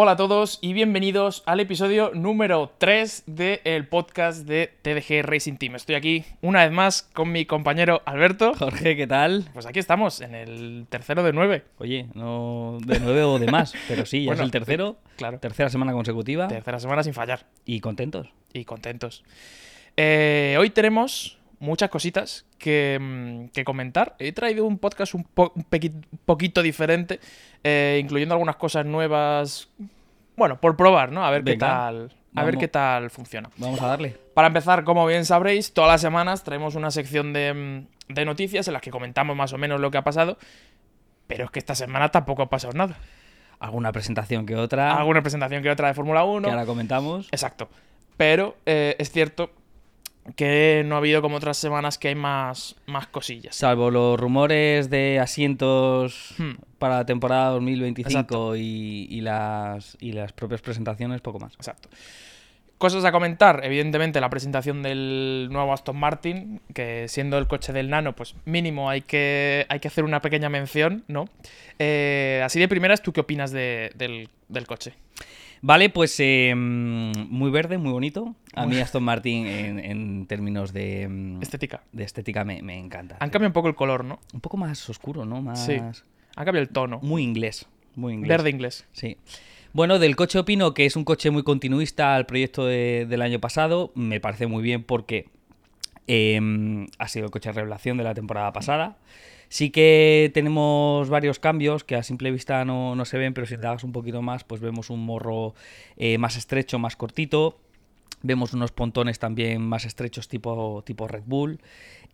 Hola 0.00 0.12
a 0.12 0.16
todos 0.16 0.60
y 0.62 0.74
bienvenidos 0.74 1.42
al 1.44 1.58
episodio 1.58 2.12
número 2.14 2.70
3 2.78 3.24
del 3.26 3.88
podcast 3.88 4.46
de 4.46 4.72
TDG 4.82 5.26
Racing 5.28 5.56
Team. 5.56 5.74
Estoy 5.74 5.96
aquí 5.96 6.24
una 6.40 6.62
vez 6.62 6.70
más 6.70 7.02
con 7.02 7.32
mi 7.32 7.46
compañero 7.46 8.00
Alberto. 8.04 8.54
Jorge, 8.54 8.94
¿qué 8.96 9.08
tal? 9.08 9.46
Pues 9.52 9.66
aquí 9.66 9.80
estamos, 9.80 10.20
en 10.20 10.36
el 10.36 10.86
tercero 10.88 11.24
de 11.24 11.32
nueve. 11.32 11.64
Oye, 11.78 12.06
no 12.14 12.78
de 12.80 13.00
nueve 13.00 13.24
o 13.24 13.40
de 13.40 13.50
más, 13.50 13.74
pero 13.88 14.06
sí, 14.06 14.22
ya 14.22 14.26
Bueno, 14.28 14.42
es 14.42 14.46
el 14.46 14.50
tercero. 14.52 14.98
claro. 15.16 15.40
Tercera 15.40 15.68
semana 15.68 15.92
consecutiva. 15.92 16.46
Tercera 16.46 16.78
semana 16.78 17.02
sin 17.02 17.12
fallar 17.12 17.46
Y 17.64 17.80
contentos. 17.80 18.28
y 18.52 18.64
contentos. 18.64 19.24
Eh, 19.96 20.54
hoy 20.60 20.70
tenemos 20.70 21.37
muchas 21.60 21.90
cositas 21.90 22.46
que, 22.58 22.98
mm, 23.00 23.48
que 23.48 23.64
comentar. 23.64 24.14
He 24.18 24.32
traído 24.32 24.64
un 24.64 24.78
podcast 24.78 25.14
un, 25.14 25.24
po- 25.24 25.52
un 25.54 25.64
pequi- 25.64 26.04
poquito 26.24 26.62
diferente, 26.62 27.20
eh, 27.64 27.98
incluyendo 28.02 28.34
algunas 28.34 28.56
cosas 28.56 28.86
nuevas. 28.86 29.68
Bueno, 30.36 30.60
por 30.60 30.76
probar, 30.76 31.10
¿no? 31.12 31.24
A 31.24 31.30
ver 31.30 31.42
qué 31.44 31.56
tal. 31.56 32.12
A 32.34 32.44
ver 32.44 32.56
qué 32.58 32.68
tal 32.68 33.10
funciona. 33.10 33.50
Vamos 33.56 33.80
a 33.82 33.88
darle. 33.88 34.16
Para 34.34 34.46
empezar, 34.48 34.84
como 34.84 35.04
bien 35.06 35.24
sabréis, 35.24 35.72
todas 35.72 35.90
las 35.90 36.00
semanas 36.00 36.44
traemos 36.44 36.76
una 36.76 36.90
sección 36.92 37.32
de, 37.32 37.52
mm, 38.08 38.12
de 38.14 38.24
noticias 38.24 38.68
en 38.68 38.74
las 38.74 38.82
que 38.82 38.90
comentamos 38.90 39.34
más 39.36 39.52
o 39.52 39.58
menos 39.58 39.80
lo 39.80 39.90
que 39.90 39.98
ha 39.98 40.04
pasado. 40.04 40.38
Pero 41.26 41.44
es 41.46 41.50
que 41.50 41.58
esta 41.58 41.74
semana 41.74 42.10
tampoco 42.10 42.42
ha 42.42 42.48
pasado 42.50 42.72
nada. 42.74 42.96
Alguna 43.58 43.90
presentación 43.90 44.46
que 44.46 44.54
otra. 44.54 44.94
Alguna 44.96 45.20
presentación 45.22 45.62
que 45.62 45.70
otra 45.70 45.88
de 45.88 45.94
Fórmula 45.94 46.22
1. 46.22 46.46
Que 46.46 46.50
ahora 46.52 46.64
comentamos. 46.66 47.26
Exacto. 47.32 47.68
Pero 48.16 48.56
eh, 48.66 48.94
es 49.00 49.10
cierto 49.10 49.50
que 50.36 50.82
no 50.86 50.94
ha 50.94 50.98
habido 50.98 51.22
como 51.22 51.36
otras 51.36 51.56
semanas 51.56 51.98
que 51.98 52.08
hay 52.08 52.14
más, 52.14 52.76
más 52.86 53.06
cosillas. 53.06 53.56
Salvo 53.56 53.90
los 53.90 54.18
rumores 54.18 54.90
de 54.90 55.18
asientos 55.20 56.34
Hmm. 56.38 56.52
para 56.78 56.96
la 56.98 57.06
temporada 57.06 57.50
2025 57.50 58.08
Exacto. 58.10 58.56
y, 58.56 59.06
y 59.10 59.20
las, 59.20 59.96
y 60.00 60.12
las 60.12 60.32
propias 60.32 60.60
presentaciones, 60.60 61.20
poco 61.20 61.38
más. 61.38 61.54
Exacto. 61.54 61.88
Cosas 62.78 63.04
a 63.04 63.10
comentar, 63.10 63.62
evidentemente 63.64 64.20
la 64.20 64.30
presentación 64.30 64.84
del 64.84 65.48
nuevo 65.50 65.72
Aston 65.72 65.96
Martin, 65.96 66.60
que 66.74 67.08
siendo 67.08 67.36
el 67.36 67.48
coche 67.48 67.72
del 67.72 67.90
Nano, 67.90 68.14
pues 68.14 68.36
mínimo 68.44 68.88
hay 68.88 69.00
que, 69.00 69.66
hay 69.68 69.80
que 69.80 69.88
hacer 69.88 70.04
una 70.04 70.20
pequeña 70.20 70.48
mención, 70.48 71.02
¿no? 71.08 71.24
Eh, 71.80 72.40
así 72.44 72.60
de 72.60 72.68
primeras, 72.68 73.02
¿tú 73.02 73.12
qué 73.12 73.20
opinas 73.22 73.50
de- 73.50 73.90
del, 73.96 74.28
del 74.48 74.66
coche? 74.68 74.94
Vale, 75.62 75.90
pues 75.90 76.14
eh, 76.20 76.52
mm, 76.54 77.28
muy 77.30 77.50
verde, 77.50 77.78
muy 77.78 77.92
bonito. 77.92 78.34
A 78.54 78.66
mí 78.66 78.78
Aston 78.78 79.02
Martin 79.02 79.46
en, 79.46 79.78
en 79.78 80.26
términos 80.26 80.72
de, 80.72 81.08
mm, 81.08 81.42
Estética. 81.42 81.82
de 81.92 82.04
estética 82.04 82.44
me, 82.44 82.62
me 82.62 82.78
encanta. 82.78 83.16
Han 83.20 83.30
cambiado 83.30 83.48
un 83.50 83.54
poco 83.54 83.68
el 83.68 83.74
color, 83.74 84.04
¿no? 84.04 84.18
Un 84.32 84.40
poco 84.40 84.56
más 84.56 84.88
oscuro, 84.88 85.24
¿no? 85.24 85.42
Más... 85.42 85.64
Sí. 85.64 85.74
Han 85.74 86.44
cambiado 86.44 86.58
el 86.60 86.68
tono. 86.68 87.00
Muy 87.02 87.22
inglés. 87.22 87.66
Muy 87.96 88.14
inglés. 88.14 88.28
Verde 88.28 88.50
inglés. 88.50 88.86
Sí. 88.92 89.16
Bueno, 89.72 89.98
del 89.98 90.16
coche 90.16 90.38
opino 90.38 90.72
que 90.72 90.86
es 90.86 90.96
un 90.96 91.04
coche 91.04 91.30
muy 91.30 91.42
continuista 91.42 92.14
al 92.14 92.26
proyecto 92.26 92.64
de- 92.64 93.06
del 93.08 93.22
año 93.22 93.38
pasado. 93.40 93.92
Me 93.94 94.20
parece 94.20 94.46
muy 94.46 94.62
bien 94.62 94.82
porque 94.84 95.26
eh, 96.08 96.86
ha 96.98 97.08
sido 97.08 97.26
el 97.26 97.30
coche 97.30 97.52
revelación 97.52 97.98
de 97.98 98.04
la 98.04 98.14
temporada 98.14 98.52
pasada. 98.52 98.96
Sí 99.48 99.70
que 99.70 100.30
tenemos 100.34 101.08
varios 101.08 101.38
cambios 101.38 101.82
que 101.84 101.96
a 101.96 102.02
simple 102.02 102.30
vista 102.30 102.64
no, 102.64 102.94
no 102.94 103.04
se 103.04 103.16
ven, 103.16 103.32
pero 103.32 103.46
si 103.46 103.56
das 103.56 103.82
un 103.82 103.92
poquito 103.92 104.20
más, 104.20 104.44
pues 104.44 104.60
vemos 104.60 104.90
un 104.90 105.04
morro 105.04 105.54
eh, 105.96 106.18
más 106.18 106.36
estrecho, 106.36 106.78
más 106.78 106.96
cortito. 106.96 107.58
Vemos 108.22 108.52
unos 108.52 108.72
pontones 108.72 109.18
también 109.18 109.62
más 109.62 109.84
estrechos 109.84 110.28
tipo, 110.28 110.82
tipo 110.84 111.08
Red 111.08 111.22
Bull. 111.24 111.60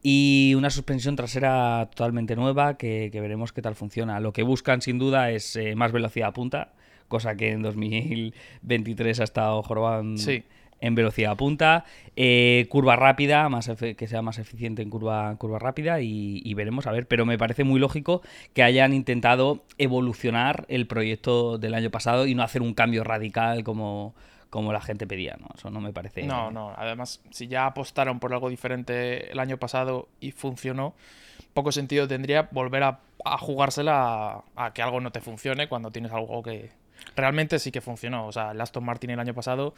Y 0.01 0.53
una 0.57 0.71
suspensión 0.71 1.17
trasera 1.17 1.89
totalmente 1.91 2.37
nueva 2.37 2.77
que, 2.77 3.09
que 3.11 3.21
veremos 3.21 3.53
qué 3.53 3.63
tal 3.63 3.75
funciona. 3.75 4.21
Lo 4.21 4.33
que 4.33 4.43
buscan 4.43 4.83
sin 4.83 4.99
duda 4.99 5.31
es 5.31 5.57
eh, 5.57 5.75
más 5.75 5.93
velocidad 5.93 6.29
a 6.29 6.33
punta, 6.33 6.75
cosa 7.09 7.37
que 7.37 7.51
en 7.51 7.63
2023 7.63 9.21
ha 9.21 9.25
estado 9.25 9.63
jorobando 9.63 10.21
Sí. 10.21 10.45
En 10.81 10.95
velocidad 10.95 11.33
a 11.33 11.37
punta. 11.37 11.85
Eh, 12.17 12.67
curva 12.69 12.97
rápida, 12.97 13.49
más 13.49 13.69
que 13.69 14.07
sea 14.07 14.23
más 14.23 14.39
eficiente 14.39 14.83
en 14.83 14.91
curva, 14.91 15.35
curva 15.37 15.59
rápida 15.59 16.01
y, 16.01 16.41
y 16.45 16.55
veremos 16.55 16.87
a 16.87 16.93
ver. 16.93 17.07
Pero 17.09 17.27
me 17.27 17.39
parece 17.39 17.65
muy 17.65 17.81
lógico 17.81 18.23
que 18.53 18.63
hayan 18.63 18.93
intentado 18.93 19.65
evolucionar 19.79 20.65
el 20.69 20.87
proyecto 20.87 21.59
del 21.59 21.75
año 21.75 21.91
pasado 21.91 22.27
y 22.27 22.35
no 22.35 22.43
hacer 22.43 22.63
un 22.63 22.75
cambio 22.75 23.05
radical 23.05 23.65
como, 23.65 24.15
como 24.51 24.73
la 24.73 24.81
gente 24.81 25.07
pedía. 25.07 25.37
¿no? 25.41 25.49
Eso 25.57 25.71
no 25.71 25.81
me 25.81 25.93
parece. 25.93 26.23
No, 26.23 26.51
no. 26.51 26.73
Además, 26.77 27.21
si 27.31 27.49
ya 27.49 27.67
apostaron 27.67 28.21
por 28.21 28.33
algo 28.33 28.49
diferente 28.49 29.33
el 29.33 29.39
año 29.41 29.57
pasado 29.57 30.09
y 30.21 30.31
funcionó, 30.31 30.95
poco 31.55 31.73
sentido 31.73 32.07
tendría 32.07 32.49
volver 32.53 32.83
a, 32.85 33.01
a 33.25 33.39
jugársela 33.39 34.45
a, 34.57 34.67
a 34.67 34.73
que 34.73 34.83
algo 34.83 35.01
no 35.01 35.11
te 35.11 35.21
funcione 35.21 35.69
cuando 35.69 35.91
tienes 35.91 36.13
algo 36.13 36.43
que 36.43 36.71
realmente 37.17 37.59
sí 37.59 37.73
que 37.73 37.81
funcionó. 37.81 38.27
O 38.27 38.33
sea, 38.33 38.53
el 38.53 38.61
Aston 38.61 38.85
Martin 38.85 39.11
el 39.11 39.21
año 39.21 39.35
pasado 39.35 39.75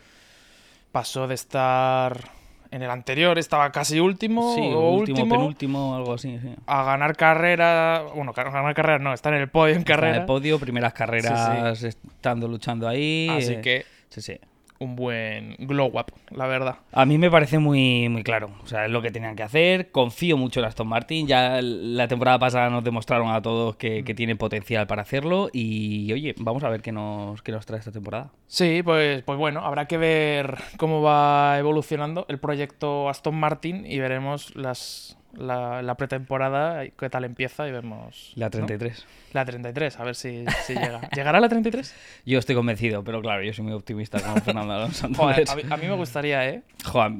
pasó 0.96 1.28
de 1.28 1.34
estar 1.34 2.30
en 2.70 2.80
el 2.82 2.88
anterior, 2.90 3.38
estaba 3.38 3.70
casi 3.70 4.00
último 4.00 4.54
Sí, 4.54 4.62
o 4.62 4.92
último, 4.92 5.18
último, 5.20 5.28
penúltimo, 5.28 5.94
algo 5.94 6.14
así. 6.14 6.38
sí. 6.38 6.54
a 6.66 6.84
ganar 6.84 7.14
carrera. 7.14 8.02
Bueno, 8.14 8.32
ganar 8.32 8.74
carrera 8.74 8.98
no, 8.98 9.12
está 9.12 9.28
en 9.28 9.34
el 9.34 9.50
podio 9.50 9.74
en 9.74 9.80
Está 9.80 9.92
en 9.92 9.96
carrera. 9.98 10.16
el 10.16 10.24
podio, 10.24 10.58
primeras 10.58 10.94
carreras 10.94 11.82
estando 11.82 12.48
luchando 12.48 12.88
ahí. 12.88 13.28
Así 13.30 13.52
eh, 13.52 13.60
que 13.60 13.84
Sí, 14.08 14.22
sí. 14.22 14.40
Un 14.78 14.96
buen 14.96 15.56
glow 15.58 15.88
up, 15.88 16.12
la 16.30 16.46
verdad. 16.46 16.76
A 16.92 17.04
mí 17.04 17.18
me 17.18 17.30
parece 17.30 17.58
muy, 17.58 18.08
muy 18.08 18.22
claro. 18.22 18.50
O 18.62 18.66
sea, 18.66 18.86
es 18.86 18.90
lo 18.90 19.02
que 19.02 19.10
tenían 19.10 19.36
que 19.36 19.42
hacer. 19.42 19.90
Confío 19.90 20.36
mucho 20.36 20.60
en 20.60 20.66
Aston 20.66 20.88
Martin. 20.88 21.26
Ya 21.26 21.60
la 21.62 22.08
temporada 22.08 22.38
pasada 22.38 22.70
nos 22.70 22.84
demostraron 22.84 23.30
a 23.30 23.42
todos 23.42 23.76
que, 23.76 24.04
que 24.04 24.14
tiene 24.14 24.36
potencial 24.36 24.86
para 24.86 25.02
hacerlo. 25.02 25.48
Y 25.52 26.12
oye, 26.12 26.34
vamos 26.38 26.64
a 26.64 26.68
ver 26.68 26.82
qué 26.82 26.92
nos, 26.92 27.42
qué 27.42 27.52
nos 27.52 27.66
trae 27.66 27.78
esta 27.78 27.92
temporada. 27.92 28.30
Sí, 28.46 28.82
pues, 28.82 29.22
pues 29.22 29.38
bueno, 29.38 29.60
habrá 29.60 29.86
que 29.86 29.98
ver 29.98 30.56
cómo 30.76 31.02
va 31.02 31.58
evolucionando 31.58 32.26
el 32.28 32.38
proyecto 32.38 33.08
Aston 33.08 33.34
Martin 33.34 33.86
y 33.86 33.98
veremos 33.98 34.54
las, 34.56 35.16
la, 35.36 35.82
la 35.82 35.94
pretemporada, 35.96 36.84
qué 36.88 37.10
tal 37.10 37.24
empieza 37.24 37.68
y 37.68 37.72
vemos... 37.72 38.32
La 38.36 38.46
¿no? 38.46 38.50
33. 38.50 39.06
La 39.32 39.44
33, 39.44 40.00
a 40.00 40.04
ver 40.04 40.14
si, 40.14 40.44
si 40.64 40.74
llega. 40.74 41.00
¿Llegará 41.14 41.40
la 41.40 41.48
33? 41.48 41.94
Yo 42.24 42.38
estoy 42.38 42.54
convencido, 42.54 43.04
pero 43.04 43.20
claro, 43.20 43.42
yo 43.42 43.52
soy 43.52 43.64
muy 43.64 43.74
optimista 43.74 44.20
con 44.20 44.40
Fernando 44.42 44.72
Alonso. 44.74 45.08
Joder, 45.16 45.44
a, 45.48 45.56
mí, 45.56 45.62
a 45.70 45.76
mí 45.76 45.86
me 45.86 45.94
gustaría, 45.94 46.48
¿eh? 46.48 46.62
Joder, 46.84 47.12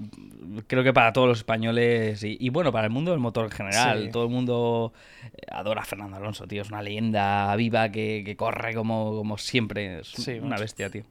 creo 0.67 0.83
que 0.83 0.93
para 0.93 1.13
todos 1.13 1.29
los 1.29 1.39
españoles 1.39 2.23
y, 2.25 2.37
y 2.41 2.49
bueno, 2.49 2.73
para 2.73 2.87
el 2.87 2.93
mundo 2.93 3.11
del 3.11 3.21
motor 3.21 3.45
en 3.47 3.51
general, 3.51 4.05
Sí. 4.05 4.11
todo 4.11 4.25
el 4.25 4.31
mundo 4.31 4.93
eh, 5.25 5.43
adora 5.51 5.83
a 5.83 5.85
Fernando 5.85 6.17
Alonso, 6.17 6.47
tío. 6.47 6.63
Es 6.63 6.71
una 6.71 6.83
leyenda 6.83 7.55
viva 7.57 7.91
que, 7.91 8.23
que 8.25 8.37
corre 8.37 8.75
como, 8.75 9.15
como 9.17 9.37
siempre. 9.39 10.01
Es 10.01 10.09
Sí, 10.09 10.33
una 10.39 10.51
mucho. 10.51 10.61
bestia, 10.63 10.91
tío. 10.91 11.05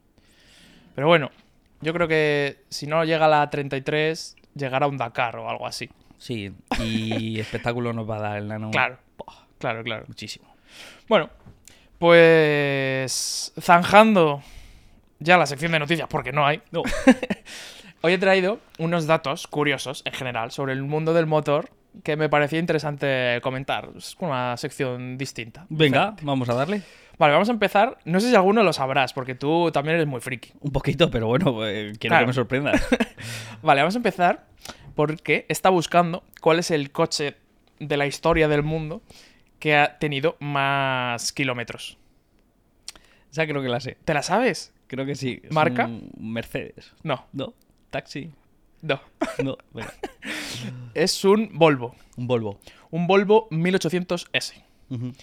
Pero 0.95 1.07
bueno, 1.07 1.29
yo 1.81 1.93
creo 1.93 2.07
que 2.07 2.63
si 2.69 2.87
no 2.87 3.03
llega 3.03 3.27
la 3.27 3.49
33, 3.49 4.35
llegará 4.55 4.87
un 4.87 4.97
Dakar 4.97 5.35
o 5.37 5.49
algo 5.49 5.67
así. 5.67 5.89
Sí, 6.17 6.51
y 6.83 7.39
espectáculo 7.39 7.93
nos 7.93 8.09
va 8.09 8.17
a 8.17 8.21
dar 8.21 8.37
el 8.37 8.47
nano. 8.47 8.71
Claro, 8.71 8.97
claro, 9.59 9.83
claro. 9.83 10.05
Muchísimo. 10.07 10.53
Bueno, 11.07 11.29
pues 12.25 13.53
zanjando 13.59 14.41
ya 15.19 15.37
la 15.37 15.45
sección 15.45 15.71
de 15.71 15.79
noticias, 15.79 16.07
porque 16.09 16.31
no 16.31 16.45
hay. 16.45 16.61
No. 16.71 16.83
Hoy 18.01 18.13
he 18.13 18.17
traído 18.17 18.59
unos 18.77 19.07
datos 19.07 19.47
curiosos 19.47 20.03
en 20.05 20.13
general 20.13 20.51
sobre 20.51 20.73
el 20.73 20.83
mundo 20.83 21.13
del 21.13 21.25
motor 21.25 21.69
que 22.03 22.15
me 22.17 22.29
parecía 22.29 22.59
interesante 22.59 23.39
comentar. 23.41 23.89
Es 23.97 24.15
una 24.19 24.57
sección 24.57 25.17
distinta. 25.17 25.65
Venga, 25.69 25.99
diferente. 25.99 26.25
vamos 26.25 26.49
a 26.49 26.53
darle. 26.53 26.81
Vale, 27.17 27.33
vamos 27.33 27.47
a 27.49 27.53
empezar. 27.53 27.97
No 28.03 28.19
sé 28.19 28.29
si 28.29 28.35
alguno 28.35 28.61
lo 28.63 28.73
sabrás, 28.73 29.13
porque 29.13 29.33
tú 29.35 29.71
también 29.71 29.95
eres 29.95 30.07
muy 30.07 30.19
friki. 30.19 30.51
Un 30.59 30.71
poquito, 30.71 31.09
pero 31.09 31.27
bueno, 31.27 31.65
eh, 31.65 31.93
quiero 31.97 32.11
Claro. 32.11 32.23
que 32.25 32.27
me 32.27 32.33
sorprendas. 32.33 32.87
Vale, 33.63 33.81
vamos 33.81 33.95
a 33.95 33.99
empezar 33.99 34.45
porque 34.95 35.45
está 35.49 35.69
buscando 35.69 36.23
cuál 36.41 36.59
es 36.59 36.71
el 36.71 36.91
coche 36.91 37.35
de 37.79 37.97
la 37.97 38.07
historia 38.07 38.47
del 38.47 38.63
mundo 38.63 39.01
que 39.59 39.75
ha 39.75 39.97
tenido 39.99 40.37
más 40.39 41.31
kilómetros. 41.33 41.97
Esa 43.31 43.45
creo 43.47 43.61
que 43.61 43.69
la 43.69 43.79
sé. 43.79 43.97
¿Te 44.05 44.13
la 44.13 44.23
sabes? 44.23 44.73
Creo 44.87 45.05
que 45.05 45.15
sí. 45.15 45.41
Es 45.43 45.51
¿Marca? 45.51 45.85
un 45.85 46.09
Mercedes. 46.17 46.93
No, 47.03 47.25
No. 47.33 47.53
Taxi. 47.89 48.31
no. 48.81 48.99
No. 49.43 49.57
Venga. 49.73 49.93
Es 50.93 51.23
un 51.25 51.49
Volvo. 51.53 51.95
Un 52.17 52.27
Volvo. 52.27 52.59
Un 52.91 53.07
Volvo 53.07 53.49
1800S. 53.49 54.53
Ujú. 54.89 55.13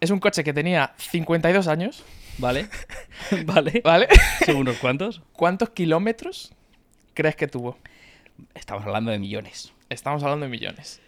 Es 0.00 0.10
un 0.10 0.18
coche 0.20 0.42
que 0.44 0.52
tenía 0.52 0.92
52 0.98 1.68
años, 1.68 2.04
Vale. 2.38 2.68
vale. 3.46 3.80
¿vale? 3.84 4.08
¿Según 4.44 4.62
unos 4.62 4.78
cuantos? 4.78 5.22
¿Cuántos 5.32 5.70
kilómetros 5.70 6.52
crees 7.14 7.36
que 7.36 7.46
tuvo? 7.46 7.78
Estamos 8.54 8.84
hablando 8.84 9.10
de 9.10 9.18
millones. 9.18 9.72
Estamos 9.88 10.22
hablando 10.22 10.46
de 10.46 10.50
millones. 10.50 11.00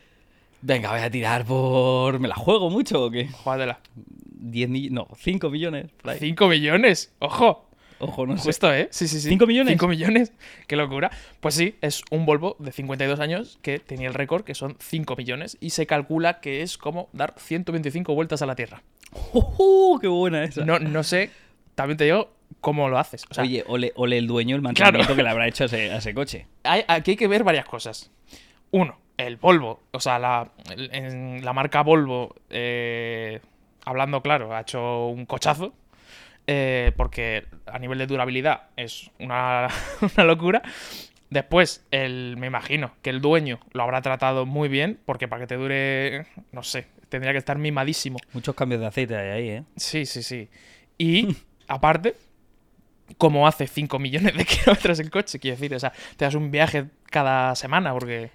Venga, 0.63 0.91
voy 0.91 1.01
a 1.01 1.11
tirar 1.11 1.45
por. 1.45 2.19
¿Me 2.19 2.29
la 2.29 2.35
juego 2.35 2.71
mucho 2.71 3.05
o 3.05 3.11
qué? 3.11 3.29
Júgatela. 3.29 3.81
10 3.95 4.69
millones. 4.69 4.93
No, 4.93 5.09
5 5.17 5.51
millones. 5.51 5.91
por 6.01 6.13
ahí. 6.13 6.19
5 6.19 6.49
millones. 6.49 7.13
Ojo. 7.19 7.69
Ojo, 7.99 8.27
no 8.27 8.37
sé. 8.37 8.45
Justo, 8.45 8.73
¿eh? 8.73 8.89
Sí, 8.91 9.09
sí, 9.09 9.21
sí. 9.21 9.29
¿Cinco 9.29 9.47
millones? 9.47 9.73
5 9.73 9.89
millones. 9.89 10.33
Qué 10.67 10.77
locura. 10.77 11.11
Pues 11.41 11.55
sí, 11.55 11.77
es 11.81 12.03
un 12.11 12.27
Volvo 12.27 12.57
de 12.59 12.73
52 12.73 13.21
años 13.21 13.59
que 13.63 13.79
tenía 13.79 14.09
el 14.09 14.15
récord, 14.15 14.45
que 14.45 14.55
son 14.55 14.77
5 14.81 15.17
millones, 15.17 15.57
y 15.61 15.71
se 15.71 15.87
calcula 15.87 16.41
que 16.41 16.63
es 16.63 16.77
como 16.77 17.09
dar 17.13 17.35
125 17.39 18.15
vueltas 18.15 18.43
a 18.43 18.47
la 18.47 18.57
Tierra. 18.57 18.83
¡Oh, 19.33 19.99
qué 20.01 20.09
buena 20.09 20.45
esa! 20.45 20.65
No, 20.65 20.79
no 20.79 21.03
sé, 21.03 21.31
también 21.75 21.97
te 21.97 22.05
digo, 22.05 22.31
cómo 22.61 22.89
lo 22.89 22.99
haces. 22.99 23.25
O 23.31 23.35
sea, 23.35 23.45
Oye, 23.45 23.65
ole, 23.67 23.93
ole 23.97 24.19
el 24.19 24.27
dueño 24.27 24.57
el 24.57 24.63
mantenimiento 24.63 25.15
que 25.17 25.23
le 25.23 25.29
habrá 25.29 25.47
hecho 25.49 25.65
a 25.65 25.67
ese, 25.67 25.91
a 25.93 25.97
ese 25.99 26.15
coche. 26.15 26.47
hay- 26.65 26.85
aquí 26.89 27.13
hay 27.13 27.17
que 27.17 27.29
ver 27.29 27.45
varias 27.45 27.65
cosas. 27.67 28.11
Uno, 28.71 28.99
el 29.17 29.37
Volvo, 29.37 29.83
o 29.93 30.01
sea, 30.01 30.19
la, 30.19 30.51
la 30.77 31.53
marca 31.53 31.83
Volvo, 31.83 32.35
eh, 32.51 33.41
hablando 33.85 34.21
claro, 34.23 34.55
ha 34.55 34.61
hecho 34.63 35.07
un 35.09 35.27
cochazo. 35.27 35.75
eh, 36.47 36.93
porque 36.97 37.47
a 37.67 37.79
nivel 37.79 37.97
de 37.99 38.07
durabilidad 38.07 38.65
es 38.77 39.11
una, 39.19 39.69
una 40.17 40.25
locura. 40.25 40.63
Después, 41.31 41.85
el, 41.91 42.37
me 42.39 42.47
imagino 42.49 42.93
que 43.03 43.11
el 43.11 43.21
dueño 43.21 43.59
lo 43.73 43.83
habrá 43.83 44.03
tratado 44.03 44.45
muy 44.47 44.69
bien, 44.69 45.01
porque 45.05 45.27
para 45.27 45.41
que 45.43 45.47
te 45.47 45.57
dure, 45.57 46.27
no 46.53 46.63
sé, 46.63 46.87
tendría 47.09 47.33
que 47.33 47.39
estar 47.39 47.59
mimadísimo. 47.59 48.19
Muchos 48.35 48.55
cambios 48.55 48.81
de 48.83 48.87
aceite 48.87 49.17
hay 49.17 49.29
ahí, 49.31 49.49
¿eh? 49.49 49.63
Sí, 49.77 50.07
sí, 50.07 50.23
sí. 50.23 50.49
Y, 50.99 51.35
aparte, 51.69 52.15
como 53.19 53.47
hace 53.47 53.67
5 53.67 53.99
millones 53.99 54.37
de 54.37 54.45
kilómetros 54.47 54.99
el 55.01 55.11
coche, 55.11 55.39
quiero 55.39 55.57
decir, 55.57 55.75
o 55.75 55.79
sea, 55.81 55.93
te 56.17 56.25
das 56.25 56.35
un 56.35 56.51
viaje 56.51 56.87
cada 57.11 57.55
semana, 57.55 57.93
porque... 57.93 58.31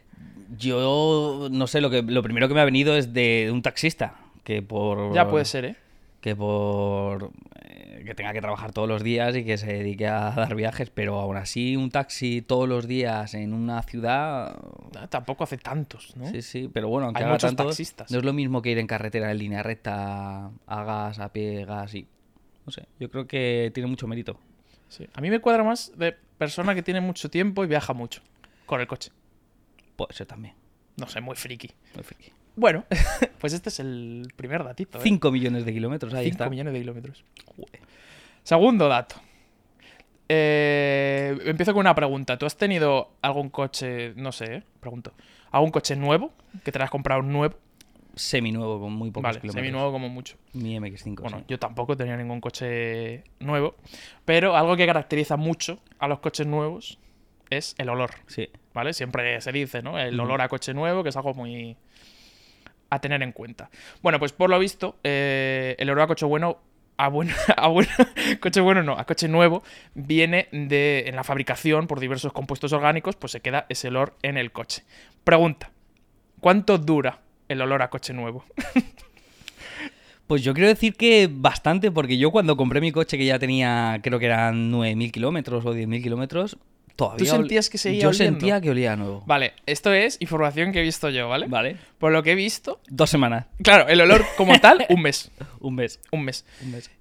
Yo 0.57 1.47
no 1.51 1.67
sé, 1.67 1.79
lo 1.79 1.89
que 1.91 2.01
lo 2.01 2.23
primero 2.23 2.47
que 2.47 2.53
me 2.55 2.61
ha 2.61 2.65
venido 2.65 2.95
es 2.95 3.13
de 3.13 3.49
un 3.53 3.61
taxista. 3.61 4.15
Que 4.43 4.63
por. 4.63 5.13
Ya 5.13 5.29
puede 5.29 5.45
ser, 5.45 5.63
¿eh? 5.65 5.75
Que 6.21 6.35
por. 6.35 7.31
eh, 7.61 8.01
que 8.03 8.15
tenga 8.15 8.33
que 8.33 8.41
trabajar 8.41 8.71
todos 8.71 8.87
los 8.87 9.03
días 9.03 9.35
y 9.35 9.45
que 9.45 9.59
se 9.59 9.67
dedique 9.67 10.07
a 10.07 10.31
dar 10.35 10.55
viajes. 10.55 10.89
Pero 10.89 11.19
aún 11.19 11.37
así, 11.37 11.75
un 11.75 11.91
taxi 11.91 12.41
todos 12.41 12.67
los 12.67 12.87
días 12.87 13.35
en 13.35 13.53
una 13.53 13.83
ciudad. 13.83 14.57
Ah, 14.97 15.05
Tampoco 15.07 15.43
hace 15.43 15.57
tantos, 15.59 16.17
¿no? 16.17 16.27
Sí, 16.31 16.41
sí, 16.41 16.67
pero 16.73 16.89
bueno, 16.89 17.05
aunque 17.05 17.19
Hay 17.19 17.25
haga 17.25 17.33
muchos 17.33 17.49
tantos, 17.51 17.67
taxistas. 17.67 18.09
no 18.09 18.17
es 18.17 18.25
lo 18.25 18.33
mismo 18.33 18.63
que 18.63 18.71
ir 18.71 18.79
en 18.79 18.87
carretera 18.87 19.29
en 19.31 19.37
línea 19.37 19.61
recta 19.61 20.49
a 20.65 20.83
gas, 20.83 21.19
a 21.19 21.31
pie, 21.31 21.63
gas 21.65 21.93
y. 21.93 22.07
No 22.65 22.71
sé, 22.71 22.87
yo 22.99 23.09
creo 23.11 23.27
que 23.27 23.69
tiene 23.71 23.87
mucho 23.87 24.07
mérito. 24.07 24.39
Sí. 24.89 25.07
A 25.13 25.21
mí 25.21 25.29
me 25.29 25.39
cuadra 25.39 25.63
más 25.63 25.97
de 25.97 26.17
persona 26.37 26.75
que 26.75 26.83
tiene 26.83 26.99
mucho 27.01 27.29
tiempo 27.29 27.63
y 27.63 27.67
viaja 27.67 27.93
mucho 27.93 28.21
con 28.65 28.81
el 28.81 28.87
coche. 28.87 29.11
Puede 29.95 30.13
ser 30.13 30.27
también. 30.27 30.55
No 30.97 31.07
sé, 31.07 31.21
muy 31.21 31.35
friki. 31.35 31.71
muy 31.95 32.03
friki. 32.03 32.31
Bueno, 32.55 32.83
pues 33.39 33.53
este 33.53 33.69
es 33.69 33.79
el 33.79 34.27
primer 34.35 34.63
datito. 34.63 34.97
¿eh? 34.97 35.01
5 35.03 35.31
millones 35.31 35.65
de 35.65 35.73
kilómetros, 35.73 36.13
ahí 36.13 36.25
5 36.25 36.33
está. 36.33 36.49
millones 36.49 36.73
de 36.73 36.79
kilómetros. 36.79 37.23
Segundo 38.43 38.87
dato. 38.87 39.15
Eh, 40.27 41.37
empiezo 41.45 41.73
con 41.73 41.81
una 41.81 41.95
pregunta. 41.95 42.37
¿Tú 42.37 42.45
has 42.45 42.55
tenido 42.57 43.13
algún 43.21 43.49
coche, 43.49 44.13
no 44.15 44.31
sé, 44.31 44.55
eh? 44.55 44.63
pregunto, 44.79 45.13
algún 45.51 45.71
coche 45.71 45.95
nuevo 45.95 46.33
que 46.63 46.71
te 46.71 46.81
has 46.81 46.89
comprado 46.89 47.21
nuevo? 47.21 47.57
Seminuevo, 48.19 48.81
con 48.81 48.91
muy 48.93 49.11
pocos 49.11 49.23
Vale, 49.23 49.39
kilómetros. 49.39 49.65
seminuevo 49.65 49.91
como 49.93 50.09
mucho. 50.09 50.35
Mi 50.53 50.77
MX5. 50.77 51.21
Bueno, 51.21 51.39
sí. 51.39 51.45
yo 51.47 51.57
tampoco 51.57 51.95
tenía 51.95 52.17
ningún 52.17 52.41
coche 52.41 53.23
nuevo, 53.39 53.75
pero 54.25 54.57
algo 54.57 54.75
que 54.75 54.85
caracteriza 54.85 55.37
mucho 55.37 55.79
a 55.99 56.07
los 56.09 56.19
coches 56.19 56.45
nuevos 56.45 56.99
es 57.49 57.75
el 57.77 57.87
olor, 57.89 58.11
Sí. 58.27 58.49
¿vale? 58.73 58.91
Siempre 58.93 59.39
se 59.39 59.51
dice, 59.53 59.81
¿no? 59.81 59.97
El 59.97 60.19
olor 60.19 60.41
a 60.41 60.49
coche 60.49 60.73
nuevo, 60.73 61.01
que 61.01 61.09
es 61.09 61.15
algo 61.15 61.33
muy 61.33 61.77
a 62.89 62.99
tener 62.99 63.23
en 63.23 63.31
cuenta. 63.31 63.69
Bueno, 64.01 64.19
pues 64.19 64.33
por 64.33 64.49
lo 64.49 64.59
visto, 64.59 64.97
eh, 65.03 65.75
el 65.79 65.89
olor 65.89 66.01
a 66.03 66.07
coche 66.07 66.25
bueno, 66.25 66.57
a 66.97 67.07
bueno, 67.07 67.33
a 67.55 67.67
bueno, 67.69 67.89
coche 68.41 68.59
bueno 68.59 68.83
no, 68.83 68.97
a 68.99 69.05
coche 69.05 69.29
nuevo, 69.29 69.63
viene 69.93 70.49
de, 70.51 71.05
en 71.07 71.15
la 71.15 71.23
fabricación 71.23 71.87
por 71.87 72.01
diversos 72.01 72.33
compuestos 72.33 72.73
orgánicos, 72.73 73.15
pues 73.15 73.31
se 73.31 73.39
queda 73.39 73.65
ese 73.69 73.87
olor 73.87 74.17
en 74.23 74.37
el 74.37 74.51
coche. 74.51 74.83
Pregunta, 75.23 75.71
¿cuánto 76.41 76.77
dura 76.77 77.21
el 77.49 77.61
olor 77.61 77.81
a 77.81 77.89
coche 77.89 78.13
nuevo? 78.13 78.45
Pues 80.27 80.43
yo 80.43 80.53
quiero 80.53 80.67
decir 80.67 80.93
que 80.93 81.27
bastante, 81.27 81.89
porque 81.89 82.19
yo 82.19 82.29
cuando 82.29 82.55
compré 82.55 82.81
mi 82.81 82.91
coche, 82.91 83.17
que 83.17 83.25
ya 83.25 83.39
tenía, 83.39 83.99
creo 84.03 84.19
que 84.19 84.27
eran 84.27 84.71
9.000 84.71 85.09
kilómetros 85.11 85.65
o 85.65 85.73
10.000 85.73 86.03
kilómetros, 86.03 86.55
todavía... 86.95 87.17
¿Tú 87.17 87.25
sentías 87.25 87.67
que 87.67 87.79
seguía 87.79 88.03
Yo 88.03 88.09
oliendo? 88.09 88.39
sentía 88.39 88.61
que 88.61 88.69
olía 88.69 88.93
a 88.93 88.95
nuevo. 88.95 89.23
Vale, 89.25 89.53
esto 89.65 89.91
es 89.91 90.17
información 90.19 90.71
que 90.71 90.81
he 90.81 90.83
visto 90.83 91.09
yo, 91.09 91.27
¿vale? 91.29 91.47
Vale. 91.47 91.77
Por 91.97 92.11
lo 92.11 92.21
que 92.21 92.33
he 92.33 92.35
visto, 92.35 92.79
Dos 92.89 93.09
semanas. 93.09 93.47
claro, 93.63 93.87
el 93.87 93.99
olor 94.01 94.23
como 94.37 94.59
tal, 94.59 94.85
un 94.89 95.01
mes. 95.01 95.31
Un 95.61 95.73
mes. 95.73 95.99
Un 96.11 96.23
mes. 96.25 96.45
Un 96.61 96.71
mes. 96.73 96.91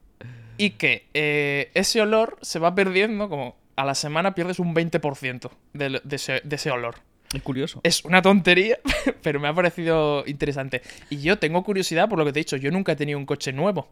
Y 0.56 0.70
que 0.70 1.06
eh, 1.12 1.70
ese 1.74 2.00
olor 2.00 2.38
se 2.40 2.58
va 2.58 2.74
perdiendo, 2.74 3.28
como 3.28 3.56
a 3.76 3.84
la 3.84 3.94
semana 3.94 4.34
pierdes 4.34 4.58
un 4.58 4.74
20% 4.74 5.50
de, 5.74 6.00
de 6.02 6.16
ese, 6.16 6.40
de 6.42 6.56
ese 6.56 6.70
olor. 6.70 6.94
Es 7.32 7.42
curioso. 7.42 7.80
Es 7.82 8.04
una 8.04 8.22
tontería, 8.22 8.78
pero 9.22 9.38
me 9.40 9.48
ha 9.48 9.54
parecido 9.54 10.24
interesante. 10.26 10.82
Y 11.10 11.18
yo 11.18 11.38
tengo 11.38 11.62
curiosidad 11.62 12.08
por 12.08 12.18
lo 12.18 12.24
que 12.24 12.32
te 12.32 12.40
he 12.40 12.42
dicho, 12.44 12.56
yo 12.56 12.70
nunca 12.70 12.92
he 12.92 12.96
tenido 12.96 13.18
un 13.18 13.26
coche 13.26 13.52
nuevo. 13.52 13.88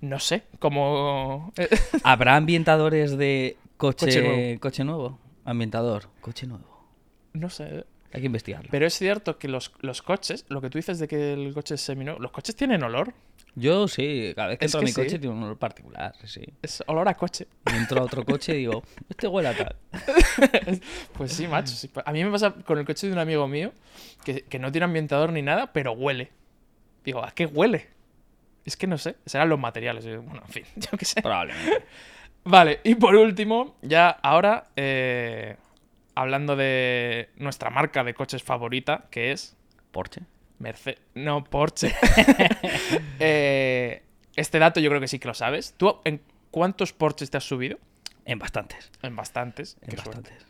No 0.00 0.18
sé, 0.18 0.42
como... 0.58 1.52
¿Habrá 2.02 2.36
ambientadores 2.36 3.16
de 3.16 3.56
coche, 3.76 4.06
Coche 4.06 4.22
nuevo. 4.22 4.60
coche 4.60 4.84
nuevo? 4.84 5.18
Ambientador, 5.44 6.08
coche 6.20 6.46
nuevo. 6.46 6.86
no 7.32 7.48
sé. 7.50 7.84
Hay 8.12 8.20
que 8.20 8.26
investigarlo. 8.26 8.68
Pero 8.70 8.86
es 8.86 8.94
cierto 8.96 9.38
que 9.38 9.48
los, 9.48 9.72
los 9.80 10.00
coches, 10.00 10.44
lo 10.48 10.60
que 10.60 10.70
tú 10.70 10.78
dices 10.78 11.00
de 11.00 11.08
que 11.08 11.32
el 11.32 11.52
coche 11.52 11.74
es 11.74 11.80
seminuevo, 11.80 12.20
los 12.20 12.30
coches 12.30 12.54
tienen 12.54 12.84
olor. 12.84 13.12
Yo 13.56 13.86
sí, 13.86 14.32
cada 14.34 14.48
vez 14.48 14.58
que 14.58 14.64
Es 14.64 14.74
entro 14.74 14.78
a 14.78 14.82
que 14.82 14.86
mi 14.86 14.92
sí. 14.92 15.00
coche 15.00 15.18
tiene 15.18 15.34
un 15.36 15.42
olor 15.44 15.58
particular, 15.58 16.14
sí. 16.24 16.42
Es 16.60 16.82
olor 16.86 17.08
a 17.08 17.14
coche. 17.14 17.46
Y 17.72 17.76
entro 17.76 18.00
a 18.00 18.04
otro 18.04 18.24
coche 18.24 18.54
y 18.54 18.58
digo, 18.58 18.82
este 19.08 19.28
huele 19.28 19.48
a 19.48 19.56
tal. 19.56 19.76
Pues 21.12 21.32
sí, 21.32 21.46
macho. 21.46 21.74
sí. 21.74 21.90
A 22.04 22.12
mí 22.12 22.24
me 22.24 22.30
pasa 22.30 22.52
con 22.52 22.78
el 22.78 22.84
coche 22.84 23.06
de 23.06 23.12
un 23.12 23.18
amigo 23.18 23.46
mío 23.46 23.72
que, 24.24 24.42
que 24.42 24.58
no 24.58 24.72
tiene 24.72 24.86
ambientador 24.86 25.32
ni 25.32 25.42
nada, 25.42 25.72
pero 25.72 25.92
huele. 25.92 26.30
Digo, 27.04 27.24
¿a 27.24 27.30
qué 27.30 27.46
huele? 27.46 27.88
Es 28.64 28.76
que 28.76 28.86
no 28.86 28.98
sé. 28.98 29.16
Serán 29.26 29.48
los 29.50 29.58
materiales. 29.60 30.04
Bueno, 30.04 30.42
en 30.46 30.52
fin, 30.52 30.64
yo 30.76 30.96
qué 30.98 31.04
sé. 31.04 31.22
Probablemente. 31.22 31.84
Vale, 32.46 32.80
y 32.84 32.94
por 32.96 33.14
último, 33.14 33.76
ya 33.80 34.10
ahora, 34.10 34.68
eh, 34.76 35.56
hablando 36.14 36.56
de 36.56 37.30
nuestra 37.36 37.70
marca 37.70 38.04
de 38.04 38.12
coches 38.14 38.42
favorita, 38.42 39.06
que 39.10 39.32
es 39.32 39.56
Porsche. 39.92 40.22
Mercedes. 40.58 41.00
No, 41.14 41.44
Porsche. 41.44 41.94
Eh, 43.20 44.02
este 44.36 44.58
dato 44.58 44.80
yo 44.80 44.88
creo 44.90 45.00
que 45.00 45.08
sí 45.08 45.18
que 45.18 45.28
lo 45.28 45.34
sabes. 45.34 45.74
¿Tú 45.76 45.98
en 46.04 46.20
cuántos 46.50 46.92
Porsches 46.92 47.30
te 47.30 47.36
has 47.36 47.44
subido? 47.44 47.78
En 48.24 48.38
bastantes. 48.38 48.90
En 49.02 49.14
bastantes. 49.16 49.76
En 49.82 49.90
Qué 49.90 49.96
suerte. 49.96 50.20
bastantes. 50.30 50.46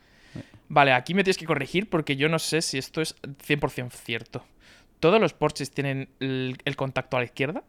Vale, 0.67 0.93
aquí 0.93 1.13
me 1.13 1.23
tienes 1.23 1.37
que 1.37 1.45
corregir 1.45 1.89
porque 1.89 2.15
yo 2.15 2.27
no 2.27 2.39
sé 2.39 2.61
si 2.61 2.77
esto 2.77 3.01
es 3.01 3.15
100% 3.21 3.91
cierto. 3.91 4.43
¿Todos 4.99 5.21
los 5.21 5.33
Porsches 5.33 5.71
tienen 5.71 6.09
el, 6.19 6.57
el 6.65 6.75
contacto 6.75 7.17
a 7.17 7.19
la 7.19 7.25
izquierda? 7.25 7.63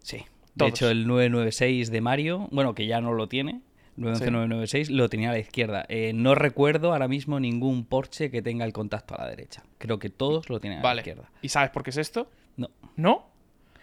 Sí. 0.00 0.18
De 0.18 0.24
Todos. 0.56 0.70
hecho, 0.70 0.90
el 0.90 1.06
996 1.06 1.90
de 1.90 2.00
Mario, 2.00 2.48
bueno, 2.50 2.74
que 2.74 2.86
ya 2.86 3.00
no 3.00 3.12
lo 3.12 3.28
tiene, 3.28 3.60
911-996, 3.96 4.90
lo 4.90 5.08
tenía 5.08 5.30
a 5.30 5.32
la 5.32 5.38
izquierda. 5.38 5.84
Eh, 5.88 6.12
no 6.14 6.34
recuerdo 6.34 6.92
ahora 6.92 7.08
mismo 7.08 7.38
ningún 7.38 7.84
Porsche 7.84 8.30
que 8.30 8.42
tenga 8.42 8.64
el 8.64 8.72
contacto 8.72 9.14
a 9.14 9.22
la 9.22 9.28
derecha. 9.28 9.62
Creo 9.78 9.98
que 9.98 10.10
todos 10.10 10.48
lo 10.50 10.60
tienen 10.60 10.84
a 10.84 10.94
la 10.94 11.00
izquierda. 11.00 11.30
¿Y 11.42 11.48
sabes 11.48 11.70
por 11.70 11.82
qué 11.82 11.90
es 11.90 11.96
esto? 11.96 12.28
No. 12.56 12.70
¿No? 12.96 13.26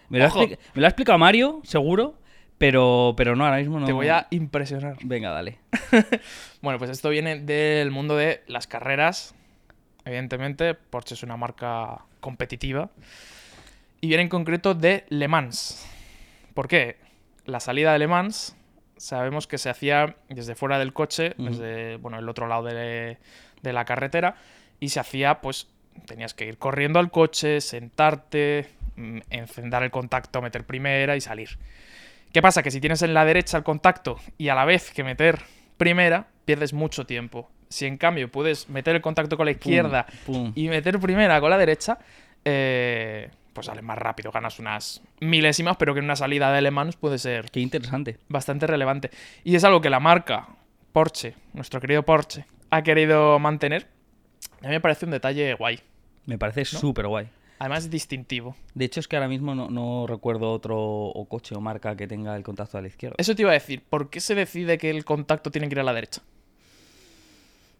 Me 0.09 0.19
lo, 0.19 0.25
ha 0.25 0.33
me 0.35 0.57
lo 0.75 0.85
ha 0.85 0.89
explicado 0.89 1.17
Mario, 1.17 1.61
seguro, 1.63 2.15
pero, 2.57 3.13
pero 3.15 3.35
no, 3.35 3.45
ahora 3.45 3.57
mismo 3.57 3.79
no. 3.79 3.85
Te 3.85 3.93
voy 3.93 4.09
a 4.09 4.27
impresionar. 4.29 4.97
Venga, 5.03 5.31
dale. 5.31 5.59
Bueno, 6.61 6.77
pues 6.77 6.91
esto 6.91 7.09
viene 7.09 7.39
del 7.39 7.89
mundo 7.89 8.15
de 8.15 8.43
las 8.47 8.67
carreras. 8.67 9.33
Evidentemente, 10.05 10.75
Porsche 10.75 11.15
es 11.15 11.23
una 11.23 11.37
marca 11.37 12.05
competitiva. 12.19 12.91
Y 13.99 14.09
viene 14.09 14.23
en 14.23 14.29
concreto 14.29 14.75
de 14.75 15.05
Le 15.09 15.27
Mans. 15.27 15.87
¿Por 16.53 16.67
qué? 16.67 16.97
La 17.45 17.59
salida 17.59 17.93
de 17.93 17.99
Le 17.99 18.07
Mans 18.07 18.55
sabemos 19.01 19.47
que 19.47 19.57
se 19.57 19.69
hacía 19.69 20.15
desde 20.29 20.53
fuera 20.53 20.77
del 20.77 20.93
coche, 20.93 21.33
desde 21.37 21.97
bueno, 21.97 22.19
el 22.19 22.29
otro 22.29 22.47
lado 22.47 22.63
de, 22.63 23.17
de 23.63 23.73
la 23.73 23.83
carretera, 23.83 24.35
y 24.79 24.89
se 24.89 24.99
hacía, 24.99 25.41
pues, 25.41 25.67
tenías 26.05 26.35
que 26.35 26.45
ir 26.45 26.59
corriendo 26.59 26.99
al 26.99 27.09
coche, 27.09 27.61
sentarte, 27.61 28.69
mm, 28.95 29.19
encender 29.31 29.81
el 29.83 29.91
contacto, 29.91 30.41
meter 30.41 30.65
primera 30.65 31.15
y 31.15 31.21
salir. 31.21 31.57
¿Qué 32.31 32.41
pasa? 32.43 32.61
Que 32.61 32.69
si 32.69 32.79
tienes 32.79 33.01
en 33.01 33.15
la 33.15 33.25
derecha 33.25 33.57
el 33.57 33.63
contacto 33.63 34.19
y 34.37 34.49
a 34.49 34.55
la 34.55 34.65
vez 34.65 34.91
que 34.91 35.03
meter 35.03 35.39
primera, 35.77 36.27
pierdes 36.45 36.71
mucho 36.71 37.05
tiempo. 37.05 37.49
Si 37.69 37.87
en 37.87 37.97
cambio 37.97 38.31
puedes 38.31 38.69
meter 38.69 38.95
el 38.95 39.01
contacto 39.01 39.35
con 39.35 39.47
la 39.47 39.51
izquierda 39.51 40.05
Pum. 40.27 40.51
y 40.53 40.69
meter 40.69 40.99
primera 40.99 41.41
con 41.41 41.49
la 41.49 41.57
derecha, 41.57 41.97
eh, 42.45 43.29
pues 43.53 43.67
sales 43.67 43.83
más 43.83 43.97
rápido, 43.97 44.31
ganas 44.31 44.59
unas 44.59 45.01
milésimas, 45.19 45.77
pero 45.77 45.93
que 45.93 45.99
en 45.99 46.05
una 46.05 46.15
salida 46.15 46.51
de 46.51 46.61
Le 46.61 46.71
Mans 46.71 46.95
puede 46.95 47.17
ser 47.17 47.51
Qué 47.51 47.59
interesante. 47.59 48.17
bastante 48.29 48.67
relevante. 48.67 49.11
Y 49.43 49.55
es 49.55 49.63
algo 49.63 49.81
que 49.81 49.89
la 49.89 49.99
marca 49.99 50.47
Porsche, 50.93 51.35
nuestro 51.53 51.79
querido 51.81 52.03
Porsche, 52.03 52.45
ha 52.69 52.81
querido 52.81 53.39
mantener. 53.39 53.87
A 54.61 54.67
mí 54.67 54.69
me 54.71 54.81
parece 54.81 55.05
un 55.05 55.11
detalle 55.11 55.53
guay. 55.55 55.79
Me 56.25 56.37
parece 56.37 56.65
súper 56.65 57.07
guay. 57.07 57.29
Además, 57.59 57.91
distintivo. 57.91 58.55
De 58.73 58.85
hecho, 58.85 58.99
es 58.99 59.07
que 59.07 59.15
ahora 59.15 59.27
mismo 59.27 59.53
no, 59.53 59.69
no 59.69 60.07
recuerdo 60.07 60.51
otro 60.51 60.79
o 60.79 61.25
coche 61.29 61.53
o 61.55 61.61
marca 61.61 61.95
que 61.95 62.07
tenga 62.07 62.35
el 62.35 62.41
contacto 62.41 62.77
a 62.77 62.81
la 62.81 62.87
izquierda. 62.87 63.15
Eso 63.19 63.35
te 63.35 63.43
iba 63.43 63.51
a 63.51 63.53
decir. 63.53 63.83
¿Por 63.87 64.09
qué 64.09 64.19
se 64.19 64.33
decide 64.33 64.79
que 64.79 64.89
el 64.89 65.05
contacto 65.05 65.51
tiene 65.51 65.67
que 65.69 65.75
ir 65.75 65.79
a 65.79 65.83
la 65.83 65.93
derecha? 65.93 66.23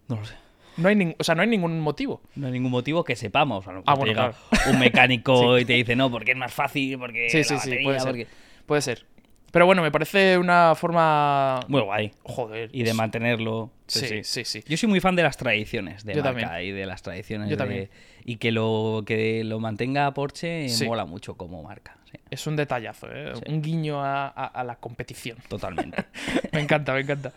No 0.07 0.17
lo 0.17 0.25
sé. 0.25 0.35
No 0.77 0.87
hay, 0.89 0.95
nin- 0.95 1.15
o 1.19 1.23
sea, 1.23 1.35
no 1.35 1.41
hay 1.41 1.47
ningún 1.47 1.79
motivo. 1.79 2.21
No 2.35 2.47
hay 2.47 2.53
ningún 2.53 2.71
motivo 2.71 3.03
que 3.03 3.15
sepamos. 3.15 3.67
A 3.67 3.71
lo 3.73 3.79
Ah, 3.85 3.95
mejor 3.95 3.97
bueno, 4.15 4.21
llega 4.31 4.71
un 4.71 4.79
mecánico 4.79 5.57
y 5.59 5.65
te 5.65 5.73
dice, 5.73 5.95
no, 5.95 6.09
porque 6.11 6.31
es 6.31 6.37
más 6.37 6.53
fácil, 6.53 6.97
porque 6.97 7.29
Sí, 7.29 7.43
sí, 7.43 7.57
sí, 7.59 7.77
puede 7.83 7.99
ser. 7.99 8.07
porque-". 8.07 8.27
Puede 8.65 8.81
ser. 8.81 9.05
Pero 9.51 9.65
bueno, 9.65 9.81
me 9.81 9.91
parece 9.91 10.37
una 10.37 10.75
forma. 10.75 11.59
Muy 11.67 11.81
guay. 11.81 12.11
Joder. 12.23 12.69
Y 12.71 12.83
de 12.83 12.93
mantenerlo. 12.93 13.69
Sí, 13.85 14.23
sí, 14.23 14.45
sí. 14.45 14.63
Yo 14.65 14.77
soy 14.77 14.87
muy 14.87 15.01
fan 15.01 15.17
de 15.17 15.23
las 15.23 15.35
tradiciones 15.35 16.05
de 16.05 16.13
Yo 16.13 16.23
marca 16.23 16.39
también. 16.41 16.69
y 16.69 16.71
de 16.71 16.85
las 16.85 17.01
tradiciones. 17.01 17.49
Yo 17.49 17.55
de- 17.55 17.57
también. 17.57 17.89
Y 18.23 18.37
que 18.37 18.53
lo, 18.53 19.03
que 19.05 19.43
lo 19.43 19.59
mantenga 19.59 20.13
Porsche 20.13 20.69
Sí. 20.69 20.85
mola 20.85 21.03
mucho 21.03 21.35
como 21.35 21.61
marca. 21.63 21.97
Sí, 22.11 22.17
Es 22.29 22.47
un 22.47 22.55
detallazo, 22.55 23.07
¿eh? 23.11 23.33
Sí. 23.35 23.41
Un 23.51 23.61
guiño 23.61 24.03
a, 24.03 24.27
a- 24.27 24.45
a 24.47 24.63
la 24.63 24.75
competición. 24.75 25.37
totalmente. 25.47 26.05
Me 26.53 26.59
encanta, 26.61 26.93
me 26.93 27.01
encanta. 27.01 27.31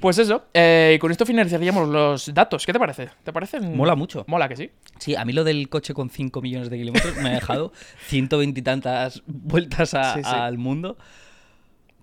Pues 0.00 0.18
eso, 0.18 0.46
eh, 0.52 0.94
y 0.96 0.98
con 0.98 1.10
esto 1.12 1.24
finalizaríamos 1.26 1.88
los 1.88 2.32
datos. 2.34 2.66
¿Qué 2.66 2.72
te 2.72 2.78
parece? 2.78 3.10
¿Te 3.22 3.32
parecen? 3.32 3.76
mola 3.76 3.94
mucho. 3.94 4.24
Mola 4.26 4.48
que 4.48 4.56
sí. 4.56 4.70
Sí, 4.98 5.14
a 5.14 5.24
mí 5.24 5.32
lo 5.32 5.44
del 5.44 5.68
coche 5.68 5.94
con 5.94 6.10
5 6.10 6.40
millones 6.42 6.70
de 6.70 6.78
kilómetros 6.78 7.16
me 7.18 7.28
ha 7.28 7.32
dejado 7.34 7.72
120 8.08 8.58
y 8.58 8.62
tantas 8.62 9.22
vueltas 9.26 9.94
a- 9.94 10.14
Sí, 10.14 10.24
sí. 10.24 10.30
al 10.32 10.58
mundo. 10.58 10.96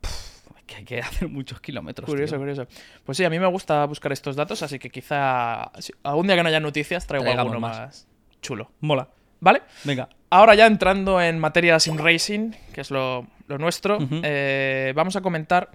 Pff, 0.02 0.48
es 0.58 0.64
que 0.66 0.76
hay 0.76 0.84
que 0.86 1.00
hacer 1.02 1.28
muchos 1.28 1.60
kilómetros. 1.60 2.08
Curioso, 2.10 2.32
tío. 2.36 2.40
curioso. 2.40 2.68
Pues 3.04 3.18
sí, 3.18 3.26
a 3.26 3.30
mí 3.30 3.38
me 3.40 3.48
gusta 3.48 3.84
buscar 3.86 4.12
estos 4.14 4.36
datos, 4.36 4.62
así 4.64 4.80
que 4.80 4.90
quizá 4.90 5.72
algún 6.04 6.28
día 6.28 6.36
que 6.38 6.44
no 6.44 6.50
haya 6.50 6.60
noticias 6.62 7.06
traigo 7.06 7.24
Traigamos 7.26 7.52
alguno 7.52 7.68
más. 7.68 7.78
más. 7.80 8.08
chulo. 8.42 8.72
Mola. 8.80 9.10
¿Vale? 9.42 9.64
Venga. 9.84 10.08
Ahora 10.32 10.54
ya 10.56 10.68
entrando 10.68 11.22
en 11.22 11.40
materia 11.40 11.80
sim 11.80 11.98
racing, 11.98 12.52
que 12.74 12.82
es 12.82 12.92
lo, 12.92 13.26
lo 13.48 13.58
nuestro, 13.58 13.98
eh, 14.24 14.94
vamos 14.96 15.16
a 15.16 15.22
comentar, 15.22 15.72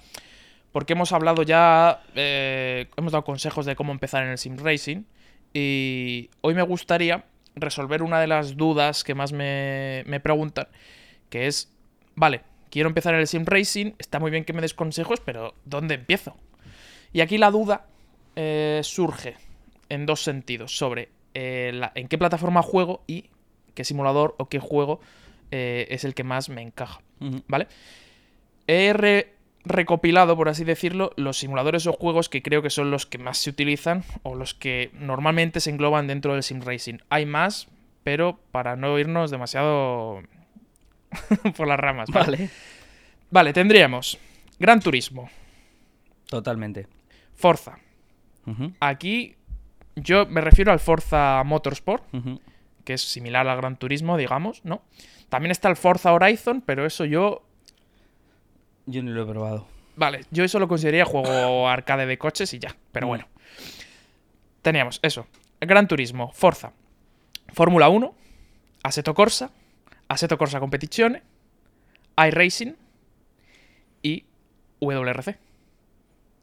porque 0.71 0.93
hemos 0.93 1.13
hablado 1.13 1.43
ya, 1.43 2.03
eh, 2.15 2.87
hemos 2.97 3.13
dado 3.13 3.25
consejos 3.25 3.67
de 3.67 3.75
cómo 3.75 3.93
empezar 3.93 4.23
en 4.25 4.31
el 4.31 4.39
sim 4.39 4.57
racing, 4.57 5.03
y 5.53 6.31
hoy 6.41 6.55
me 6.55 6.63
gustaría 6.63 7.25
resolver 7.57 8.03
una 8.03 8.21
de 8.21 8.27
las 8.29 8.57
dudas 8.57 9.03
que 9.05 9.15
más 9.15 9.33
me, 9.33 10.05
me 10.07 10.21
preguntan, 10.21 10.69
que 11.31 11.47
es, 11.49 11.73
vale, 12.15 12.43
quiero 12.71 12.89
empezar 12.89 13.15
en 13.15 13.21
el 13.21 13.27
sim 13.27 13.45
racing, 13.45 13.93
está 13.99 14.21
muy 14.21 14.31
bien 14.31 14.45
que 14.45 14.53
me 14.53 14.61
des 14.63 14.75
consejos, 14.75 15.21
pero 15.25 15.55
¿dónde 15.65 15.95
empiezo? 15.95 16.37
Y 17.13 17.21
aquí 17.23 17.39
la 17.39 17.51
duda 17.51 17.87
eh, 18.37 18.81
surge 18.85 19.37
en 19.89 20.07
dos 20.07 20.23
sentidos, 20.23 20.77
sobre 20.77 21.09
la- 21.35 21.91
en 21.97 22.07
qué 22.07 22.19
plataforma 22.19 22.63
juego 22.63 23.03
y 23.09 23.25
qué 23.75 23.85
simulador 23.85 24.35
o 24.39 24.49
qué 24.49 24.59
juego 24.61 25.01
eh, 25.51 25.87
es 25.91 26.05
el 26.05 26.15
que 26.15 26.25
más 26.25 26.49
me 26.49 26.63
encaja. 26.63 27.01
¿vale? 27.49 27.69
He 28.67 28.93
re- 28.93 29.33
recopilado, 29.65 30.37
por 30.37 30.49
así 30.49 30.65
decirlo, 30.65 31.13
los 31.17 31.39
simuladores 31.39 31.87
o 31.87 31.93
juegos 31.93 32.29
que 32.29 32.43
creo 32.43 32.61
que 32.63 32.71
son 32.71 32.91
los 32.91 33.07
que 33.07 33.19
más 33.19 33.39
se 33.39 33.51
utilizan 33.51 34.05
o 34.23 34.35
los 34.35 34.55
que 34.55 34.91
normalmente 34.95 35.61
se 35.61 35.71
engloban 35.71 36.07
dentro 36.07 36.35
del 36.35 36.43
sim 36.43 36.61
racing. 36.61 36.99
Hay 37.11 37.25
más, 37.27 37.69
pero 38.03 38.39
para 38.53 38.77
no 38.77 38.99
irnos 38.99 39.31
demasiado 39.31 40.23
por 41.57 41.67
las 41.69 41.79
ramas. 41.81 42.11
¿vale? 42.11 42.37
Vale. 42.37 42.51
Vale, 43.31 43.53
tendríamos 43.53 44.19
Gran 44.59 44.81
Turismo, 44.81 45.29
Totalmente. 46.29 46.87
Forza. 47.35 47.79
Aquí 48.81 49.35
yo 49.97 50.27
me 50.27 50.41
refiero 50.41 50.73
al 50.73 50.79
Forza 50.81 51.43
Motorsport. 51.45 52.05
Que 52.85 52.95
es 52.95 53.03
similar 53.03 53.47
al 53.49 53.57
Gran 53.57 53.77
Turismo, 53.77 54.17
digamos, 54.17 54.65
¿no? 54.65 54.83
También 55.29 55.51
está 55.51 55.69
el 55.69 55.77
Forza 55.77 56.13
Horizon, 56.13 56.61
pero 56.61 56.85
eso 56.87 57.05
yo 57.05 57.43
Yo 58.87 59.03
ni 59.03 59.11
lo 59.11 59.23
he 59.23 59.27
probado. 59.27 59.67
Vale, 59.97 60.23
yo 60.31 60.45
eso 60.45 60.59
lo 60.59 60.69
consideraría 60.69 61.05
juego 61.05 61.69
arcade 61.69 62.07
de 62.07 62.19
coches 62.19 62.53
y 62.55 62.59
ya, 62.59 62.77
pero 62.93 63.07
Mm. 63.07 63.09
bueno. 63.09 63.29
Teníamos 64.63 64.99
eso. 65.03 65.27
Gran 65.61 65.87
Turismo, 65.89 66.31
Forza, 66.33 66.73
Fórmula 67.53 67.89
1, 67.89 68.15
Assetto 68.83 69.15
Corsa, 69.15 69.51
Assetto 70.09 70.37
Corsa 70.39 70.61
Competizione, 70.61 71.23
iRacing 72.17 72.77
y 74.03 74.25
WRC. 74.81 75.39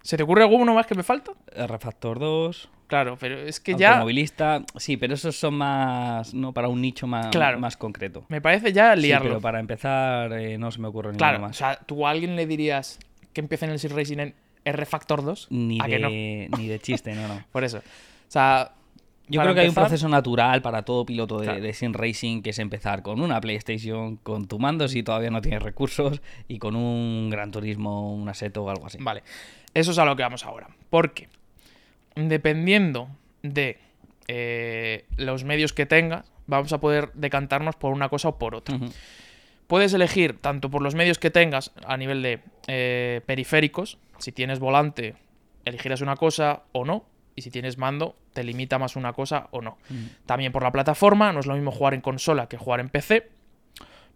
¿Se 0.03 0.17
te 0.17 0.23
ocurre 0.23 0.41
alguno 0.43 0.73
más 0.73 0.87
que 0.87 0.95
me 0.95 1.03
falta? 1.03 1.31
Refactor 1.55 2.17
2. 2.19 2.69
Claro, 2.91 3.17
pero 3.17 3.39
es 3.39 3.59
que 3.61 3.73
ya 3.75 3.91
Automovilista. 3.93 4.63
Sí, 4.75 4.97
pero 4.97 5.13
esos 5.13 5.35
son 5.35 5.53
más. 5.53 6.33
No, 6.33 6.51
para 6.53 6.67
un 6.67 6.81
nicho 6.81 7.07
más, 7.07 7.27
Claro. 7.27 7.57
más 7.57 7.77
concreto. 7.77 8.25
me 8.27 8.41
parece 8.41 8.73
ya 8.73 8.93
Sí, 8.95 9.03
liarlo. 9.03 9.29
pero 9.29 9.41
para 9.41 9.59
empezar 9.61 10.33
eh, 10.33 10.57
no 10.57 10.69
se 10.71 10.79
me 10.79 10.89
ocurre 10.89 11.13
Claro, 11.15 11.37
o 11.37 11.41
más. 11.41 11.55
sea, 11.55 11.79
tú 11.85 12.05
a 12.05 12.09
alguien 12.11 12.35
le 12.35 12.45
dirías 12.45 12.99
que 13.31 13.39
empiece 13.39 13.63
en 13.65 13.71
el 13.71 13.79
Sim 13.79 13.91
Racing 13.95 14.17
en 14.19 14.35
R 14.65 14.85
Factor 14.85 15.23
2. 15.23 15.47
Ni 15.51 15.79
¿A 15.81 15.85
que 15.85 15.99
no? 15.99 16.09
de, 16.09 16.49
ni 16.57 16.67
de 16.67 16.79
chiste, 16.79 17.15
no, 17.15 17.27
no. 17.29 17.41
Por 17.53 17.63
eso. 17.63 17.77
O 17.77 17.81
sea, 18.27 18.73
Yo 19.29 19.41
creo 19.41 19.53
que 19.53 19.61
hay 19.61 19.69
un 19.69 19.73
proceso 19.73 20.09
natural 20.09 20.61
para 20.61 20.83
todo 20.83 21.05
piloto 21.05 21.37
de, 21.39 21.45
Claro. 21.45 21.61
de 21.61 21.73
sim 21.73 21.93
racing, 21.93 22.41
que 22.41 22.49
es 22.49 22.59
empezar 22.59 23.01
con 23.03 23.21
una 23.21 23.39
PlayStation, 23.39 24.17
con 24.17 24.49
tu 24.49 24.59
mando 24.59 24.89
si 24.89 25.01
todavía 25.01 25.29
no 25.31 25.39
tienes 25.41 25.63
recursos, 25.63 26.21
y 26.49 26.59
con 26.59 26.75
un 26.75 27.29
Gran 27.29 27.51
Turismo, 27.51 28.13
un 28.13 28.27
Assetto 28.27 28.65
o 28.65 28.69
algo 28.69 28.87
así. 28.87 28.97
Vale, 28.99 29.23
eso 29.73 29.91
es 29.91 29.97
a 29.97 30.03
lo 30.03 30.17
que 30.17 30.23
vamos 30.23 30.45
ahora. 30.45 30.67
Porque 30.89 31.29
dependiendo 32.15 33.09
de 33.43 33.79
eh, 34.27 35.05
los 35.17 35.43
medios 35.43 35.73
que 35.73 35.85
tengas, 35.85 36.31
vamos 36.47 36.71
a 36.73 36.79
poder 36.79 37.11
decantarnos 37.13 37.75
por 37.75 37.93
una 37.93 38.09
cosa 38.09 38.29
o 38.29 38.37
por 38.37 38.55
otra. 38.55 38.77
Puedes 39.67 39.93
elegir 39.93 40.37
tanto 40.39 40.69
por 40.69 40.81
los 40.81 40.95
medios 40.95 41.17
que 41.17 41.31
tengas 41.31 41.71
a 41.85 41.95
nivel 41.97 42.21
de 42.21 42.39
eh, 42.67 43.21
periféricos, 43.25 43.97
si 44.17 44.31
tienes 44.31 44.59
volante, 44.59 45.15
elegirás 45.65 46.01
una 46.01 46.15
cosa 46.17 46.63
o 46.73 46.83
no, 46.85 47.05
y 47.35 47.41
si 47.43 47.51
tienes 47.51 47.77
mando, 47.77 48.15
te 48.33 48.43
limita 48.43 48.77
más 48.79 48.97
una 48.97 49.13
cosa 49.13 49.47
o 49.51 49.61
no. 49.61 49.77
También 50.25 50.51
por 50.51 50.63
la 50.63 50.71
plataforma, 50.71 51.31
no 51.31 51.39
es 51.39 51.45
lo 51.45 51.53
mismo 51.55 51.71
jugar 51.71 51.93
en 51.93 52.01
consola 52.01 52.47
que 52.47 52.57
jugar 52.57 52.81
en 52.81 52.89
PC. 52.89 53.29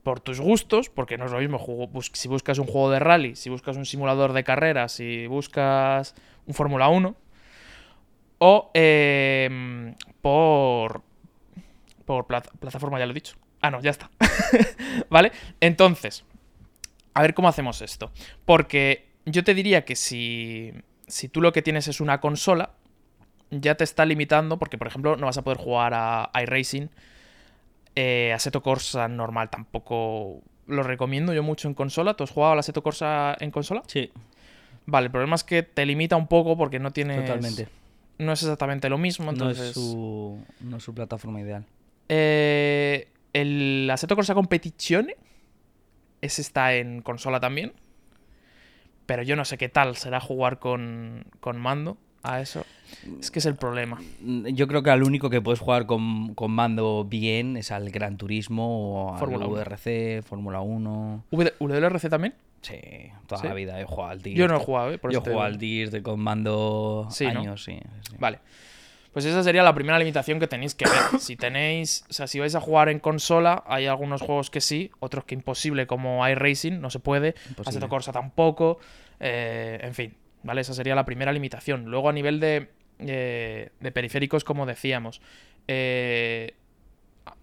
Por 0.03 0.19
tus 0.19 0.39
gustos, 0.39 0.89
porque 0.89 1.17
no 1.17 1.25
es 1.25 1.31
lo 1.31 1.39
mismo 1.39 1.57
bus- 1.87 2.11
si 2.13 2.27
buscas 2.27 2.59
un 2.59 2.67
juego 2.67 2.91
de 2.91 2.99
rally, 2.99 3.35
si 3.35 3.49
buscas 3.49 3.75
un 3.77 3.85
simulador 3.85 4.33
de 4.33 4.43
carreras, 4.43 4.91
si 4.91 5.25
buscas 5.25 6.13
un 6.45 6.53
Fórmula 6.53 6.89
1. 6.89 7.15
O 8.39 8.71
eh, 8.73 9.93
por. 10.21 11.01
Por 12.05 12.27
plat- 12.27 12.51
plataforma, 12.59 12.99
ya 12.99 13.05
lo 13.05 13.11
he 13.11 13.15
dicho. 13.15 13.35
Ah, 13.61 13.71
no, 13.71 13.81
ya 13.81 13.89
está. 13.89 14.11
¿Vale? 15.09 15.31
Entonces, 15.59 16.23
a 17.15 17.21
ver 17.21 17.33
cómo 17.33 17.47
hacemos 17.47 17.81
esto. 17.81 18.11
Porque 18.45 19.07
yo 19.25 19.43
te 19.43 19.55
diría 19.55 19.85
que 19.85 19.95
si, 19.95 20.71
si 21.07 21.29
tú 21.29 21.41
lo 21.41 21.51
que 21.51 21.63
tienes 21.63 21.87
es 21.87 21.99
una 22.01 22.19
consola, 22.21 22.71
ya 23.49 23.75
te 23.75 23.83
está 23.83 24.05
limitando, 24.05 24.59
porque 24.59 24.77
por 24.77 24.85
ejemplo 24.87 25.15
no 25.17 25.25
vas 25.25 25.37
a 25.39 25.43
poder 25.43 25.57
jugar 25.57 25.93
a 25.95 26.29
iRacing, 26.43 26.89
eh, 27.95 28.33
Assetto 28.33 28.61
Corsa 28.61 29.07
normal 29.07 29.49
tampoco 29.49 30.41
lo 30.67 30.83
recomiendo 30.83 31.33
yo 31.33 31.41
mucho 31.41 31.67
en 31.67 31.73
consola. 31.73 32.13
¿Tú 32.15 32.23
has 32.23 32.31
jugado 32.31 32.53
al 32.53 32.59
Assetto 32.59 32.83
Corsa 32.83 33.35
en 33.39 33.49
consola? 33.51 33.81
Sí, 33.87 34.11
Vale, 34.87 35.05
el 35.05 35.11
problema 35.11 35.35
es 35.35 35.43
que 35.43 35.63
te 35.63 35.83
limita 35.87 36.15
un 36.15 36.27
poco 36.27 36.55
porque 36.55 36.77
no 36.79 36.91
tienes... 36.91 37.21
totalmente. 37.25 37.67
No 38.17 38.31
es 38.31 38.41
exactamente 38.43 38.89
lo 38.89 38.97
mismo, 38.97 39.25
No 39.25 39.31
entonces... 39.31 39.67
es, 39.69 39.73
su, 39.73 40.39
no 40.61 40.77
es 40.77 40.83
su 40.83 40.93
plataforma 40.93 41.41
ideal. 41.41 41.65
Eh, 42.09 43.07
el 43.33 43.89
Assetto 43.91 44.15
Corsa 44.15 44.33
Competizione, 44.33 45.15
ese 46.21 46.41
está 46.41 46.73
en 46.75 47.01
consola 47.01 47.39
también. 47.39 47.73
Pero 49.05 49.21
yo 49.23 49.35
no 49.35 49.45
sé 49.45 49.57
qué 49.57 49.69
tal 49.69 49.95
será 49.97 50.19
jugar 50.19 50.57
con, 50.59 51.25
con 51.39 51.59
mando 51.59 51.97
a 52.23 52.41
eso. 52.41 52.65
Es 53.19 53.29
que 53.29 53.37
es 53.39 53.45
el 53.45 53.55
problema. 53.55 53.99
Mm, 54.21 54.47
Yo 54.47 54.67
creo 54.67 54.81
que 54.81 54.89
al 54.89 55.03
único 55.03 55.29
que 55.29 55.41
puedes 55.41 55.59
jugar 55.59 55.85
con, 55.85 56.33
con 56.33 56.51
mando 56.51 57.05
bien 57.07 57.55
es 57.57 57.71
al 57.71 57.91
Gran 57.91 58.17
Turismo 58.17 59.09
o 59.09 59.13
al 59.13 59.19
Fórmula. 59.19 59.45
VRC, 59.45 60.23
Fórmula 60.23 60.61
1. 60.61 61.25
¿V- 61.31 61.53
¿WRC 61.59 62.09
también? 62.09 62.33
Sí, 62.65 63.11
toda 63.27 63.41
¿Sí? 63.41 63.47
la 63.47 63.53
vida 63.53 63.79
he 63.79 63.85
jugado 63.85 64.11
al 64.11 64.21
Dirt. 64.21 64.37
Yo 64.37 64.47
no 64.47 64.55
he 64.57 64.59
jugado, 64.59 64.91
¿eh? 64.91 64.97
Por 64.97 65.11
Yo 65.11 65.19
he 65.19 65.21
jugado 65.21 65.41
al 65.43 65.57
Dirt 65.57 65.91
de- 65.91 66.03
con 66.03 66.19
mando 66.19 67.07
Sí, 67.11 67.25
¿no? 67.25 67.39
años, 67.41 67.63
sí. 67.63 67.79
sí. 68.09 68.15
Vale. 68.19 68.39
Pues 69.13 69.23
esa 69.23 69.43
sería 69.43 69.63
la 69.63 69.73
primera 69.73 69.97
limitación 69.97 70.39
que 70.41 70.47
tenéis 70.47 70.75
que 70.75 70.83
ver. 70.85 70.93
Si 71.21 71.37
tenéis, 71.37 72.03
o 72.09 72.13
sea, 72.13 72.27
si 72.27 72.39
vais 72.39 72.53
a 72.55 72.59
jugar 72.59 72.89
en 72.89 72.99
consola, 72.99 73.63
hay 73.65 73.85
algunos 73.85 74.21
juegos 74.21 74.49
que 74.49 74.59
sí, 74.59 74.91
otros 74.99 75.23
que 75.23 75.35
imposible, 75.35 75.87
como 75.87 76.27
iRacing, 76.27 76.81
no 76.81 76.89
se 76.89 76.99
puede. 76.99 77.29
Imposible. 77.47 77.69
Assetto 77.69 77.87
Corsa 77.89 78.11
tampoco. 78.11 78.79
eh, 79.21 79.79
en 79.81 79.93
fin, 79.93 80.13
¿vale? 80.43 80.59
Esa 80.61 80.73
sería 80.73 80.95
la 80.95 81.05
primera 81.05 81.31
limitación. 81.31 81.85
Luego, 81.85 82.09
a 82.09 82.13
nivel 82.13 82.41
de, 82.41 82.69
eh, 82.99 83.69
de 83.79 83.91
periféricos, 83.93 84.43
como 84.43 84.65
decíamos, 84.65 85.21
eh, 85.69 86.53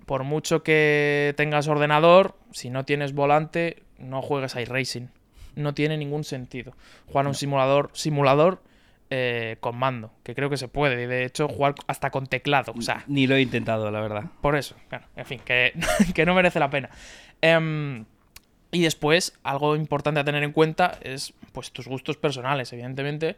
por 0.04 0.24
mucho 0.24 0.62
que 0.62 1.32
tengas 1.38 1.68
ordenador, 1.68 2.36
si 2.52 2.68
no 2.68 2.84
tienes 2.84 3.14
volante, 3.14 3.82
no 4.02 4.22
juegues 4.22 4.56
a 4.56 4.60
iRacing. 4.60 5.08
No 5.54 5.74
tiene 5.74 5.96
ningún 5.96 6.24
sentido. 6.24 6.74
Jugar 7.08 7.26
a 7.26 7.28
un 7.28 7.34
simulador, 7.34 7.90
simulador 7.92 8.62
eh, 9.10 9.56
con 9.60 9.76
mando, 9.76 10.10
que 10.22 10.34
creo 10.34 10.48
que 10.48 10.56
se 10.56 10.68
puede. 10.68 11.02
Y 11.02 11.06
de 11.06 11.24
hecho, 11.24 11.46
jugar 11.48 11.74
hasta 11.86 12.10
con 12.10 12.26
teclado. 12.26 12.72
O 12.76 12.80
sea, 12.80 13.04
Ni 13.06 13.26
lo 13.26 13.34
he 13.34 13.42
intentado, 13.42 13.90
la 13.90 14.00
verdad. 14.00 14.24
por 14.40 14.56
eso. 14.56 14.74
Bueno, 14.88 15.06
en 15.16 15.26
fin, 15.26 15.40
que, 15.44 15.72
que 16.14 16.24
no 16.24 16.34
merece 16.34 16.58
la 16.58 16.70
pena. 16.70 16.88
Em, 17.42 18.06
y 18.70 18.82
después, 18.82 19.38
algo 19.42 19.76
importante 19.76 20.20
a 20.20 20.24
tener 20.24 20.42
en 20.42 20.52
cuenta 20.52 20.98
es 21.02 21.34
pues 21.52 21.70
tus 21.72 21.86
gustos 21.86 22.16
personales. 22.16 22.72
Evidentemente, 22.72 23.36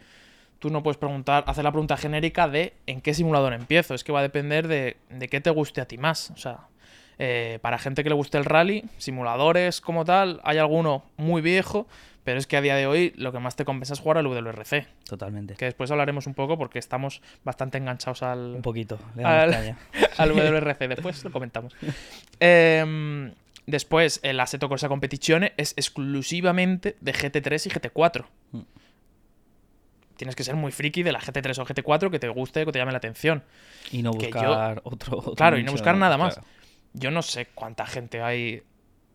tú 0.60 0.70
no 0.70 0.84
puedes 0.84 0.96
preguntar, 0.98 1.42
hacer 1.48 1.64
la 1.64 1.72
pregunta 1.72 1.96
genérica 1.96 2.46
de 2.46 2.74
en 2.86 3.00
qué 3.00 3.12
simulador 3.12 3.52
empiezo. 3.52 3.94
Es 3.94 4.04
que 4.04 4.12
va 4.12 4.20
a 4.20 4.22
depender 4.22 4.68
de, 4.68 4.96
de 5.10 5.28
qué 5.28 5.40
te 5.40 5.50
guste 5.50 5.80
a 5.80 5.88
ti 5.88 5.98
más. 5.98 6.30
O 6.30 6.36
sea, 6.36 6.68
Eh, 7.18 7.58
para 7.62 7.78
gente 7.78 8.02
que 8.02 8.08
le 8.08 8.14
guste 8.14 8.38
el 8.38 8.44
rally, 8.44 8.84
simuladores 8.98 9.80
como 9.80 10.04
tal, 10.04 10.40
hay 10.44 10.58
alguno 10.58 11.04
muy 11.16 11.42
viejo, 11.42 11.86
pero 12.24 12.38
es 12.38 12.46
que 12.46 12.56
a 12.56 12.60
día 12.60 12.74
de 12.76 12.86
hoy 12.86 13.12
lo 13.16 13.32
que 13.32 13.38
más 13.38 13.54
te 13.54 13.64
compensa 13.64 13.92
es 13.94 14.00
jugar 14.00 14.18
al 14.18 14.26
WRC. 14.26 14.86
Totalmente. 15.08 15.54
Que 15.54 15.66
después 15.66 15.90
hablaremos 15.90 16.26
un 16.26 16.34
poco 16.34 16.56
porque 16.58 16.78
estamos 16.78 17.20
bastante 17.44 17.78
enganchados 17.78 18.22
al, 18.22 18.54
Un 18.56 18.62
poquito. 18.62 18.98
le 19.14 19.24
al, 19.24 19.76
al 20.16 20.30
WRC. 20.32 20.88
Después 20.88 21.22
lo 21.22 21.30
comentamos. 21.30 21.76
Em, 22.40 23.32
después, 23.66 24.20
el 24.22 24.40
Assetto 24.40 24.68
Corsa 24.68 24.88
Competizione 24.88 25.52
es 25.56 25.72
exclusivamente 25.76 26.96
de 27.00 27.12
GT3 27.12 27.66
y 27.66 27.70
GT4. 27.70 28.24
Mm. 28.52 28.60
Tienes 30.16 30.36
que 30.36 30.44
ser 30.44 30.54
muy 30.54 30.70
friki 30.72 31.02
de 31.02 31.12
la 31.12 31.20
GT3 31.20 31.58
o 31.58 31.66
GT4 31.66 32.10
que 32.10 32.18
te 32.20 32.28
guste, 32.28 32.64
que 32.64 32.72
te 32.72 32.78
llame 32.78 32.92
la 32.92 32.98
atención. 32.98 33.42
Y 33.90 34.02
no 34.02 34.12
yo- 34.12 34.18
buscar 34.20 34.80
otro, 34.84 35.18
otro 35.18 35.34
Claro, 35.34 35.58
y 35.58 35.64
no 35.64 35.72
buscar 35.72 35.96
nada 35.96 36.16
más. 36.16 36.34
claro. 36.34 36.48
Yo 36.94 37.10
no 37.10 37.22
sé 37.22 37.46
cuánta 37.54 37.86
gente 37.86 38.22
hay 38.22 38.62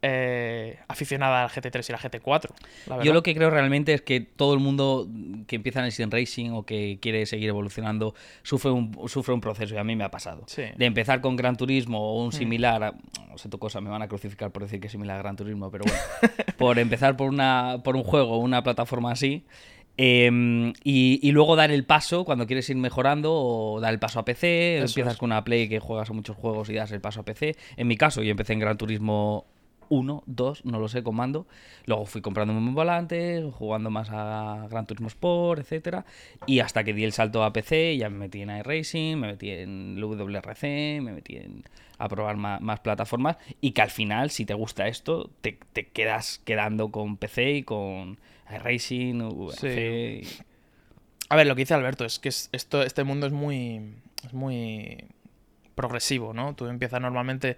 eh, 0.02 0.80
aficionada 0.88 1.44
al 1.44 1.50
GT3 1.50 1.90
y 1.90 1.92
la 1.92 2.00
GT4. 2.00 2.50
la 2.88 3.04
Yo 3.04 3.12
lo 3.14 3.22
que 3.22 3.36
creo 3.36 3.50
realmente 3.50 3.94
es 3.94 4.02
que 4.02 4.22
todo 4.22 4.54
el 4.54 4.62
mundo 4.62 5.08
que 5.46 5.58
empieza 5.58 5.80
en 5.80 5.86
el 5.88 5.92
sim 5.92 6.10
racing 6.10 6.52
o 6.52 6.64
que 6.66 7.00
quiere 7.02 7.26
seguir 7.26 7.50
evolucionando 7.50 8.16
sufre 8.44 8.72
un, 8.72 8.98
sufre 9.10 9.34
un 9.34 9.42
proceso 9.42 9.76
y 9.76 9.78
a 9.78 9.84
mí 9.84 9.98
me 9.98 10.06
ha 10.06 10.12
pasado. 10.12 10.44
Sí. 10.48 10.64
De 10.78 10.86
empezar 10.86 11.20
con 11.20 11.36
Gran 11.36 11.58
Turismo 11.58 12.00
o 12.00 12.22
un 12.24 12.30
Mm. 12.30 12.32
similar, 12.32 12.84
a- 12.84 12.94
no 13.30 13.38
sé 13.38 13.50
tu 13.50 13.60
cosa, 13.60 13.82
me 13.82 13.90
van 13.90 14.02
a 14.02 14.08
crucificar 14.08 14.52
por 14.52 14.64
decir 14.64 14.80
que 14.80 14.88
es 14.88 14.92
similar 14.92 15.18
a 15.18 15.20
Gran 15.22 15.36
Turismo, 15.36 15.70
pero 15.70 15.84
bueno, 15.86 16.00
por 16.58 16.80
empezar 16.80 17.18
por, 17.18 17.28
una, 17.30 17.82
por 17.84 17.96
un 17.98 18.04
juego 18.04 18.34
o 18.36 18.38
una 18.38 18.64
plataforma 18.64 19.12
así. 19.12 19.44
Em, 20.02 20.72
y, 20.82 21.20
y 21.22 21.32
luego 21.34 21.58
dar 21.58 21.72
el 21.72 21.84
paso 21.84 22.24
cuando 22.24 22.48
quieres 22.48 22.70
ir 22.70 22.78
mejorando 22.78 23.34
o 23.34 23.82
dar 23.82 23.94
el 23.94 24.00
paso 24.00 24.20
a 24.20 24.26
PC. 24.26 24.78
Eso 24.78 24.86
empiezas 24.86 25.14
es. 25.14 25.20
con 25.20 25.28
una 25.28 25.44
Play 25.44 25.68
que 25.68 25.80
juegas 25.80 26.10
a 26.10 26.14
muchos 26.14 26.38
juegos 26.38 26.70
y 26.70 26.76
das 26.76 26.92
el 26.94 27.02
paso 27.02 27.20
a 27.20 27.24
PC. 27.24 27.58
En 27.76 27.88
mi 27.88 27.98
caso, 27.98 28.24
yo 28.24 28.32
empecé 28.32 28.54
en 28.54 28.60
Gran 28.60 28.78
Turismo 28.78 29.46
1, 29.90 30.24
2, 30.26 30.66
no 30.66 30.80
lo 30.80 30.88
sé, 30.88 31.04
con 31.04 31.16
mando. 31.16 31.48
Luego 31.86 32.06
fui 32.06 32.22
comprando 32.22 32.54
un 32.54 32.74
volante, 32.74 33.44
jugando 33.52 33.90
más 33.90 34.10
a 34.10 34.68
Gran 34.70 34.86
Turismo 34.86 35.08
Sport, 35.10 35.62
etcétera. 35.62 36.06
Y 36.46 36.62
hasta 36.62 36.84
que 36.84 36.94
di 36.94 37.04
el 37.04 37.12
salto 37.12 37.44
a 37.44 37.52
PC, 37.52 37.98
ya 37.98 38.10
me 38.10 38.20
metí 38.20 38.42
en 38.42 38.52
iRacing, 38.52 39.20
me 39.20 39.28
metí 39.28 39.50
en 39.50 39.98
el 39.98 40.04
WRC, 40.04 41.02
me 41.02 41.12
metí 41.12 41.36
en 41.36 41.64
a 41.98 42.08
probar 42.08 42.38
más, 42.38 42.80
plataformas. 42.80 43.38
Y 43.60 43.72
que 43.72 43.82
al 43.82 43.90
final, 43.90 44.30
si 44.30 44.46
te 44.46 44.54
gusta 44.54 44.88
esto, 44.88 45.30
te, 45.42 45.60
te 45.74 45.88
quedas 45.88 46.40
quedando 46.46 46.92
con 46.92 47.18
PC 47.18 47.52
y 47.52 47.64
con 47.64 48.18
iRacing, 48.56 49.22
VRC. 49.22 50.22
y- 50.24 50.28
A 51.30 51.36
ver, 51.36 51.46
lo 51.48 51.56
que 51.56 51.62
dice 51.62 51.74
Alberto 51.76 52.06
es 52.06 52.18
que 52.20 52.30
es- 52.30 52.50
esto, 52.52 52.82
este 52.82 53.04
mundo 53.04 53.28
es 53.28 53.34
muy, 53.34 53.94
es 54.26 54.34
muy 54.34 55.06
progresivo, 55.76 56.34
¿no? 56.34 56.56
Tú 56.56 56.66
empiezas 56.68 57.00
normalmente... 57.02 57.58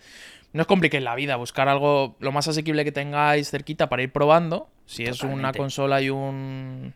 No 0.54 0.62
os 0.64 0.68
compliquéis 0.68 1.02
la 1.04 1.16
vida, 1.16 1.38
buscar 1.38 1.70
algo 1.70 2.18
lo 2.20 2.32
más 2.34 2.48
asequible 2.50 2.84
que 2.84 2.92
tengáis 2.92 3.50
cerquita 3.50 3.88
para 3.88 4.04
ir 4.04 4.12
probando. 4.12 4.68
Si 4.86 5.06
es 5.06 5.22
una 5.24 5.54
consola 5.54 6.02
y 6.02 6.10
un, 6.10 6.94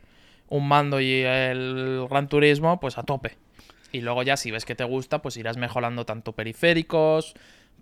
un 0.50 0.68
mando 0.68 1.00
y 1.00 1.22
el 1.22 2.06
Gran 2.10 2.28
Turismo, 2.28 2.80
pues 2.82 2.98
a 2.98 3.04
tope. 3.04 3.38
Y 3.94 4.02
luego 4.02 4.24
ya 4.24 4.36
si 4.36 4.52
ves 4.52 4.66
que 4.66 4.76
te 4.76 4.84
gusta, 4.84 5.22
pues 5.22 5.38
irás 5.38 5.56
mejorando 5.56 6.06
tanto 6.06 6.34
periféricos, 6.34 7.34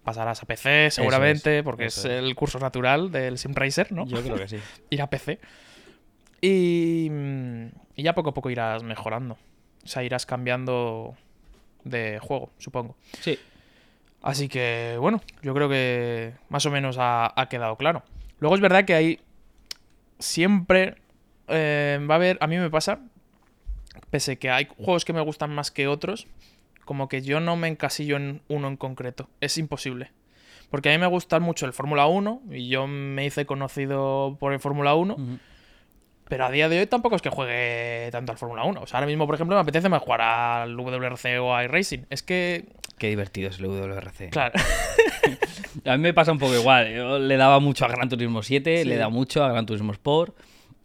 pasarás 0.03 0.43
a 0.43 0.45
PC 0.45 0.91
seguramente, 0.91 1.63
porque 1.63 1.85
es, 1.85 1.97
es. 1.97 2.05
el 2.05 2.35
curso 2.35 2.59
natural 2.59 3.11
del 3.11 3.39
Sim 3.39 3.55
Racer, 3.55 3.91
¿no? 3.91 4.05
Yo 4.05 4.21
creo 4.21 4.35
que 4.35 4.47
sí. 4.47 4.57
ir 4.91 5.01
a 5.01 5.09
PC. 5.09 5.39
Y, 6.45 7.07
mm, 7.09 7.67
y 7.95 8.03
ya 8.03 8.13
poco 8.13 8.31
a 8.31 8.33
poco 8.33 8.49
irás 8.49 8.83
mejorando. 8.83 9.37
O 9.83 9.87
sea, 9.87 10.03
irás 10.03 10.25
cambiando 10.25 11.15
de 11.85 12.19
juego, 12.19 12.51
supongo. 12.57 12.97
Sí. 13.21 13.39
Así 14.21 14.49
que, 14.49 14.97
bueno, 14.99 15.21
yo 15.41 15.53
creo 15.53 15.69
que 15.69 16.33
más 16.49 16.65
o 16.65 16.71
menos 16.71 16.97
ha, 16.99 17.31
ha 17.39 17.47
quedado 17.47 17.77
claro. 17.77 18.03
Luego 18.39 18.55
es 18.55 18.61
verdad 18.61 18.83
que 18.83 18.93
hay 18.93 19.21
siempre 20.19 20.95
eh, 21.47 22.05
va 22.09 22.15
a 22.15 22.17
haber, 22.17 22.37
a 22.41 22.47
mí 22.47 22.57
me 22.57 22.69
pasa, 22.69 22.99
pese 24.09 24.37
que 24.37 24.49
hay 24.49 24.67
juegos 24.77 25.05
que 25.05 25.13
me 25.13 25.21
gustan 25.21 25.55
más 25.55 25.71
que 25.71 25.87
otros, 25.87 26.27
como 26.83 27.07
que 27.07 27.21
yo 27.21 27.39
no 27.39 27.55
me 27.55 27.69
encasillo 27.69 28.17
en 28.17 28.41
uno 28.49 28.67
en 28.67 28.75
concreto. 28.75 29.29
Es 29.39 29.57
imposible. 29.57 30.11
Porque 30.69 30.89
a 30.89 30.91
mí 30.91 30.97
me 30.97 31.07
gusta 31.07 31.39
mucho 31.39 31.65
el 31.65 31.71
Fórmula 31.71 32.07
1 32.07 32.41
y 32.51 32.67
yo 32.67 32.85
me 32.87 33.25
hice 33.25 33.45
conocido 33.45 34.35
por 34.41 34.51
el 34.51 34.59
Fórmula 34.59 34.93
1. 34.95 35.13
Ujú. 35.13 35.39
Pero 36.29 36.45
a 36.45 36.51
día 36.51 36.69
de 36.69 36.79
hoy 36.79 36.87
tampoco 36.87 37.15
es 37.15 37.21
que 37.21 37.29
juegue 37.29 38.09
tanto 38.11 38.31
al 38.31 38.37
Fórmula 38.37 38.63
1. 38.63 38.81
O 38.81 38.87
sea, 38.87 38.97
ahora 38.99 39.07
mismo, 39.07 39.25
por 39.25 39.35
ejemplo, 39.35 39.55
me 39.55 39.61
apetece 39.61 39.89
más 39.89 40.01
jugar 40.01 40.21
al 40.21 40.75
WRC 40.75 41.39
o 41.39 41.53
a 41.55 41.63
iRacing. 41.65 42.05
Es 42.09 42.23
que, 42.23 42.65
Qué 42.97 43.09
divertido 43.09 43.49
es 43.49 43.59
el 43.59 43.65
WRC. 43.65 44.29
claro, 44.29 44.53
A 45.85 45.97
mí 45.97 46.03
me 46.03 46.13
pasa 46.13 46.31
un 46.31 46.39
poco 46.39 46.55
igual. 46.55 46.93
Yo 46.93 47.19
le 47.19 47.37
daba 47.37 47.59
mucho 47.59 47.85
a 47.85 47.87
Gran 47.89 48.07
Turismo 48.09 48.41
7, 48.43 48.83
Sí. 48.83 48.87
le 48.87 48.95
da 48.97 49.09
mucho 49.09 49.43
a 49.43 49.49
Gran 49.51 49.65
Turismo 49.65 49.91
Sport. 49.91 50.35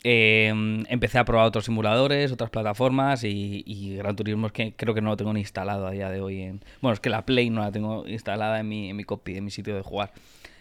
Eh, 0.04 0.48
empecé 0.88 1.18
a 1.18 1.24
probar 1.24 1.46
otros 1.46 1.64
simuladores, 1.64 2.30
otras 2.30 2.50
plataformas 2.50 3.24
y, 3.24 3.64
y 3.66 3.96
Gran 3.96 4.14
Turismo 4.16 4.46
es 4.46 4.52
que 4.52 4.72
creo 4.74 4.94
que 4.94 5.00
no 5.00 5.10
lo 5.10 5.16
tengo 5.16 5.32
ni 5.32 5.40
instalado 5.40 5.86
a 5.86 5.90
día 5.90 6.08
de 6.10 6.20
hoy. 6.20 6.42
En... 6.42 6.60
Bueno, 6.80 6.94
es 6.94 7.00
que 7.00 7.10
la 7.10 7.22
Play 7.26 7.50
no 7.50 7.60
la 7.62 7.72
tengo 7.72 8.06
instalada 8.06 8.60
en 8.60 8.68
mi, 8.68 8.90
en 8.90 8.96
mi 8.96 9.04
copy, 9.04 9.36
en 9.36 9.44
mi 9.44 9.50
sitio 9.50 9.74
de 9.74 9.82
jugar. 9.82 10.12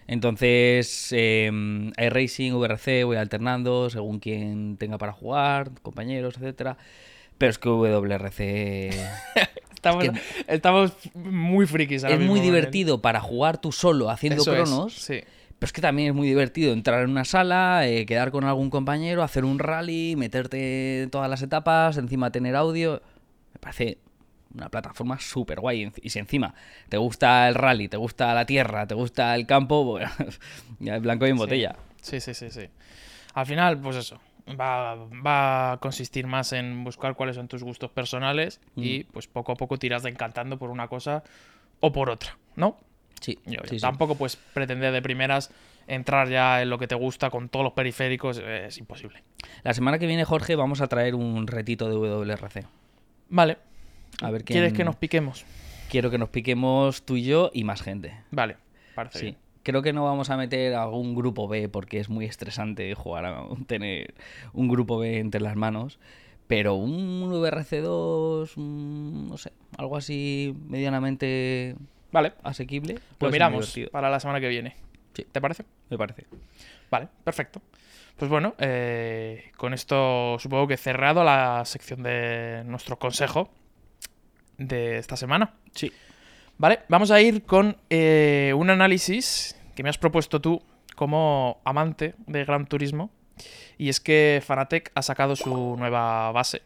Entonces, 0.08 1.10
eh, 1.12 1.52
iRacing, 1.98 2.54
VRC, 2.54 3.04
voy 3.04 3.18
alternando 3.18 3.90
según 3.90 4.20
quien 4.20 4.78
tenga 4.78 4.98
para 4.98 5.12
jugar, 5.12 5.72
compañeros, 5.82 6.36
etcétera. 6.38 6.78
Pero 7.38 7.50
es 7.52 7.60
que 7.60 7.70
WRC 7.70 8.90
estamos, 9.74 10.06
Es 10.06 10.12
estamos 10.48 10.94
muy 11.14 11.68
frikis 11.68 12.04
ahora 12.04 12.16
es 12.16 12.20
mismo 12.20 12.34
muy 12.34 12.42
divertido 12.42 13.02
para 13.02 13.20
jugar 13.20 13.60
tú 13.60 13.72
solo 13.72 14.10
haciendo 14.10 14.42
Eso 14.42 14.56
es, 14.56 14.62
cronos. 14.62 14.94
sí. 14.94 15.22
Pero 15.60 15.68
es 15.68 15.74
que 15.74 15.82
también 15.82 16.10
es 16.10 16.14
muy 16.14 16.28
divertido 16.28 16.72
entrar 16.72 17.04
en 17.04 17.10
una 17.10 17.26
sala, 17.26 17.88
eh, 17.88 18.06
quedar 18.06 18.30
con 18.30 18.44
algún 18.44 18.70
compañero, 18.70 19.24
hacer 19.24 19.44
un 19.44 19.58
rally, 19.58 20.16
meterte 20.16 21.02
en 21.02 21.10
todas 21.10 21.30
las 21.32 21.42
etapas, 21.42 21.98
encima 21.98 22.32
tener 22.32 22.56
audio. 22.56 23.02
Me 23.54 23.60
parece 23.60 23.98
una 24.58 24.70
plataforma 24.70 25.20
súper 25.20 25.60
guay. 25.60 25.92
Y 26.02 26.10
si 26.10 26.20
encima 26.20 26.54
te 26.90 26.98
gusta 26.98 27.48
el 27.48 27.56
rally, 27.56 27.88
te 27.88 27.98
gusta 27.98 28.34
la 28.34 28.46
tierra, 28.46 28.86
te 28.88 28.96
gusta 28.96 29.34
el 29.36 29.46
campo, 29.46 29.84
bueno, 29.84 30.10
ya 30.80 30.96
es 30.98 31.02
blanco 31.02 31.26
y 31.28 31.30
en 31.30 31.38
botella. 31.38 31.76
Sí, 32.02 32.20
sí, 32.20 32.34
sí, 32.34 32.50
sí. 32.50 32.68
Al 33.34 33.46
final, 33.46 33.80
pues 33.80 33.96
eso. 33.98 34.20
Va, 34.50 34.96
va 34.96 35.74
a 35.74 35.78
consistir 35.78 36.26
más 36.26 36.54
en 36.54 36.84
buscar 36.86 37.16
cuáles 37.16 37.36
son 37.36 37.50
tus 37.50 37.64
gustos 37.64 37.92
personales 37.92 38.62
y 38.78 39.00
Mm. 39.00 39.12
pues 39.12 39.28
poco 39.28 39.52
a 39.52 39.56
poco 39.56 39.78
tiras 39.78 40.04
decantando 40.04 40.58
por 40.58 40.70
una 40.70 40.88
cosa 40.88 41.22
o 41.82 41.92
por 41.92 42.10
otra, 42.10 42.38
¿no? 42.56 42.78
Sí, 43.20 43.38
Yo- 43.46 43.60
sí, 43.66 43.76
sí. 43.76 43.80
Tampoco 43.82 44.16
pues 44.16 44.38
pretender 44.38 44.94
de 44.94 45.02
primeras 45.02 45.52
entrar 45.88 46.30
ya 46.30 46.62
en 46.62 46.70
lo 46.70 46.78
que 46.78 46.88
te 46.88 46.96
gusta 46.96 47.30
con 47.30 47.50
todos 47.50 47.64
los 47.66 47.74
periféricos, 47.74 48.38
es 48.38 48.78
imposible. 48.78 49.22
La 49.64 49.74
semana 49.74 50.00
que 50.00 50.06
viene, 50.08 50.24
Jorge, 50.24 50.56
vamos 50.56 50.80
a 50.80 50.88
traer 50.88 51.14
un 51.16 51.46
retito 51.48 51.90
de 51.90 51.96
WRC. 51.98 52.66
Vale. 53.30 53.58
A 54.22 54.32
ver 54.32 54.44
¿Quieres 54.44 54.74
que 54.74 54.84
nos 54.84 54.96
piquemos? 54.96 55.46
Quiero 55.90 56.10
que 56.10 56.18
nos 56.18 56.30
piquemos 56.30 57.04
tú 57.04 57.16
y 57.18 57.24
yo 57.24 57.50
y 57.54 57.64
más 57.64 57.82
gente. 57.82 58.14
Vale, 58.32 58.58
parece 58.96 59.20
Sí. 59.20 59.26
bien. 59.26 59.38
Creo 59.64 59.82
que 59.82 59.92
no 59.94 60.06
vamos 60.06 60.30
a 60.30 60.38
meter 60.38 60.74
a 60.76 60.84
algún 60.84 61.14
grupo 61.14 61.48
B 61.48 61.68
porque 61.70 62.00
es 62.00 62.10
muy 62.10 62.26
estresante 62.26 62.94
jugar 62.96 63.26
a 63.26 63.44
tener 63.68 64.14
un 64.54 64.70
grupo 64.70 64.98
B 64.98 65.20
entre 65.20 65.42
las 65.42 65.56
manos. 65.56 66.00
Pero 66.48 66.76
un 66.76 67.30
VRC2, 67.30 68.56
un- 68.56 69.28
no 69.28 69.38
sé, 69.38 69.52
algo 69.78 69.98
así 69.98 70.56
medianamente 70.68 71.76
Vale, 72.14 72.32
asequible. 72.44 72.94
lo 72.94 73.00
puede 73.18 73.32
ser 73.34 73.40
miramos 73.42 73.80
para 73.92 74.10
la 74.10 74.20
semana 74.22 74.40
que 74.40 74.48
viene. 74.48 74.76
Sí. 75.14 75.26
¿Te 75.30 75.42
parece? 75.42 75.66
Me 75.90 75.98
parece. 75.98 76.24
Vale, 76.90 77.10
perfecto. 77.26 77.62
Pues 78.16 78.32
bueno, 78.32 78.56
eh, 78.60 79.52
con 79.58 79.74
esto 79.74 80.38
supongo 80.40 80.68
que 80.68 80.76
he 80.76 80.78
cerrado 80.78 81.24
la 81.26 81.64
sección 81.66 82.02
de 82.04 82.64
nuestro 82.66 82.98
consejo 82.98 83.50
de 84.58 84.98
esta 84.98 85.18
semana. 85.18 85.54
Sí. 85.74 85.92
Vale, 86.58 86.80
vamos 86.90 87.12
a 87.12 87.22
ir 87.22 87.44
con 87.44 87.78
eh, 87.90 88.54
un 88.56 88.70
análisis 88.70 89.56
que 89.76 89.84
me 89.84 89.90
has 89.90 89.98
propuesto 89.98 90.42
tú 90.42 90.62
como 90.96 91.62
amante 91.64 92.16
de 92.26 92.46
Gran 92.46 92.66
Turismo. 92.66 93.12
Y 93.78 93.90
es 93.90 94.00
que 94.00 94.42
Fanatec 94.44 94.92
ha 94.96 95.04
sacado 95.04 95.36
su 95.36 95.76
nueva 95.78 96.32
base. 96.32 96.64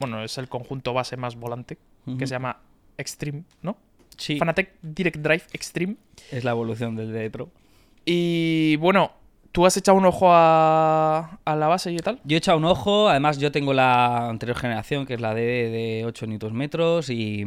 Bueno, 0.00 0.24
es 0.24 0.38
el 0.38 0.48
conjunto 0.48 0.94
base 0.94 1.16
más 1.18 1.36
volante, 1.36 1.76
que 2.18 2.26
se 2.26 2.32
llama 2.34 2.58
Extreme, 2.96 3.44
¿no? 3.60 3.76
Sí, 4.16 4.38
Fanatec 4.38 4.72
Direct 4.80 5.18
Drive 5.18 5.44
Extreme. 5.52 5.96
es 6.30 6.42
la 6.44 6.52
evolución 6.52 6.96
del 6.96 7.12
Detro. 7.12 7.50
Y 8.06 8.76
bueno, 8.76 9.12
¿tú 9.54 9.64
has 9.66 9.76
echado 9.76 9.96
un 9.96 10.04
ojo 10.04 10.26
a, 10.32 11.38
a 11.44 11.54
la 11.54 11.68
base 11.68 11.92
y 11.92 11.96
tal? 11.98 12.18
Yo 12.24 12.36
he 12.36 12.38
echado 12.38 12.58
un 12.58 12.64
ojo, 12.64 13.08
además 13.08 13.38
yo 13.38 13.52
tengo 13.52 13.72
la 13.72 14.28
anterior 14.28 14.58
generación, 14.58 15.06
que 15.06 15.14
es 15.14 15.20
la 15.20 15.32
de, 15.32 15.42
de 15.70 16.04
8 16.04 16.26
Nm 16.26 16.62
y, 17.08 17.42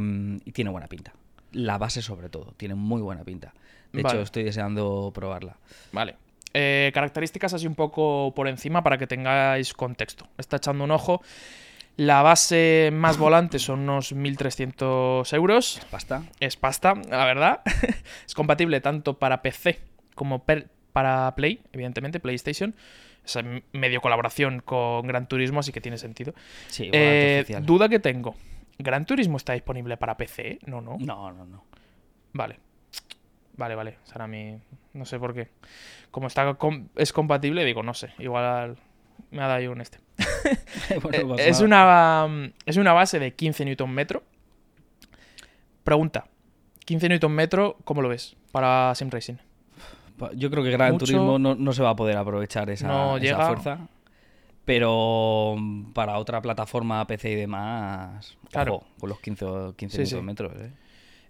y 0.46 0.52
tiene 0.54 0.72
buena 0.72 0.88
pinta. 0.88 1.12
La 1.52 1.78
base 1.78 2.02
sobre 2.02 2.30
todo, 2.30 2.54
tiene 2.56 2.76
muy 2.76 3.02
buena 3.02 3.26
pinta. 3.26 3.54
De 3.91 4.04
Vale. 4.04 4.15
hecho, 4.15 4.24
estoy 4.24 4.43
deseando 4.43 5.12
probarla. 5.13 5.58
Vale. 5.91 6.15
Eh, 6.54 6.91
características 6.93 7.54
así 7.54 7.67
un 7.67 7.76
poco 7.76 8.32
por 8.34 8.48
encima 8.48 8.84
para 8.84 8.98
que 8.98 9.06
tengáis 9.06 9.74
contexto. 9.74 10.28
Está 10.38 10.56
echando 10.58 10.86
un 10.86 10.91
ojo. 10.91 11.22
La 11.98 12.22
base 12.22 12.89
más 12.93 13.17
volante 13.17 13.60
son 13.60 13.82
unos 13.82 14.13
1.300 14.15 15.34
euros. 15.36 15.82
Pasta. 15.91 16.24
Es 16.39 16.56
pasta, 16.56 16.93
la 17.10 17.26
verdad. 17.26 17.62
es 18.26 18.34
compatible 18.34 18.80
tanto 18.82 19.17
para 19.20 19.41
PC 19.41 19.80
como 20.15 20.43
per- 20.46 20.70
para 20.97 21.36
Play, 21.36 21.62
evidentemente, 21.73 22.19
PlayStation. 22.19 22.73
Es 23.23 23.36
em, 23.36 23.62
medio 23.71 24.01
colaboración 24.01 24.62
con 24.62 25.05
Gran 25.05 25.27
Turismo, 25.27 25.60
así 25.60 25.71
que 25.71 25.79
tiene 25.79 25.99
sentido. 25.99 26.33
Sí, 26.69 26.89
Eh, 26.91 27.45
duda 27.62 27.88
que 27.88 27.99
tengo. 27.99 28.33
¿Gran 28.79 29.05
Turismo 29.05 29.38
está 29.38 29.53
disponible 29.53 29.95
para 29.97 30.17
PC? 30.17 30.57
No, 30.65 30.81
no. 30.81 30.97
No, 30.99 31.31
no, 31.31 31.45
no. 31.45 31.63
Vale. 32.33 32.60
Vale, 33.57 33.75
vale. 33.75 33.97
Será 34.05 34.25
mi. 34.25 34.57
No 34.93 35.05
sé 35.05 35.19
por 35.19 35.36
qué. 35.36 35.49
Como 36.10 36.25
está 36.25 36.55
com- 36.55 36.88
es 36.95 37.13
compatible, 37.13 37.63
digo, 37.63 37.83
no 37.83 37.93
sé. 37.93 38.10
Igual 38.17 38.75
me 39.29 39.39
ha 39.43 39.47
dado 39.47 39.60
ahí 39.60 39.67
un 39.67 39.81
este. 39.81 39.99
Bueno, 41.01 41.17
Eh, 41.17 41.25
pasa 41.25 41.43
es, 41.43 41.62
nada. 41.62 42.25
una, 42.25 42.51
es 42.65 42.77
una 42.77 42.93
base 42.93 43.19
de 43.19 43.33
15 43.33 43.65
Nm. 43.65 44.07
Pregunta. 45.83 46.25
15 46.86 47.10
Nm, 47.19 47.73
¿cómo 47.83 48.01
lo 48.01 48.10
ves 48.10 48.36
para 48.51 48.95
Sim 48.95 49.10
Racing? 49.12 49.36
Yo 50.36 50.49
creo 50.49 50.63
que 50.63 50.71
Gran 50.71 50.93
mucho- 50.93 51.06
Turismo 51.06 51.38
no, 51.39 51.56
no 51.56 51.73
se 51.73 51.84
va 51.84 51.91
a 51.91 51.95
poder 51.95 52.17
aprovechar 52.17 52.69
esa, 52.69 52.88
No 52.88 53.17
esa 53.17 53.45
fuerza. 53.47 53.88
Pero 54.65 55.56
para 55.93 56.17
otra 56.17 56.41
plataforma 56.41 57.06
PC 57.08 57.32
y 57.32 57.36
demás, 57.36 58.38
Claro. 58.51 58.75
ojo, 58.75 58.86
con 58.99 59.10
los 59.10 59.19
15, 59.21 59.45
o 59.45 59.73
15 59.75 60.06
Sí, 60.06 60.15
sí. 60.17 60.21
metros. 60.21 60.51
¿eh? 60.58 60.71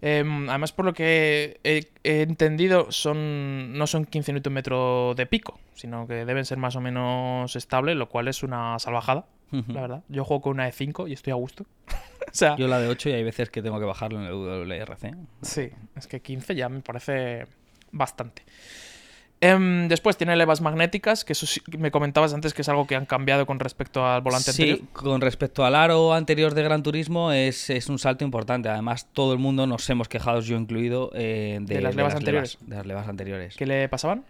Em, 0.01 0.49
además, 0.49 0.71
por 0.71 0.85
lo 0.85 0.93
que 0.93 1.59
he, 1.63 1.83
he 2.03 2.21
entendido, 2.23 2.91
son 2.91 3.73
no 3.77 3.85
son 3.87 4.05
15 4.05 4.31
Nm 4.33 5.13
de 5.15 5.25
pico, 5.27 5.59
sino 5.75 6.07
que 6.07 6.25
deben 6.25 6.45
ser 6.45 6.57
más 6.57 6.75
o 6.75 6.81
menos 6.81 7.55
estables, 7.55 7.95
lo 7.95 8.09
cual 8.09 8.27
es 8.27 8.41
una 8.41 8.79
salvajada, 8.79 9.25
la 9.51 9.81
verdad. 9.81 10.03
Yo 10.09 10.23
juego 10.25 10.41
con 10.41 10.53
una 10.53 10.67
E5 10.67 11.07
y 11.07 11.13
estoy 11.13 11.31
a 11.31 11.35
gusto. 11.35 11.65
o 11.87 12.31
sea, 12.33 12.55
Yo 12.57 12.67
la 12.67 12.79
de 12.79 12.87
8 12.87 13.09
y 13.09 13.13
hay 13.13 13.23
veces 13.23 13.49
que 13.51 13.61
tengo 13.61 13.79
que 13.79 13.85
bajarlo 13.85 14.19
en 14.19 14.25
el 14.25 14.33
WRC. 14.33 15.15
Sí, 15.43 15.69
es 15.95 16.07
que 16.07 16.21
15 16.21 16.55
ya 16.55 16.69
me 16.69 16.79
parece 16.81 17.45
bastante. 17.91 18.43
Em, 19.39 19.87
después 19.87 20.17
tiene 20.17 20.35
levas 20.35 20.61
magnéticas, 20.61 21.23
que 21.23 21.33
eso 21.33 21.45
sí- 21.45 21.61
me 21.77 21.91
comentabas 21.91 22.33
antes 22.33 22.55
que 22.55 22.63
es 22.63 22.69
algo 22.69 22.87
que 22.87 22.95
han 22.95 23.05
cambiado 23.05 23.45
con 23.45 23.59
respecto 23.59 24.03
al 24.03 24.21
volante 24.21 24.51
sí, 24.51 24.63
anterior. 24.71 24.89
con 24.93 25.21
respecto 25.21 25.63
al 25.63 25.75
aro 25.75 26.13
anterior 26.15 26.55
de 26.55 26.63
Gran 26.63 26.81
Turismo 26.81 27.31
es, 27.31 27.69
es 27.69 27.87
un 27.87 27.99
salto 27.99 28.25
importante. 28.25 28.67
Además, 28.67 29.07
todo 29.13 29.33
el 29.33 29.39
mundo 29.39 29.67
nos 29.67 29.87
hemos 29.91 30.07
quejado, 30.09 30.41
yo 30.41 30.57
incluido, 30.57 31.11
eh, 31.13 31.59
de, 31.61 31.75
De 31.75 31.81
las 31.81 31.95
levas 31.95 32.15
anteriores. 32.15 32.57
de 32.61 32.75
las 32.77 32.85
levas 32.87 33.07
anteriores. 33.07 33.55
¿Qué 33.55 33.67
le 33.67 33.87
pasaban? 33.89 34.25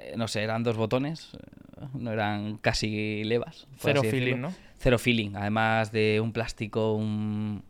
Eh, 0.00 0.14
no 0.16 0.26
sé, 0.26 0.42
eran 0.42 0.62
dos 0.62 0.78
botones, 0.78 1.32
eh, 1.34 1.84
no 1.92 2.10
eran 2.10 2.56
casi 2.56 3.24
levas. 3.24 3.66
Cero 3.78 4.00
feeling, 4.02 4.20
decirlo. 4.20 4.48
¿no? 4.48 4.54
Cero 4.78 4.98
feeling, 4.98 5.32
además 5.36 5.92
de 5.92 6.18
un 6.22 6.32
plástico, 6.32 6.94
un... 6.94 7.62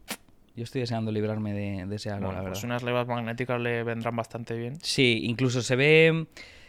Yo 0.57 0.65
estoy 0.65 0.81
deseando 0.81 1.13
librarme 1.13 1.53
de, 1.53 1.87
de 1.87 1.97
ese 1.97 2.09
aro, 2.11 2.21
Bueno, 2.21 2.33
la 2.33 2.39
verdad. 2.41 2.53
pues 2.53 2.65
unas 2.65 2.83
levas 2.83 3.07
magnéticas 3.07 3.61
le 3.61 3.83
vendrán 3.83 4.17
bastante 4.17 4.57
bien. 4.57 4.77
Sí, 4.81 5.21
incluso 5.25 5.61
se 5.63 5.77
ve, 5.77 6.27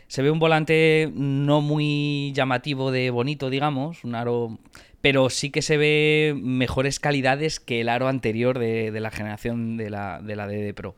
se 0.07 0.21
ve 0.21 0.29
un 0.29 0.39
volante 0.39 1.09
no 1.15 1.61
muy 1.61 2.31
llamativo 2.35 2.91
de 2.91 3.09
bonito, 3.11 3.49
digamos, 3.49 4.03
un 4.03 4.15
aro, 4.15 4.59
pero 4.99 5.29
sí 5.29 5.51
que 5.51 5.61
se 5.61 5.77
ve 5.77 6.35
mejores 6.37 6.99
calidades 6.99 7.59
que 7.61 7.79
el 7.81 7.87
aro 7.89 8.09
anterior 8.09 8.59
de, 8.59 8.91
de 8.91 8.99
la 8.99 9.09
generación 9.09 9.77
de 9.77 9.89
la, 9.89 10.19
de 10.21 10.35
la 10.35 10.47
DD 10.47 10.73
Pro. 10.73 10.95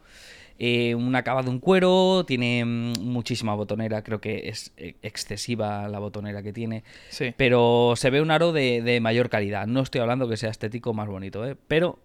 Eh, 0.62 0.94
un 0.96 1.16
acabado 1.16 1.52
en 1.52 1.60
cuero, 1.60 2.26
tiene 2.28 2.66
muchísima 2.66 3.54
botonera, 3.54 4.04
creo 4.04 4.20
que 4.20 4.50
es 4.50 4.74
eh, 4.76 4.96
excesiva 5.04 5.88
la 5.88 6.00
botonera 6.00 6.44
que 6.44 6.52
tiene, 6.52 6.84
Sí. 7.10 7.34
pero 7.38 7.94
se 7.96 8.10
ve 8.10 8.20
un 8.22 8.30
aro 8.32 8.52
de, 8.52 8.82
de 8.82 9.00
mayor 9.00 9.30
calidad. 9.30 9.68
No 9.68 9.80
estoy 9.82 10.02
hablando 10.02 10.28
que 10.28 10.36
sea 10.36 10.50
estético 10.50 10.94
más 10.94 11.08
bonito, 11.08 11.48
¿eh? 11.48 11.56
pero 11.70 12.00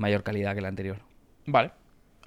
mayor 0.00 0.22
calidad 0.22 0.52
que 0.54 0.58
el 0.60 0.66
anterior. 0.66 0.98
Vale. 1.46 1.72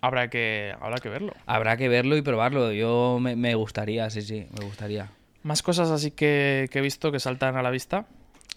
Habrá 0.01 0.29
que, 0.29 0.73
habrá 0.81 0.97
que 0.97 1.09
verlo. 1.09 1.33
Habrá 1.45 1.77
que 1.77 1.87
verlo 1.87 2.17
y 2.17 2.21
probarlo. 2.21 2.71
Yo 2.71 3.19
me, 3.21 3.35
me 3.35 3.55
gustaría, 3.55 4.09
sí, 4.09 4.21
sí, 4.21 4.47
me 4.57 4.65
gustaría. 4.65 5.09
Más 5.43 5.61
cosas 5.61 5.89
así 5.91 6.11
que, 6.11 6.67
que 6.71 6.79
he 6.79 6.81
visto 6.81 7.11
que 7.11 7.19
saltan 7.19 7.55
a 7.55 7.63
la 7.63 7.69
vista. 7.69 8.05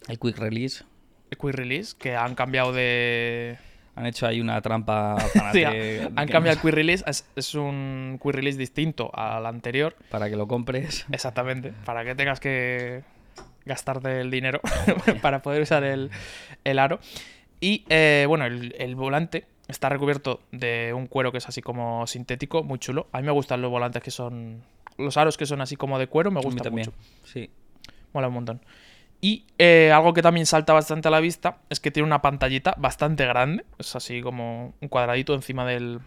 El 0.08 0.18
quick 0.18 0.38
release. 0.38 0.84
Quick 1.30 1.54
Release, 1.54 1.96
que 1.98 2.14
han 2.14 2.34
cambiado 2.34 2.72
de... 2.72 3.58
Han 3.96 4.06
hecho 4.06 4.26
ahí 4.26 4.40
una 4.40 4.60
trampa 4.60 5.16
Sí, 5.32 5.38
fanate 5.38 6.02
han 6.14 6.26
que 6.26 6.32
cambiado 6.32 6.56
el 6.56 6.62
Quick 6.62 6.74
Release. 6.74 7.04
Es, 7.06 7.26
es 7.34 7.54
un 7.54 8.18
Quick 8.22 8.34
Release 8.34 8.58
distinto 8.58 9.10
al 9.14 9.46
anterior. 9.46 9.96
para 10.10 10.28
que 10.28 10.36
lo 10.36 10.46
compres. 10.46 11.06
Exactamente, 11.10 11.72
para 11.84 12.04
que 12.04 12.14
tengas 12.14 12.38
que 12.40 13.02
gastarte 13.64 14.20
el 14.20 14.30
dinero 14.30 14.60
para 15.22 15.42
poder 15.42 15.62
usar 15.62 15.82
el, 15.84 16.10
el 16.64 16.78
aro. 16.78 17.00
Y 17.60 17.84
eh, 17.88 18.24
bueno, 18.28 18.46
el, 18.46 18.74
el 18.78 18.94
volante 18.94 19.46
está 19.68 19.88
recubierto 19.88 20.40
de 20.52 20.92
un 20.94 21.06
cuero 21.06 21.32
que 21.32 21.38
es 21.38 21.48
así 21.48 21.62
como 21.62 22.06
sintético, 22.06 22.62
muy 22.62 22.78
chulo. 22.78 23.08
A 23.12 23.20
mí 23.20 23.26
me 23.26 23.32
gustan 23.32 23.62
los 23.62 23.70
volantes 23.70 24.02
que 24.02 24.10
son... 24.10 24.62
Los 24.98 25.16
aros 25.16 25.36
que 25.36 25.44
son 25.44 25.60
así 25.60 25.76
como 25.76 25.98
de 25.98 26.06
cuero 26.06 26.30
me 26.30 26.40
gustan 26.40 26.64
también. 26.64 26.88
mucho. 26.88 26.98
Sí. 27.24 27.50
Mola 28.12 28.28
un 28.28 28.34
montón. 28.34 28.60
Y 29.20 29.44
eh, 29.58 29.90
algo 29.92 30.12
que 30.14 30.22
también 30.22 30.46
salta 30.46 30.72
bastante 30.72 31.08
a 31.08 31.10
la 31.10 31.20
vista 31.20 31.58
es 31.68 31.80
que 31.80 31.90
tiene 31.90 32.06
una 32.06 32.22
pantallita 32.22 32.74
bastante 32.78 33.26
grande. 33.26 33.64
Es 33.78 33.96
así 33.96 34.22
como 34.22 34.74
un 34.80 34.88
cuadradito 34.88 35.34
encima 35.34 35.66
del, 35.66 36.00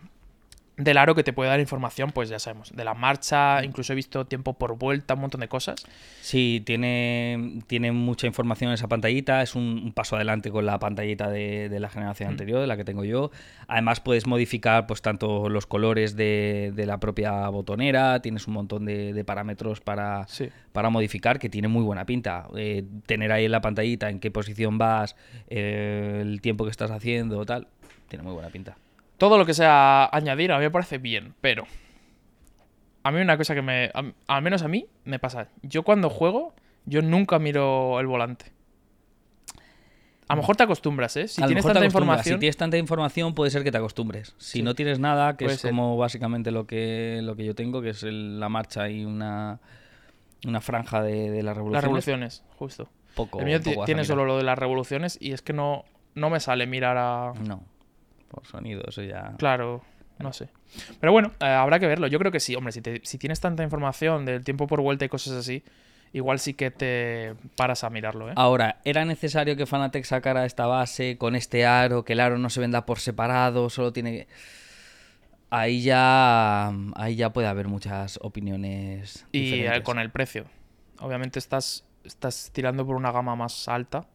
del 0.79 0.97
aro 0.97 1.13
que 1.13 1.23
te 1.23 1.33
puede 1.33 1.49
dar 1.49 1.59
información, 1.59 2.11
pues 2.13 2.29
ya 2.29 2.39
sabemos, 2.39 2.71
de 2.75 2.83
la 2.85 2.93
marcha, 2.93 3.63
incluso 3.63 3.93
he 3.93 3.95
visto 3.95 4.25
tiempo 4.25 4.53
por 4.53 4.77
vuelta, 4.77 5.13
un 5.13 5.19
montón 5.21 5.41
de 5.41 5.47
cosas. 5.49 5.85
Sí, 6.21 6.63
tiene, 6.65 7.59
tiene 7.67 7.91
mucha 7.91 8.27
información 8.27 8.69
en 8.69 8.75
esa 8.75 8.87
pantallita. 8.87 9.41
Es 9.41 9.55
un, 9.55 9.63
un 9.83 9.91
paso 9.91 10.15
adelante 10.15 10.49
con 10.51 10.65
la 10.65 10.79
pantallita 10.79 11.29
de, 11.29 11.67
de 11.69 11.79
la 11.79 11.89
generación 11.89 12.29
Mm. 12.29 12.31
anterior, 12.31 12.61
de 12.61 12.67
la 12.67 12.77
que 12.77 12.83
tengo 12.85 13.03
yo. 13.03 13.29
Además, 13.67 13.99
puedes 13.99 14.25
modificar 14.25 14.87
pues 14.87 15.01
tanto 15.01 15.49
los 15.49 15.65
colores 15.67 16.15
de, 16.15 16.71
de 16.73 16.85
la 16.85 16.99
propia 16.99 17.47
botonera. 17.49 18.21
Tienes 18.21 18.47
un 18.47 18.53
montón 18.53 18.85
de, 18.85 19.11
de 19.13 19.23
parámetros 19.25 19.81
para, 19.81 20.27
Sí. 20.27 20.49
para 20.71 20.89
modificar 20.89 21.39
que 21.39 21.49
tiene 21.49 21.67
muy 21.67 21.83
buena 21.83 22.05
pinta. 22.05 22.47
Eh, 22.55 22.85
tener 23.05 23.31
ahí 23.31 23.45
en 23.45 23.51
la 23.51 23.61
pantallita 23.61 24.09
en 24.09 24.19
qué 24.19 24.31
posición 24.31 24.77
vas, 24.77 25.15
eh, 25.49 26.19
el 26.21 26.39
tiempo 26.41 26.63
que 26.63 26.71
estás 26.71 26.89
haciendo, 26.91 27.45
tal. 27.45 27.67
Tiene 28.07 28.23
muy 28.23 28.33
buena 28.33 28.49
pinta. 28.49 28.77
Todo 29.19 29.38
lo 29.38 29.45
que 29.45 29.53
sea 29.53 30.10
añadir 30.12 30.51
a 30.51 30.58
mí 30.58 30.63
me 30.63 30.71
parece 30.71 30.97
bien, 30.97 31.36
pero 31.41 31.65
a 33.03 33.12
mí 33.12 33.21
una 33.21 33.38
cosa 33.38 33.53
que 33.53 33.62
me, 33.62 33.91
a- 33.93 34.12
al 34.27 34.41
menos 34.41 34.63
a 34.63 34.67
mí, 34.67 34.88
me 35.05 35.19
pasa. 35.19 35.47
Yo 35.62 35.84
cuando 35.84 36.10
juego, 36.10 36.53
yo 36.86 37.01
nunca 37.03 37.38
miro 37.38 37.99
el 37.99 38.08
volante. 38.08 38.45
A 40.27 40.36
lo 40.36 40.41
mejor 40.41 40.55
te 40.55 40.63
acostumbras, 40.63 41.17
¿eh? 41.17 41.27
Si 41.27 41.41
A 41.41 41.47
tienes 41.47 41.65
tanta 41.65 41.84
información, 41.84 42.36
Si 42.36 42.39
tienes 42.39 42.55
tanta 42.58 42.77
información, 42.77 43.34
puede 43.34 43.49
ser 43.49 43.63
que 43.63 43.71
te 43.71 43.77
acostumbres. 43.79 44.36
Si 44.38 44.60
Sí. 44.60 44.62
no 44.63 44.75
tienes 44.75 44.99
nada, 44.99 45.36
que 45.36 45.45
Puede 45.45 45.55
es 45.55 45.62
ser. 45.62 45.71
como 45.71 45.97
básicamente 45.97 46.51
lo 46.51 46.67
que, 46.67 47.19
lo 47.23 47.36
que 47.36 47.45
yo 47.45 47.55
tengo, 47.55 47.82
que 47.82 47.89
es 47.89 48.03
el- 48.03 48.39
la 48.39 48.47
marcha 48.47 48.89
y 48.89 49.05
una, 49.05 49.60
una 50.45 50.62
franja 50.62 51.01
de, 51.01 51.32
de 51.32 51.41
las 51.41 51.58
revoluciones. 51.58 51.73
las 51.73 51.84
revoluciones, 51.84 52.43
justo. 52.58 52.88
Poco, 53.15 53.39
el 53.39 53.45
mío 53.45 53.60
poco 53.62 53.86
tiene 53.86 54.05
solo 54.05 54.23
lo 54.23 54.38
de 54.38 54.43
las 54.43 54.58
revoluciones 54.58 55.17
y 55.19 55.32
es 55.34 55.41
que 55.41 55.51
no, 55.51 55.84
no 56.13 56.29
me 56.29 56.39
sale 56.39 56.67
mirar 56.67 56.97
a... 56.97 57.34
No, 57.43 57.63
por 58.29 58.45
sonido, 58.45 58.83
eso 58.87 59.01
ya. 59.01 59.33
Claro, 59.37 59.81
no 60.19 60.31
sé. 60.33 60.49
Pero 60.99 61.11
bueno, 61.11 61.31
eh, 61.39 61.45
habrá 61.45 61.79
que 61.79 61.87
verlo. 61.87 62.07
Yo 62.07 62.19
creo 62.19 62.31
que 62.31 62.39
sí, 62.39 62.55
hombre, 62.55 62.71
si, 62.71 62.81
te- 62.81 63.01
si 63.03 63.17
tienes 63.17 63.39
tanta 63.39 63.63
información 63.63 64.25
del 64.25 64.43
tiempo 64.43 64.67
por 64.67 64.81
vuelta 64.81 65.03
y 65.05 65.09
cosas 65.09 65.33
así, 65.33 65.63
igual 66.13 66.39
sí 66.39 66.53
que 66.53 66.71
te 66.71 67.35
paras 67.55 67.83
a 67.83 67.89
mirarlo, 67.89 68.29
¿eh? 68.29 68.33
Ahora, 68.35 68.79
¿era 68.85 69.05
necesario 69.05 69.55
que 69.55 69.65
Fanatec 69.65 70.03
sacara 70.05 70.45
esta 70.45 70.65
base 70.67 71.17
con 71.17 71.35
este 71.35 71.65
aro, 71.65 72.03
que 72.05 72.13
el 72.13 72.19
aro 72.19 72.37
no 72.37 72.49
se 72.49 72.59
venda 72.59 72.85
por 72.85 72.99
separado, 72.99 73.69
solo 73.69 73.91
tiene 73.93 74.11
que... 74.11 74.27
Ahí 75.51 75.81
ya, 75.81 76.67
ahí 76.95 77.15
ya 77.15 77.33
puede 77.33 77.47
haber 77.47 77.67
muchas 77.67 78.19
opiniones. 78.21 79.25
y 79.31 79.39
eh, 79.39 79.41
diferentes. 79.55 79.81
con 79.83 79.97
el 79.97 80.11
precio. 80.11 80.45
Obviamente 80.99 81.39
estás, 81.39 81.85
estás 82.03 82.51
tirando 82.53 82.85
por 82.85 82.95
una 82.95 83.11
gama 83.11 83.35
más 83.35 83.67
alta. 83.67 84.05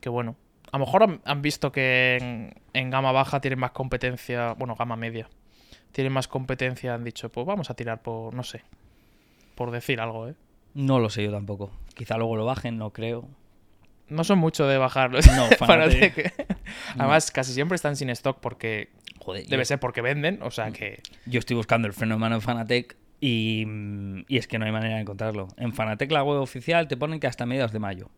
Que 0.00 0.08
bueno. 0.08 0.36
A 0.70 0.78
lo 0.78 0.84
mejor 0.84 1.20
han, 1.24 1.42
visto 1.42 1.72
que 1.72 2.18
en, 2.20 2.54
en 2.74 2.90
gama 2.90 3.12
baja 3.12 3.40
tienen 3.40 3.58
más 3.58 3.70
competencia. 3.72 4.52
Bueno, 4.54 4.74
gama 4.76 4.96
media. 4.96 5.28
Tienen 5.92 6.12
más 6.12 6.28
competencia. 6.28 6.94
Han 6.94 7.04
dicho, 7.04 7.30
pues 7.30 7.46
vamos 7.46 7.70
a 7.70 7.74
tirar 7.74 8.02
por. 8.02 8.34
No 8.34 8.42
sé. 8.42 8.62
Por 9.54 9.70
decir 9.70 10.00
algo, 10.00 10.28
¿eh? 10.28 10.34
No 10.74 10.98
lo 10.98 11.10
sé 11.10 11.24
yo 11.24 11.30
tampoco. 11.32 11.70
Quizá 11.94 12.16
luego 12.16 12.36
lo 12.36 12.44
bajen, 12.44 12.78
no 12.78 12.90
creo. 12.92 13.28
No 14.08 14.24
son 14.24 14.38
mucho 14.38 14.66
de 14.66 14.78
bajarlos. 14.78 15.26
No, 15.26 15.48
que- 15.88 16.32
Además, 16.98 17.30
casi 17.30 17.52
siempre 17.52 17.76
están 17.76 17.96
sin 17.96 18.10
stock 18.10 18.38
porque. 18.40 18.90
Joder, 19.20 19.46
Debe 19.46 19.62
yo- 19.62 19.66
ser 19.66 19.80
porque 19.80 20.00
venden. 20.02 20.40
O 20.42 20.50
sea 20.50 20.70
que. 20.70 21.00
Yo 21.26 21.38
estoy 21.38 21.56
buscando 21.56 21.88
el 21.88 21.94
fenómeno 21.94 22.40
Fanatec 22.40 22.96
y, 23.20 23.64
y 24.28 24.36
es 24.36 24.46
que 24.46 24.58
no 24.58 24.66
hay 24.66 24.72
manera 24.72 24.94
de 24.96 25.00
encontrarlo. 25.00 25.48
En 25.56 25.72
Fanatec, 25.72 26.10
la 26.12 26.22
web 26.22 26.40
oficial, 26.40 26.86
te 26.88 26.96
ponen 26.96 27.18
que 27.20 27.26
hasta 27.26 27.46
mediados 27.46 27.72
de 27.72 27.78
mayo. 27.80 28.10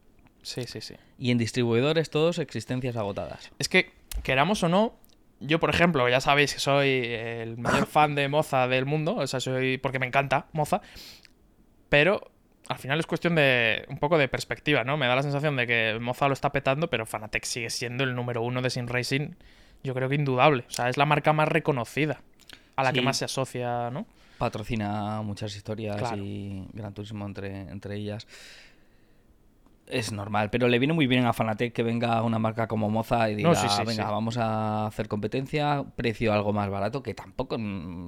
Sí, 0.43 0.65
sí, 0.65 0.81
sí. 0.81 0.95
Y 1.19 1.31
en 1.31 1.39
distribuidores, 1.39 2.11
todos 2.11 2.39
existencias 2.39 2.97
agotadas. 2.97 3.51
Es 3.59 3.69
que, 3.69 3.93
queramos 4.23 4.63
o 4.63 4.69
no, 4.69 4.95
yo, 5.41 5.59
por 5.61 5.71
ejemplo, 5.71 6.09
ya 6.09 6.21
sabéis 6.21 6.55
que 6.55 6.61
soy 6.61 6.89
el 7.05 7.59
mayor 7.59 7.87
fan 7.87 8.15
de 8.15 8.29
Moza 8.29 8.69
del 8.69 8.87
mundo, 8.87 9.17
o 9.17 9.27
sea, 9.27 9.41
soy 9.41 9.79
porque 9.79 9.99
me 9.99 10.07
encanta 10.07 10.47
Moza, 10.53 10.81
pero 11.89 12.31
al 12.69 12.79
final 12.79 13.01
es 13.01 13.07
cuestión 13.07 13.35
de 13.35 13.85
un 13.89 13.99
poco 13.99 14.17
de 14.19 14.29
perspectiva, 14.29 14.85
¿no? 14.85 14.97
Me 14.97 15.07
da 15.07 15.17
la 15.17 15.23
sensación 15.23 15.57
de 15.57 15.67
que 15.67 15.99
Moza 16.01 16.29
lo 16.29 16.35
está 16.35 16.53
petando, 16.53 16.89
pero 16.89 17.05
Fanatec 17.07 17.45
sigue 17.45 17.71
siendo 17.71 18.05
el 18.05 18.15
número 18.15 18.43
uno 18.43 18.63
de 18.63 18.71
Sim 18.71 18.87
Racing, 18.87 19.31
yo 19.83 19.95
creo 19.95 20.09
que 20.09 20.15
indudable. 20.15 20.65
O 20.69 20.71
sea, 20.73 20.89
es 20.89 20.97
la 20.97 21.07
marca 21.07 21.33
más 21.33 21.49
reconocida, 21.49 22.21
a 22.77 22.83
la 22.85 22.93
que 22.93 23.03
más 23.03 23.17
se 23.17 23.25
asocia, 23.25 23.91
¿no? 23.91 24.07
Patrocina 24.39 25.21
muchas 25.23 25.55
historias 25.55 25.97
Claro. 25.97 26.17
y 26.23 26.67
Gran 26.73 26.95
Turismo 26.95 27.27
entre, 27.27 27.63
entre 27.63 27.97
ellas. 27.97 28.27
Es 29.91 30.13
normal, 30.13 30.51
pero 30.51 30.69
le 30.69 30.79
viene 30.79 30.95
muy 30.95 31.07
bien 31.07 31.27
a 31.27 31.33
Fanatec 31.33 31.73
que 31.73 31.83
venga 31.83 32.23
una 32.23 32.39
marca 32.39 32.69
como 32.69 32.89
Moza 32.91 33.31
y 33.31 33.35
diga, 33.35 33.49
No, 33.49 33.55
sí, 33.55 33.69
sí, 33.69 33.83
venga, 33.87 34.05
sí. 34.05 34.11
vamos 34.11 34.39
a 34.39 34.87
hacer 34.87 35.09
competencia, 35.09 35.85
precio 35.97 36.33
algo 36.33 36.53
más 36.53 36.71
barato, 36.71 37.03
que 37.03 37.15
tampoco 37.15 37.57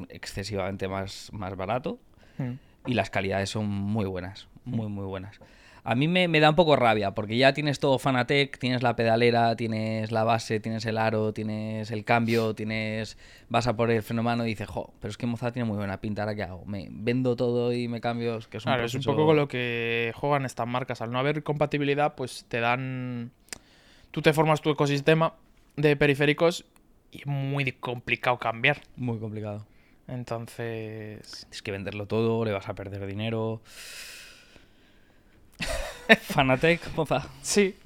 excesivamente 0.09 0.89
más, 0.89 1.31
más 1.33 1.57
barato. 1.57 1.99
Mm. 2.39 2.53
y 2.87 2.95
las 2.95 3.11
calidades 3.11 3.51
son 3.51 3.69
muy 3.69 4.07
buenas, 4.07 4.49
muy, 4.65 4.89
muy 4.89 5.05
buenas. 5.05 5.39
A 5.85 5.97
mí 5.97 6.07
me, 6.07 6.29
me 6.29 6.39
da 6.39 6.51
un 6.51 6.55
poco 6.55 6.77
rabia, 6.77 7.11
porque 7.13 7.37
ya 7.37 7.53
tienes 7.53 7.81
todo 7.81 7.99
Fanatec, 7.99 8.57
tienes 8.59 8.83
la 8.83 8.95
pedalera, 8.95 9.57
tienes 9.57 10.13
la 10.13 10.23
base, 10.23 10.61
tienes 10.61 10.87
el 10.87 10.97
aro, 10.97 11.33
tienes 11.33 11.91
el 11.91 12.05
cambio, 12.05 12.55
tienes 12.55 13.19
vas 13.49 13.67
a 13.67 13.75
por 13.75 13.91
el 13.91 14.03
fenómeno 14.03 14.45
y 14.45 14.51
dices, 14.51 14.69
jo, 14.69 14.95
pero 15.01 15.11
es 15.11 15.17
que 15.17 15.27
Moza 15.27 15.51
tiene 15.51 15.67
muy 15.67 15.77
buena 15.77 16.01
pinta, 16.01 16.23
¿ahora 16.23 16.37
qué 16.37 16.45
hago? 16.45 16.65
¿Me 16.67 16.87
vendo 16.91 17.35
todo 17.35 17.73
y 17.73 17.89
me 17.89 18.01
cambio? 18.01 18.37
Es 18.37 18.47
que 18.47 18.59
es 18.59 18.65
un 18.65 18.71
Claro, 18.71 18.85
es 18.85 18.95
un 18.95 19.03
poco 19.03 19.27
con 19.27 19.37
lo 19.37 19.49
que 19.49 20.13
juegan 20.15 20.45
estas 20.45 20.69
marcas. 20.69 21.03
Al 21.03 21.11
no 21.11 21.19
haber 21.19 21.43
compatibilidad, 21.43 22.15
pues 22.15 22.47
te 22.49 22.61
dan. 22.61 23.33
Tú 24.13 24.23
te 24.23 24.33
formas 24.33 24.61
tu 24.61 24.71
ecosistema 24.71 25.35
de 25.77 25.97
periféricos 25.97 26.65
y 27.11 27.19
es 27.19 27.27
muy 27.27 27.73
complicado 27.73 28.39
cambiar. 28.39 28.83
Muy 28.97 29.19
complicado. 29.19 29.67
Entonces. 30.07 31.41
Tienes 31.41 31.63
que 31.63 31.73
venderlo 31.73 32.07
todo, 32.07 32.45
le 32.45 32.53
vas 32.53 32.69
a 32.69 32.75
perder 32.75 33.07
dinero. 33.07 33.63
Fanatec, 36.23 36.95
Moza, 36.97 37.27
Sí, 37.43 37.77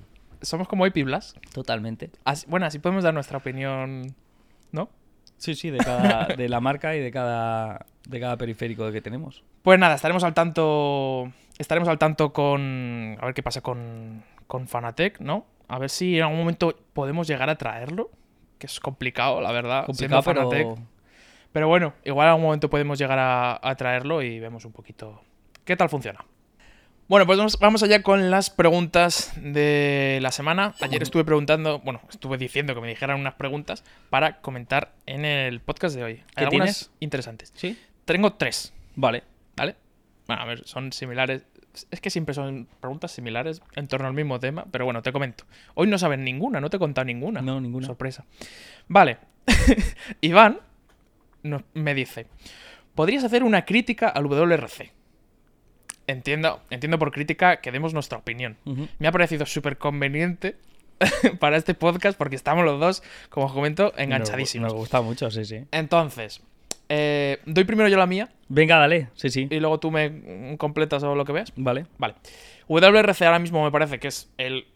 somos 0.42 0.68
como 0.68 0.86
Epiblas. 0.86 1.34
totalmente. 1.52 2.10
Así- 2.24 2.46
bueno, 2.48 2.66
así 2.66 2.78
podemos 2.78 3.04
dar 3.04 3.14
nuestra 3.14 3.38
opinión, 3.38 4.14
¿no? 4.72 4.88
Sí, 5.38 5.54
sí, 5.54 5.70
de 5.70 5.78
cada 5.78 6.26
de 6.36 6.48
la 6.48 6.60
marca 6.60 6.96
y 6.96 7.00
de 7.00 7.10
cada 7.10 7.86
de 8.08 8.20
cada 8.20 8.36
periférico 8.36 8.90
que 8.90 9.00
tenemos. 9.02 9.44
Pues 9.62 9.78
nada, 9.78 9.94
estaremos 9.96 10.24
al 10.24 10.32
tanto. 10.34 11.30
Estaremos 11.58 11.88
al 11.88 11.98
tanto 11.98 12.32
con. 12.32 13.16
A 13.20 13.24
ver 13.26 13.34
qué 13.34 13.42
pasa 13.42 13.60
con, 13.60 14.22
con 14.46 14.66
Fanatec, 14.68 15.20
¿no? 15.20 15.44
A 15.68 15.78
ver 15.78 15.90
si 15.90 16.16
en 16.16 16.22
algún 16.22 16.38
momento 16.38 16.74
podemos 16.92 17.26
llegar 17.26 17.50
a 17.50 17.56
traerlo. 17.56 18.10
Que 18.58 18.66
es 18.66 18.80
complicado, 18.80 19.40
la 19.42 19.52
verdad. 19.52 19.84
Complicado, 19.86 20.22
pero 20.22 20.48
Fanatec. 20.50 20.68
Pero 21.52 21.68
bueno, 21.68 21.94
igual 22.04 22.26
en 22.26 22.30
algún 22.30 22.44
momento 22.44 22.70
podemos 22.70 22.98
llegar 22.98 23.18
a, 23.18 23.58
a 23.62 23.74
traerlo 23.74 24.22
y 24.22 24.38
vemos 24.40 24.64
un 24.64 24.72
poquito 24.72 25.20
qué 25.64 25.76
tal 25.76 25.88
funciona. 25.88 26.24
Bueno, 27.08 27.24
pues 27.24 27.38
vamos, 27.60 27.82
allá 27.84 28.02
con 28.02 28.30
las 28.32 28.50
preguntas 28.50 29.32
de 29.40 30.18
la 30.22 30.32
semana. 30.32 30.74
Ayer 30.80 31.02
estuve 31.04 31.24
preguntando, 31.24 31.78
bueno, 31.80 32.00
estuve 32.10 32.36
diciendo 32.36 32.74
que 32.74 32.80
me 32.80 32.88
dijeran 32.88 33.20
unas 33.20 33.34
preguntas 33.34 33.84
para 34.10 34.40
comentar 34.40 34.92
en 35.06 35.24
el 35.24 35.60
podcast 35.60 35.94
de 35.94 36.02
hoy. 36.02 36.12
Hay 36.12 36.24
¿Qué 36.34 36.44
algunas 36.44 36.78
tienes? 36.78 36.90
interesantes. 36.98 37.52
¿Sí? 37.54 37.78
Tengo 38.04 38.32
tres, 38.32 38.72
Vale. 38.96 39.22
¿vale? 39.56 39.76
Bueno, 40.26 40.42
a 40.42 40.46
ver, 40.46 40.66
son 40.66 40.92
similares. 40.92 41.42
Es 41.92 42.00
que 42.00 42.10
siempre 42.10 42.34
son 42.34 42.66
preguntas 42.80 43.12
similares 43.12 43.62
en 43.76 43.86
torno 43.86 44.08
al 44.08 44.14
mismo 44.14 44.40
tema, 44.40 44.64
pero 44.72 44.84
bueno, 44.84 45.00
te 45.02 45.12
comento. 45.12 45.44
Hoy 45.74 45.86
no 45.86 45.98
sabes 45.98 46.18
ninguna, 46.18 46.60
no 46.60 46.70
te 46.70 46.76
he 46.76 46.80
contado 46.80 47.04
ninguna. 47.04 47.40
No, 47.40 47.60
ninguna. 47.60 47.86
Sorpresa. 47.86 48.24
Vale. 48.88 49.18
Iván 50.22 50.58
nos- 51.44 51.62
me 51.74 51.94
dice, 51.94 52.26
¿podrías 52.96 53.22
hacer 53.22 53.44
una 53.44 53.64
crítica 53.64 54.08
al 54.08 54.24
WRC? 54.24 54.95
Entiendo, 56.06 56.60
entiendo 56.70 56.98
por 56.98 57.10
crítica 57.10 57.56
que 57.60 57.72
demos 57.72 57.92
nuestra 57.92 58.18
opinión. 58.18 58.56
Me 58.98 59.08
ha 59.08 59.12
parecido 59.12 59.46
súper 59.46 59.78
conveniente 59.78 60.56
para 61.40 61.56
este 61.56 61.74
podcast 61.74 62.16
porque 62.16 62.36
estamos 62.36 62.64
los 62.64 62.78
dos, 62.78 63.02
como 63.28 63.46
os 63.46 63.52
comento, 63.52 63.92
enganchadísimos. 63.96 64.72
Me, 64.72 64.78
gusta 64.78 65.00
mucho, 65.00 65.30
sí, 65.30 65.44
sí. 65.44 65.64
Entonces, 65.72 66.42
eh, 66.88 67.40
doy 67.46 67.64
primero 67.64 67.88
yo 67.88 67.96
la 67.96 68.06
mía 68.06 68.28
Venga, 68.48 68.78
dale. 68.78 69.08
Sí, 69.14 69.30
sí. 69.30 69.48
y 69.50 69.58
luego 69.58 69.80
tú 69.80 69.90
me 69.90 70.08
mm, 70.08 70.56
completas 70.56 71.02
o 71.02 71.14
lo 71.14 71.24
que 71.24 71.32
veas. 71.32 71.52
Vale. 71.56 71.86
Vale. 71.98 72.14
WRC 72.68 73.22
ahora 73.22 73.38
mismo 73.38 73.64
me 73.64 73.70
parece 73.70 73.98
que 73.98 74.08
es 74.08 74.30
el. 74.38 74.66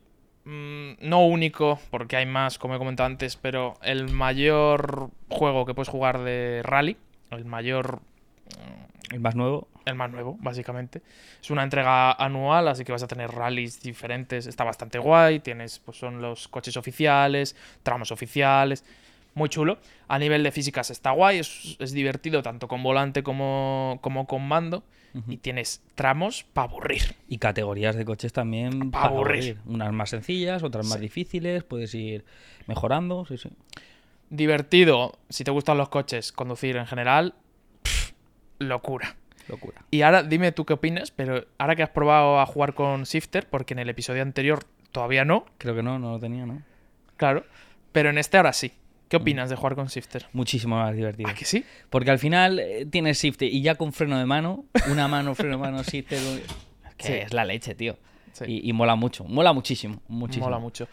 mm, 0.45 1.09
no 1.09 1.25
único, 1.27 1.79
porque 1.91 2.17
hay 2.17 2.27
más, 2.27 2.59
como 2.59 2.75
he 2.75 2.79
comentado 2.79 3.07
antes, 3.07 3.37
pero 3.37 3.79
el 3.83 4.11
mayor 4.11 5.11
juego 5.29 5.67
que 5.67 5.75
puedes 5.75 5.89
jugar 5.89 6.21
de 6.21 6.63
rally. 6.65 6.97
El 7.31 7.45
mayor. 7.45 8.01
El 9.11 9.21
más 9.21 9.35
nuevo. 9.35 9.69
El 9.85 9.97
más 9.97 10.11
nuevo, 10.11 10.37
básicamente. 10.41 11.03
Es 11.43 11.51
una 11.51 11.65
entrega 11.65 12.13
anual, 12.13 12.69
así 12.69 12.85
que 12.85 12.93
vas 12.93 13.03
a 13.03 13.09
tener 13.09 13.31
rallies 13.31 13.81
diferentes. 13.83 14.47
Está 14.47 14.65
bastante 14.65 14.99
guay. 14.99 15.41
Tienes, 15.41 15.81
pues 15.81 15.99
son 15.99 16.23
los 16.23 16.49
coches 16.49 16.77
oficiales, 16.77 17.57
tramos 17.83 18.13
oficiales. 18.13 18.85
Muy 19.35 19.49
chulo. 19.49 19.79
A 20.09 20.19
nivel 20.19 20.43
de 20.43 20.53
físicas 20.53 20.91
está 20.91 21.11
guay, 21.11 21.39
es, 21.39 21.77
es 21.79 21.93
divertido 21.93 22.43
tanto 22.43 22.69
con 22.69 22.83
volante 22.83 23.23
como, 23.23 23.99
como 24.01 24.27
con 24.27 24.47
mando. 24.47 24.83
Y 25.27 25.39
tienes 25.39 25.83
tramos 25.97 26.45
para 26.45 26.69
aburrir. 26.69 27.17
Y 27.27 27.39
categorías 27.39 27.97
de 27.97 28.05
coches 28.05 28.33
también. 28.33 28.93
Pa' 28.93 29.03
para 29.03 29.15
aburrir. 29.15 29.59
Unas 29.67 29.93
más 29.93 30.11
sencillas, 30.11 30.63
otras 30.63 30.87
más 30.87 31.01
difíciles. 31.01 31.65
Puedes 31.65 31.93
ir 31.97 32.25
mejorando. 32.69 33.27
Sí, 33.27 33.37
sí. 33.37 33.49
divertido 34.29 35.19
si 35.29 35.43
te 35.43 35.51
gustan 35.51 35.79
los 35.79 35.89
coches, 35.89 36.31
conducir 36.31 36.77
en 36.77 36.87
general, 36.87 37.35
locura. 38.61 39.17
Locura. 39.49 39.83
Y 39.91 40.03
ahora 40.03 40.23
dime 40.23 40.53
tú 40.53 40.65
qué 40.65 40.75
opinas, 40.75 41.11
pero 41.11 41.45
ahora 41.59 41.75
que 41.75 41.83
has 41.83 41.91
probado 41.91 42.39
a 42.39 42.47
jugar 42.47 42.75
con 42.75 43.03
Shifter, 43.03 43.49
porque 43.49 43.75
en 43.75 43.81
el 43.81 43.89
episodio 43.89 44.23
anterior 44.23 44.61
todavía 44.93 45.25
no, 45.25 45.45
Creo 45.59 45.75
que 45.75 45.83
no, 45.83 45.99
no 45.99 46.13
lo 46.13 46.19
tenía, 46.21 46.47
¿no? 46.47 46.63
claro, 47.17 47.45
pero 47.91 48.11
en 48.11 48.19
este 48.19 48.37
ahora 48.37 48.53
sí. 48.53 48.73
¿Qué 49.09 49.17
opinas 49.17 49.51
de 49.51 49.57
jugar 49.57 49.75
con 49.75 49.89
Shifter? 49.89 50.27
Muchísimo 50.33 50.77
más 50.77 50.95
divertido. 50.95 51.29
¿A 51.29 51.35
que 51.35 51.45
sí? 51.45 51.65
Porque 51.89 52.13
al 52.13 52.21
final 52.21 52.61
eh, 52.61 52.87
tienes 52.89 53.21
shift 53.21 53.43
y 53.43 53.61
ya 53.61 53.75
con 53.75 53.93
freno 53.93 54.17
de 54.17 54.25
mano, 54.25 54.67
una 54.89 55.09
mano, 55.09 55.35
freno 55.35 55.57
de 55.57 55.59
mano, 55.63 55.83
shift. 55.83 56.13
es 56.13 56.43
Que 56.97 57.07
Sí. 57.07 57.13
es 57.15 57.33
la 57.35 57.45
leche, 57.45 57.75
tío. 57.75 57.99
Sí. 58.33 58.45
Y, 58.47 58.71
y 58.71 58.73
mola 58.73 58.95
mucho. 58.95 59.25
Mola 59.25 59.53
muchísimo. 59.53 60.01
Muchísimo. 60.07 60.47
Mola 60.47 60.61
mucho. 60.61 60.87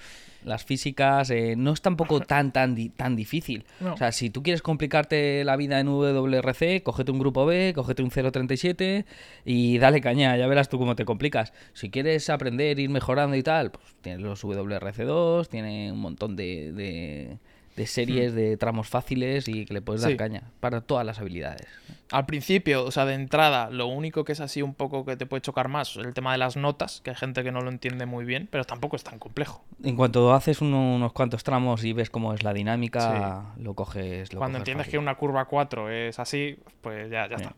Las 0.48 0.64
físicas 0.64 1.30
eh, 1.30 1.56
no 1.58 1.74
es 1.74 1.82
tampoco 1.82 2.20
tan, 2.22 2.52
tan, 2.52 2.74
di- 2.74 2.90
tan 2.90 3.16
difícil. 3.16 3.66
No. 3.80 3.94
O 3.94 3.98
sea, 3.98 4.12
si 4.12 4.30
tú 4.30 4.42
quieres 4.42 4.62
complicarte 4.62 5.44
la 5.44 5.56
vida 5.58 5.80
en 5.80 5.88
WRC, 5.88 6.82
cógete 6.84 7.12
un 7.12 7.20
grupo 7.20 7.46
B, 7.46 7.74
cógete 7.76 8.02
un 8.02 8.10
037 8.10 9.06
y 9.46 9.78
dale 9.78 10.02
caña, 10.02 10.36
ya 10.38 10.48
verás 10.48 10.70
tú 10.70 10.80
cómo 10.80 10.96
te 10.96 11.06
complicas. 11.06 11.54
Si 11.74 11.90
quieres 11.90 12.30
aprender, 12.30 12.80
ir 12.80 12.90
mejorando 12.90 13.36
y 13.36 13.44
tal, 13.44 13.72
pues 13.72 13.84
tienes 14.02 14.22
los 14.22 14.44
WRC2, 14.44 15.48
tiene 15.50 15.92
un 15.92 16.00
montón 16.00 16.36
de, 16.36 16.72
de- 16.72 17.38
de 17.78 17.86
series 17.88 18.34
de 18.34 18.58
tramos 18.58 18.90
fáciles 18.90 19.48
y 19.48 19.66
que 19.66 19.74
le 19.74 19.82
puedes 19.82 20.02
dar. 20.02 20.12
Sí. 20.12 20.18
caña 20.18 20.42
para 20.60 20.82
todas 20.82 21.06
las 21.06 21.20
habilidades. 21.20 21.66
Al 22.12 22.26
principio, 22.26 22.84
o 22.84 22.92
sea, 22.92 23.06
de 23.06 23.13
entrada, 23.13 23.70
lo 23.70 23.86
único 23.88 24.24
que 24.26 24.32
es 24.32 24.40
así 24.40 24.62
un 24.62 24.74
poco 24.74 25.06
que 25.06 25.16
te 25.16 25.26
puede 25.26 25.42
chocar 25.42 25.68
más 25.70 25.92
es 25.96 25.98
el 26.06 26.13
tema 26.13 26.32
de 26.32 26.40
las 26.40 26.58
notas, 26.58 27.02
que 27.02 27.12
hay 27.12 27.16
gente 27.16 27.44
que 27.44 27.52
no 27.52 27.62
lo 27.62 27.70
entiende 27.70 28.06
muy 28.06 28.26
bien, 28.26 28.48
pero 28.52 28.63
tampoco 28.66 28.96
es 28.96 29.04
tan 29.04 29.20
complejo. 29.20 29.63
En 29.84 29.96
cuanto 29.96 30.34
haces 30.34 30.60
uno- 30.62 30.96
unos 30.96 31.13
cuantos 31.13 31.44
tramos 31.44 31.84
y 31.84 31.94
ves 31.94 32.10
cómo 32.10 32.34
es 32.34 32.44
la 32.44 32.54
dinámica, 32.54 33.54
lo 33.58 33.74
coges. 33.76 34.34
Lo 34.34 34.40
Cuando 34.40 34.58
coges 34.58 34.62
entiendes 34.62 34.86
fácil. 34.88 34.92
que 34.94 34.98
una 34.98 35.16
curva 35.16 35.46
4 35.46 35.90
es 35.90 36.18
así, 36.20 36.58
pues 36.82 37.10
ya, 37.12 37.30
ya 37.30 37.36
está. 37.36 37.56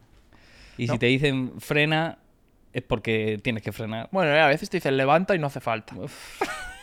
Y 0.77 0.87
¿no? 0.87 0.93
si 0.93 0.99
te 0.99 1.05
dicen 1.05 1.53
frena, 1.59 2.17
es 2.73 2.83
porque 2.83 3.39
tienes 3.41 3.63
que 3.63 3.71
frenar. 3.71 4.09
Bueno, 4.11 4.31
eh, 4.33 4.41
a 4.41 4.47
veces 4.47 4.69
te 4.69 4.77
dicen 4.77 4.97
levanta 4.97 5.33
y 5.35 5.39
no 5.39 5.47
hace 5.47 5.59
falta. 5.61 5.95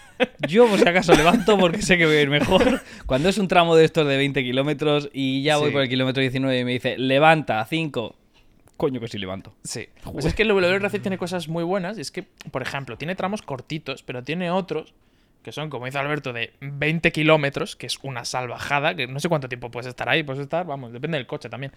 Yo, 0.48 0.66
por 0.68 0.78
si 0.78 0.88
acaso, 0.88 1.14
levanto 1.14 1.58
porque 1.58 1.82
sé 1.82 1.98
que 1.98 2.06
voy 2.06 2.16
a 2.16 2.22
ir 2.22 2.30
mejor. 2.30 2.80
Cuando 3.06 3.28
es 3.28 3.38
un 3.38 3.48
tramo 3.48 3.76
de 3.76 3.84
estos 3.84 4.06
de 4.06 4.16
20 4.16 4.42
kilómetros 4.42 5.08
y 5.12 5.42
ya 5.42 5.56
voy 5.58 5.68
Sí. 5.68 5.72
por 5.72 5.82
el 5.82 5.88
kilómetro 5.88 6.20
19 6.20 6.58
y 6.60 6.64
me 6.64 6.72
dice 6.72 6.96
levanta 6.98 7.64
5, 7.64 8.14
coño 8.76 9.00
que 9.00 9.08
sí 9.08 9.18
levanto. 9.18 9.54
Sí. 9.64 9.88
Pues 10.12 10.24
es 10.24 10.34
que 10.34 10.42
el 10.42 10.48
WRC 10.52 10.98
tiene 11.00 11.18
cosas 11.18 11.48
muy 11.48 11.64
buenas. 11.64 11.98
Y 11.98 12.00
es 12.00 12.10
que, 12.10 12.22
por 12.50 12.62
ejemplo, 12.62 12.96
tiene 12.96 13.14
tramos 13.14 13.42
cortitos, 13.42 14.02
pero 14.02 14.22
tiene 14.22 14.50
otros 14.50 14.94
que 15.46 15.52
son, 15.52 15.70
como 15.70 15.86
dice 15.86 15.96
Alberto, 15.98 16.32
de 16.32 16.54
20 16.60 17.12
kilómetros, 17.12 17.76
que 17.76 17.86
es 17.86 18.00
una 18.02 18.24
salvajada, 18.24 18.96
que 18.96 19.06
no 19.06 19.20
sé 19.20 19.28
cuánto 19.28 19.48
tiempo 19.48 19.70
puedes 19.70 19.86
estar 19.86 20.08
ahí, 20.08 20.24
puedes 20.24 20.42
estar, 20.42 20.66
vamos, 20.66 20.92
depende 20.92 21.18
del 21.18 21.26
coche 21.28 21.48
también. 21.48 21.70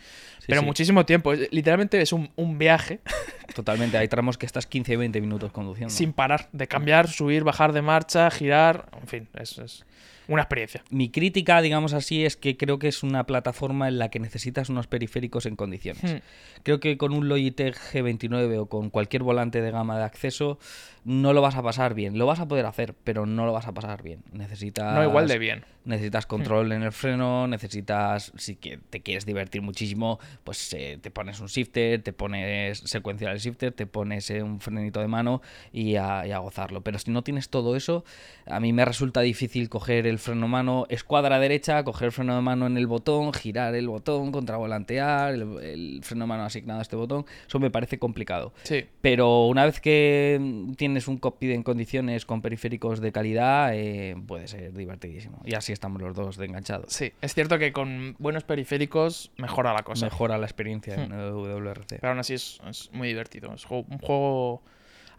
pero 0.48 0.62
sí. 0.62 0.66
muchísimo 0.66 1.06
tiempo. 1.06 1.32
Literalmente 1.52 2.02
es 2.02 2.12
un, 2.12 2.32
un 2.36 2.58
viaje 2.58 3.00
Totalmente, 3.54 3.96
hay 4.00 4.08
tramos 4.08 4.40
que 4.40 4.48
estás 4.48 4.66
15 4.66 4.94
y 4.94 4.96
20 4.96 5.22
minutos 5.22 5.52
conduciendo. 5.52 5.94
sin 5.94 6.14
parar, 6.14 6.50
de 6.52 6.68
cambiar, 6.68 7.08
subir, 7.08 7.44
bajar 7.44 7.72
de 7.72 7.84
marcha, 7.84 8.32
girar, 8.32 8.90
en 9.00 9.08
fin, 9.08 9.30
es... 9.36 9.60
es- 9.60 9.86
una 10.30 10.44
experiencia. 10.44 10.84
Mi 10.92 11.10
crítica, 11.10 11.62
digamos 11.62 11.94
así, 11.94 12.24
es 12.24 12.38
que 12.38 12.56
creo 12.56 12.80
que 12.80 12.88
es 12.88 13.04
una 13.04 13.26
plataforma 13.26 13.88
en 13.88 13.98
la 13.98 14.10
que 14.10 14.20
necesitas 14.20 14.70
unos 14.70 14.88
periféricos 14.88 15.46
en 15.48 15.56
condiciones. 15.56 16.04
Hmm. 16.04 16.18
Creo 16.64 16.80
que 16.80 16.98
con 16.98 17.14
un 17.14 17.28
Logitech 17.28 17.76
G29 17.76 18.60
o 18.60 18.66
con 18.68 18.92
cualquier 18.92 19.24
volante 19.24 19.62
de 19.62 19.72
gama 19.72 19.98
de 19.98 20.04
acceso 20.04 20.60
no 21.04 21.34
lo 21.34 21.42
vas 21.42 21.56
a 21.56 21.64
pasar 21.64 21.96
bien. 21.96 22.18
Lo 22.18 22.28
vas 22.28 22.40
a 22.40 22.48
poder 22.48 22.66
hacer, 22.66 22.94
pero 23.04 23.26
no 23.26 23.46
lo 23.46 23.54
vas 23.54 23.68
a 23.68 23.74
pasar 23.74 24.04
bien. 24.04 24.22
Necesitas 24.32 24.94
No 24.94 25.04
igual 25.04 25.28
de 25.28 25.40
bien. 25.40 25.66
Necesitas 25.86 26.28
control 26.28 26.72
en 26.72 26.84
el 26.84 26.92
freno, 26.92 27.48
necesitas, 27.48 28.32
si 28.38 28.58
que 28.58 28.78
te 28.78 29.02
quieres 29.02 29.26
divertir 29.26 29.64
muchísimo, 29.64 30.20
pues 30.44 30.72
eh, 30.74 31.00
te 31.02 31.10
pones 31.10 31.40
un 31.40 31.48
shifter, 31.48 32.04
te 32.04 32.14
pones 32.14 32.80
secuencial 32.80 33.32
el 33.32 33.40
shifter, 33.40 33.72
te 33.72 33.88
pones 33.88 34.30
eh, 34.30 34.44
un 34.44 34.60
frenito 34.60 35.00
de 35.00 35.08
mano 35.08 35.42
y 35.72 35.96
a, 35.96 36.28
y 36.28 36.32
a 36.32 36.38
gozarlo. 36.38 36.82
Pero 36.82 37.00
si 37.00 37.10
no 37.10 37.24
tienes 37.24 37.50
todo 37.50 37.76
eso, 37.76 38.04
a 38.46 38.60
mí 38.60 38.72
me 38.72 38.86
resulta 38.86 39.22
difícil 39.22 39.68
coger 39.70 40.06
el 40.06 40.19
freno 40.20 40.48
mano 40.48 40.86
escuadra 40.90 41.40
derecha, 41.40 41.84
coger 41.84 42.08
el 42.08 42.12
freno 42.12 42.36
de 42.36 42.42
mano 42.42 42.68
en 42.68 42.78
el 42.78 42.88
botón, 42.88 43.34
girar 43.34 43.76
el 43.76 43.88
botón, 43.88 44.32
contravolantear, 44.32 45.34
el, 45.34 45.42
el 45.62 46.00
freno 46.04 46.26
de 46.26 46.30
mano 46.30 46.44
asignado 46.44 46.80
a 46.80 46.82
este 46.82 46.96
botón. 46.96 47.26
Eso 47.48 47.60
me 47.60 47.70
parece 47.72 48.00
complicado. 48.00 48.54
Sí. 48.64 48.86
Pero 49.02 49.46
una 49.48 49.66
vez 49.66 49.80
que 49.82 50.40
tienes 50.78 51.08
un 51.08 51.18
cockpit 51.18 51.52
en 51.52 51.64
condiciones 51.64 52.26
con 52.26 52.42
periféricos 52.42 53.00
de 53.02 53.12
calidad, 53.12 53.72
eh, 53.74 54.16
puede 54.28 54.48
ser 54.48 54.74
divertidísimo. 54.74 55.42
Y 55.46 55.56
así 55.56 55.72
estamos 55.74 56.02
los 56.02 56.16
dos 56.16 56.38
de 56.38 56.46
enganchados. 56.46 56.92
Sí, 56.94 57.12
es 57.22 57.34
cierto 57.34 57.58
que 57.60 57.72
con 57.74 58.16
buenos 58.20 58.44
periféricos 58.44 59.32
mejora 59.38 59.74
la 59.74 59.84
cosa. 59.84 60.06
Mejora 60.06 60.38
la 60.38 60.46
experiencia 60.46 60.96
en 60.96 61.10
Hmm. 61.10 61.14
el 61.14 61.32
WRC. 61.32 61.98
Pero 62.00 62.10
aún 62.10 62.20
así 62.20 62.34
es, 62.34 62.60
es 62.70 62.90
muy 62.94 63.08
divertido. 63.08 63.54
Es 63.54 63.66
un 63.70 63.84
juego. 64.00 64.62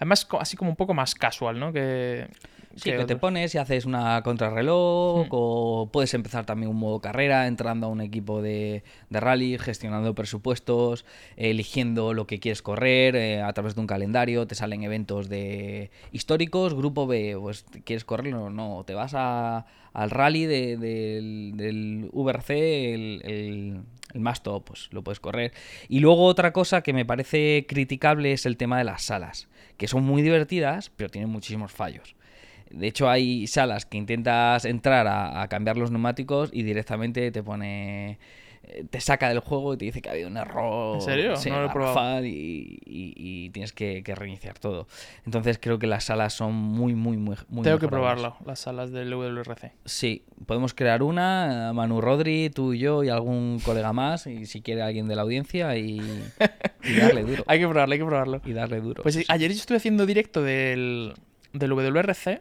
Además, 0.00 0.26
así 0.40 0.56
como 0.56 0.70
un 0.70 0.76
poco 0.76 0.94
más 0.94 1.14
casual, 1.14 1.60
¿no? 1.60 1.72
Que. 1.72 2.26
Sí, 2.76 2.92
que 2.92 3.04
te 3.04 3.16
pones 3.16 3.52
y 3.54 3.58
haces 3.58 3.84
una 3.84 4.22
contrarreloj 4.22 5.26
Hmm. 5.26 5.28
o 5.32 5.88
puedes 5.92 6.14
empezar 6.14 6.46
también 6.46 6.70
un 6.70 6.76
modo 6.78 7.00
carrera 7.00 7.48
entrando 7.48 7.88
a 7.88 7.90
un 7.90 8.00
equipo 8.00 8.40
de, 8.42 8.84
de 9.10 9.20
rally, 9.20 9.58
gestionando 9.58 10.14
presupuestos, 10.14 11.04
eligiendo 11.36 12.14
lo 12.14 12.26
que 12.28 12.38
quieres 12.38 12.62
correr 12.62 13.16
eh, 13.16 13.42
a 13.42 13.52
través 13.52 13.74
de 13.74 13.80
un 13.80 13.86
calendario, 13.88 14.46
te 14.46 14.54
salen 14.54 14.84
eventos 14.84 15.28
de 15.28 15.90
históricos, 16.12 16.74
grupo 16.74 17.06
B, 17.08 17.36
pues 17.40 17.64
quieres 17.84 18.04
correrlo, 18.04 18.50
no, 18.50 18.84
te 18.86 18.94
vas 18.94 19.12
a- 19.16 19.66
al 19.92 20.10
rally 20.10 20.46
de- 20.46 20.76
del, 20.76 21.52
del 21.56 22.08
VRC, 22.12 22.94
el, 22.94 23.22
el, 23.24 23.80
el 24.14 24.20
más 24.20 24.42
top, 24.42 24.64
pues 24.64 24.88
lo 24.92 25.02
puedes 25.02 25.20
correr. 25.20 25.52
Y 25.88 26.00
luego 26.00 26.24
otra 26.24 26.52
cosa 26.52 26.82
que 26.82 26.92
me 26.92 27.04
parece 27.04 27.66
criticable 27.68 28.32
es 28.32 28.46
el 28.46 28.56
tema 28.56 28.78
de 28.78 28.84
las 28.84 29.02
salas, 29.02 29.48
que 29.76 29.88
son 29.88 30.04
muy 30.04 30.22
divertidas, 30.22 30.90
pero 30.96 31.10
tienen 31.10 31.30
muchísimos 31.30 31.72
fallos. 31.72 32.14
De 32.70 32.86
hecho, 32.86 33.10
hay 33.10 33.46
salas 33.48 33.84
que 33.84 33.98
intentas 33.98 34.64
entrar 34.64 35.08
a 35.08 35.46
cambiar 35.48 35.76
los 35.76 35.90
neumáticos 35.90 36.50
y 36.52 36.62
directamente 36.62 37.30
te 37.32 37.42
pone. 37.42 38.18
Eh, 38.72 38.84
Te 38.88 39.00
saca 39.00 39.28
del 39.28 39.40
juego 39.40 39.74
y 39.74 39.76
te 39.76 39.84
dice 39.86 40.00
que 40.02 40.08
ha 40.08 40.12
habido 40.12 40.28
un 40.28 40.36
error. 40.36 40.96
¿En 40.96 41.00
serio? 41.02 41.36
sí, 41.36 41.50
No 41.50 41.60
lo 41.60 41.66
he 41.66 41.70
probado. 41.70 42.24
y, 42.24 42.78
y- 42.84 43.14
y 43.16 43.50
tienes 43.50 43.72
que, 43.72 44.02
que 44.02 44.14
reiniciar 44.14 44.58
todo. 44.58 44.86
Entonces 45.26 45.58
creo 45.60 45.78
que 45.78 45.86
las 45.86 46.04
salas 46.04 46.32
son 46.34 46.54
muy, 46.54 46.94
muy, 46.94 47.16
muy. 47.16 47.36
muy 47.48 47.62
Tengo 47.64 47.78
que 47.78 47.88
probarlo, 47.88 48.36
las 48.46 48.60
salas 48.60 48.90
del 48.92 49.10
WRC. 49.12 49.72
Sí, 49.84 50.24
podemos 50.46 50.74
crear 50.74 51.02
una, 51.02 51.72
Manu 51.74 52.00
Rodri, 52.00 52.50
tú 52.50 52.72
y 52.72 52.78
yo 52.78 53.02
y 53.04 53.08
algún 53.08 53.60
colega 53.64 53.92
más, 53.92 54.26
y 54.26 54.46
si 54.46 54.62
quiere 54.62 54.82
alguien 54.82 55.06
de 55.08 55.16
la 55.16 55.22
audiencia, 55.22 55.76
y, 55.76 56.00
y 56.84 56.94
darle 56.96 57.22
duro. 57.24 57.44
Hay 57.48 57.58
que 57.58 57.66
probarlo, 57.68 57.92
hay 57.92 57.98
que 57.98 58.04
probarlo. 58.04 58.40
Y 58.44 58.52
darle 58.52 58.80
duro. 58.80 59.02
Pues 59.02 59.14
sí, 59.14 59.24
ayer 59.28 59.50
yo 59.50 59.56
estuve 59.58 59.76
haciendo 59.78 60.06
directo 60.06 60.42
del, 60.42 61.14
del 61.52 61.70
WRC 61.72 62.40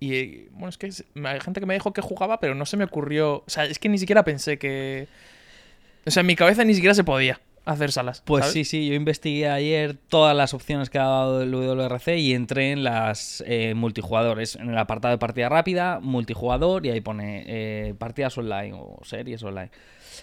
y 0.00 0.48
bueno, 0.50 0.68
es 0.68 0.78
que 0.78 0.86
hay 0.86 1.40
gente 1.40 1.60
que 1.60 1.66
me 1.66 1.74
dijo 1.74 1.92
que 1.92 2.00
jugaba, 2.00 2.40
pero 2.40 2.56
no 2.56 2.66
se 2.66 2.76
me 2.76 2.82
ocurrió. 2.84 3.36
O 3.36 3.44
sea, 3.46 3.64
es 3.66 3.78
que 3.78 3.88
ni 3.88 3.98
siquiera 3.98 4.24
pensé 4.24 4.58
que. 4.58 5.06
O 6.06 6.10
sea, 6.10 6.20
en 6.22 6.26
mi 6.26 6.36
cabeza 6.36 6.64
ni 6.64 6.74
siquiera 6.74 6.94
se 6.94 7.04
podía 7.04 7.40
hacer 7.64 7.92
salas. 7.92 8.22
Pues 8.26 8.40
¿sabes? 8.46 8.54
sí, 8.54 8.64
sí, 8.64 8.88
yo 8.88 8.94
investigué 8.94 9.48
ayer 9.48 9.94
todas 10.08 10.36
las 10.36 10.52
opciones 10.52 10.90
que 10.90 10.98
ha 10.98 11.04
dado 11.04 11.42
el 11.42 11.52
WRC 11.54 12.18
y 12.18 12.34
entré 12.34 12.72
en 12.72 12.82
las 12.82 13.42
eh, 13.46 13.74
multijugadores, 13.74 14.56
en 14.56 14.70
el 14.70 14.78
apartado 14.78 15.12
de 15.12 15.18
partida 15.18 15.48
rápida, 15.48 16.00
multijugador, 16.00 16.84
y 16.86 16.90
ahí 16.90 17.00
pone 17.00 17.44
eh, 17.46 17.94
partidas 17.96 18.36
online 18.36 18.72
o 18.74 18.98
series 19.04 19.44
online, 19.44 19.70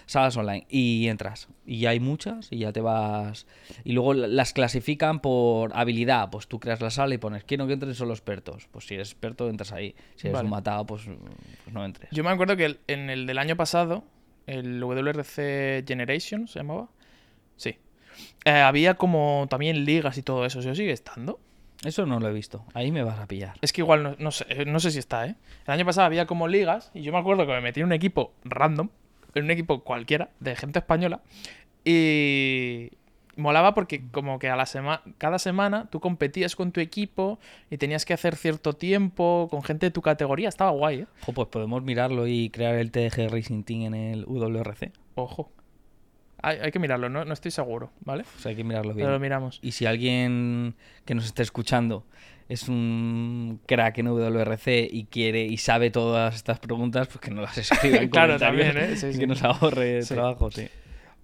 salas 0.04 0.36
online, 0.36 0.66
y 0.68 1.08
entras. 1.08 1.48
Y 1.64 1.86
hay 1.86 1.98
muchas 1.98 2.48
y 2.50 2.58
ya 2.58 2.72
te 2.72 2.82
vas... 2.82 3.46
Y 3.84 3.92
luego 3.92 4.12
la- 4.12 4.26
las 4.26 4.52
clasifican 4.52 5.20
por 5.20 5.70
habilidad, 5.74 6.28
pues 6.28 6.46
tú 6.46 6.60
creas 6.60 6.82
la 6.82 6.90
sala 6.90 7.14
y 7.14 7.18
pones, 7.18 7.44
quiero 7.44 7.66
que 7.66 7.72
entren 7.72 7.94
solo 7.94 8.12
expertos. 8.12 8.68
Pues 8.70 8.86
si 8.86 8.96
eres 8.96 9.12
experto, 9.12 9.48
entras 9.48 9.72
ahí. 9.72 9.94
Si 10.16 10.26
eres 10.26 10.34
Vale. 10.34 10.44
un 10.44 10.50
matado, 10.50 10.84
pues, 10.84 11.04
pues 11.64 11.72
no 11.72 11.86
entres. 11.86 12.10
Yo 12.12 12.22
me 12.22 12.28
acuerdo 12.28 12.54
que 12.58 12.76
en 12.86 13.08
el 13.08 13.26
del 13.26 13.38
año 13.38 13.56
pasado, 13.56 14.04
el 14.50 14.80
WRC 14.80 15.86
Generation 15.86 16.48
se 16.48 16.60
llamaba. 16.60 16.88
Sí. 17.56 17.78
Eh, 18.44 18.50
había 18.50 18.94
como 18.94 19.46
también 19.48 19.84
ligas 19.84 20.18
y 20.18 20.22
todo 20.22 20.44
eso. 20.44 20.62
¿Se 20.62 20.74
sigue 20.74 20.92
estando? 20.92 21.40
Eso 21.84 22.04
no 22.04 22.20
lo 22.20 22.28
he 22.28 22.32
visto. 22.32 22.64
Ahí 22.74 22.92
me 22.92 23.02
vas 23.02 23.18
a 23.18 23.26
pillar. 23.26 23.56
Es 23.62 23.72
que 23.72 23.80
igual 23.80 24.02
no, 24.02 24.16
no 24.18 24.30
sé, 24.30 24.44
eh, 24.50 24.64
no 24.66 24.80
sé 24.80 24.90
si 24.90 24.98
está, 24.98 25.26
¿eh? 25.26 25.36
El 25.66 25.72
año 25.72 25.86
pasado 25.86 26.06
había 26.06 26.26
como 26.26 26.46
ligas 26.46 26.90
y 26.92 27.02
yo 27.02 27.12
me 27.12 27.18
acuerdo 27.18 27.46
que 27.46 27.52
me 27.52 27.60
metí 27.60 27.80
en 27.80 27.86
un 27.86 27.92
equipo 27.92 28.34
random, 28.44 28.90
en 29.34 29.44
un 29.44 29.50
equipo 29.50 29.82
cualquiera, 29.82 30.30
de 30.40 30.56
gente 30.56 30.78
española, 30.80 31.22
y 31.84 32.90
molaba 33.36 33.74
porque 33.74 34.02
como 34.10 34.38
que 34.38 34.48
a 34.48 34.56
la 34.56 34.66
semana, 34.66 35.02
cada 35.18 35.38
semana 35.38 35.88
tú 35.90 36.00
competías 36.00 36.56
con 36.56 36.72
tu 36.72 36.80
equipo 36.80 37.38
y 37.70 37.76
tenías 37.78 38.04
que 38.04 38.12
hacer 38.14 38.36
cierto 38.36 38.72
tiempo 38.74 39.48
con 39.50 39.62
gente 39.62 39.86
de 39.86 39.90
tu 39.90 40.02
categoría, 40.02 40.48
estaba 40.48 40.70
guay, 40.70 41.00
¿eh? 41.00 41.06
Jo, 41.24 41.32
pues 41.32 41.48
podemos 41.48 41.82
mirarlo 41.82 42.26
y 42.26 42.50
crear 42.50 42.74
el 42.76 42.90
TDG 42.90 43.28
Racing 43.30 43.62
Team 43.64 43.82
en 43.82 43.94
el 43.94 44.24
WRC. 44.26 44.92
Ojo. 45.14 45.50
Hay, 46.42 46.56
hay 46.58 46.70
que 46.70 46.78
mirarlo, 46.78 47.08
no, 47.10 47.24
no 47.26 47.32
estoy 47.34 47.50
seguro, 47.50 47.90
¿vale? 48.00 48.24
O 48.36 48.40
sea, 48.40 48.50
hay 48.50 48.56
que 48.56 48.64
mirarlo 48.64 48.94
bien. 48.94 49.04
Pero 49.06 49.12
lo 49.12 49.20
miramos. 49.20 49.58
Y 49.62 49.72
si 49.72 49.84
alguien 49.84 50.74
que 51.04 51.14
nos 51.14 51.26
esté 51.26 51.42
escuchando 51.42 52.06
es 52.48 52.66
un 52.68 53.60
crack 53.66 53.98
en 53.98 54.06
WRC 54.08 54.88
y 54.90 55.04
quiere 55.04 55.42
y 55.44 55.58
sabe 55.58 55.90
todas 55.90 56.34
estas 56.34 56.58
preguntas, 56.58 57.08
pues 57.08 57.20
que 57.20 57.30
nos 57.30 57.42
las 57.44 57.58
escriba 57.70 57.98
en 57.98 58.08
Claro, 58.08 58.38
comentarios 58.38 58.66
también, 58.74 58.90
¿eh? 58.92 58.96
Sí, 58.96 59.06
y 59.08 59.12
sí. 59.12 59.18
que 59.20 59.26
nos 59.26 59.42
ahorre 59.44 60.02
Sí. 60.02 60.14
trabajo, 60.14 60.50
sí. 60.50 60.66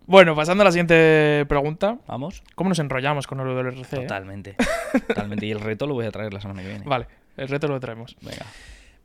Bueno, 0.06 0.36
pasando 0.36 0.62
a 0.62 0.64
la 0.66 0.72
siguiente 0.72 1.44
pregunta. 1.48 1.98
Vamos. 2.06 2.42
¿Cómo 2.54 2.68
nos 2.68 2.78
enrollamos 2.78 3.26
con 3.26 3.40
el 3.40 3.46
WRC? 3.48 3.92
eh? 3.92 4.00
Totalmente. 4.02 4.56
Totalmente. 5.08 5.46
Y 5.46 5.50
el 5.50 5.60
reto 5.60 5.86
lo 5.86 5.94
voy 5.94 6.06
a 6.06 6.12
traer 6.12 6.32
la 6.32 6.40
semana 6.40 6.62
que 6.62 6.68
viene. 6.68 6.84
Vale, 6.84 7.06
el 7.36 7.48
reto 7.48 7.66
lo 7.66 7.80
traemos. 7.80 8.16
Venga. 8.20 8.46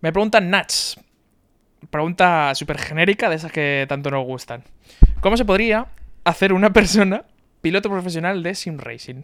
Me 0.02 0.12
preguntan 0.12 0.50
Nats. 0.50 1.00
Pregunta 1.90 2.54
súper 2.54 2.78
genérica 2.78 3.30
de 3.30 3.36
esas 3.38 3.52
que 3.52 3.86
tanto 3.90 4.12
nos 4.12 4.24
gustan. 4.26 4.64
¿Cómo 5.22 5.36
se 5.38 5.46
podría 5.46 5.88
hacer 6.24 6.54
una 6.54 6.72
persona 6.72 7.26
piloto 7.62 7.90
profesional 7.90 8.44
de 8.44 8.54
sim 8.54 8.78
racing? 8.78 9.24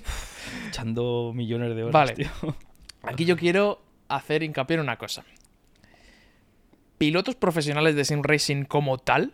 Echando 0.68 1.32
millones 1.34 1.76
de 1.76 1.82
horas, 1.82 1.92
Vale. 1.92 2.14
tío. 2.14 2.30
Aquí 3.02 3.26
yo 3.26 3.36
quiero 3.36 3.82
hacer 4.08 4.42
hincapié 4.42 4.76
en 4.76 4.80
una 4.80 4.96
cosa. 4.96 5.24
Pilotos 6.96 7.34
profesionales 7.34 7.94
de 7.96 8.04
sim 8.06 8.22
racing 8.22 8.64
como 8.64 8.96
tal, 8.96 9.32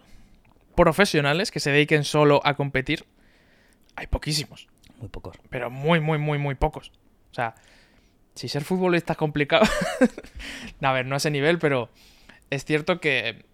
profesionales 0.79 1.51
que 1.51 1.59
se 1.59 1.73
dediquen 1.73 2.05
solo 2.05 2.41
a 2.45 2.55
competir, 2.55 3.05
hay 3.97 4.07
poquísimos. 4.07 4.69
Muy 5.01 5.09
pocos. 5.09 5.37
pero 5.51 5.71
muy, 5.71 5.99
muy, 5.99 6.19
muy, 6.19 6.38
muy 6.38 6.55
pocos. 6.55 6.93
O 7.33 7.35
sea, 7.35 7.57
si 8.37 8.49
ser 8.49 8.62
futbolista 8.62 9.14
es 9.14 9.17
complicado. 9.17 9.64
a 10.81 10.93
ver, 10.93 11.05
no 11.05 11.14
a 11.14 11.19
ese 11.19 11.33
nivel, 11.33 11.59
pero 11.59 11.91
es 12.51 12.64
cierto 12.64 13.01
que 13.01 13.45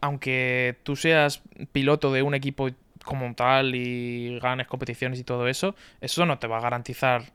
aunque 0.00 0.76
tú 0.84 0.94
seas 0.94 1.42
piloto 1.72 2.12
de 2.12 2.22
un 2.22 2.34
equipo 2.34 2.68
como 3.04 3.34
tal 3.34 3.74
y 3.74 4.38
ganes 4.38 4.68
competiciones 4.68 5.18
y 5.18 5.24
todo 5.24 5.48
eso, 5.48 5.74
eso 6.00 6.26
no 6.26 6.38
te 6.38 6.46
va 6.46 6.58
a 6.58 6.60
garantizar 6.60 7.32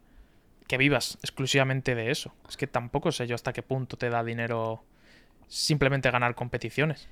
que 0.67 0.77
vivas 0.77 1.17
exclusivamente 1.21 1.95
de 1.95 2.11
eso. 2.11 2.33
Es 2.47 2.55
que 2.55 2.67
tampoco 2.67 3.11
sé 3.11 3.27
yo 3.27 3.35
hasta 3.35 3.51
qué 3.51 3.61
punto 3.61 3.97
te 3.97 4.09
da 4.09 4.23
dinero 4.23 4.83
simplemente 5.49 6.11
ganar 6.11 6.33
competiciones. 6.35 7.09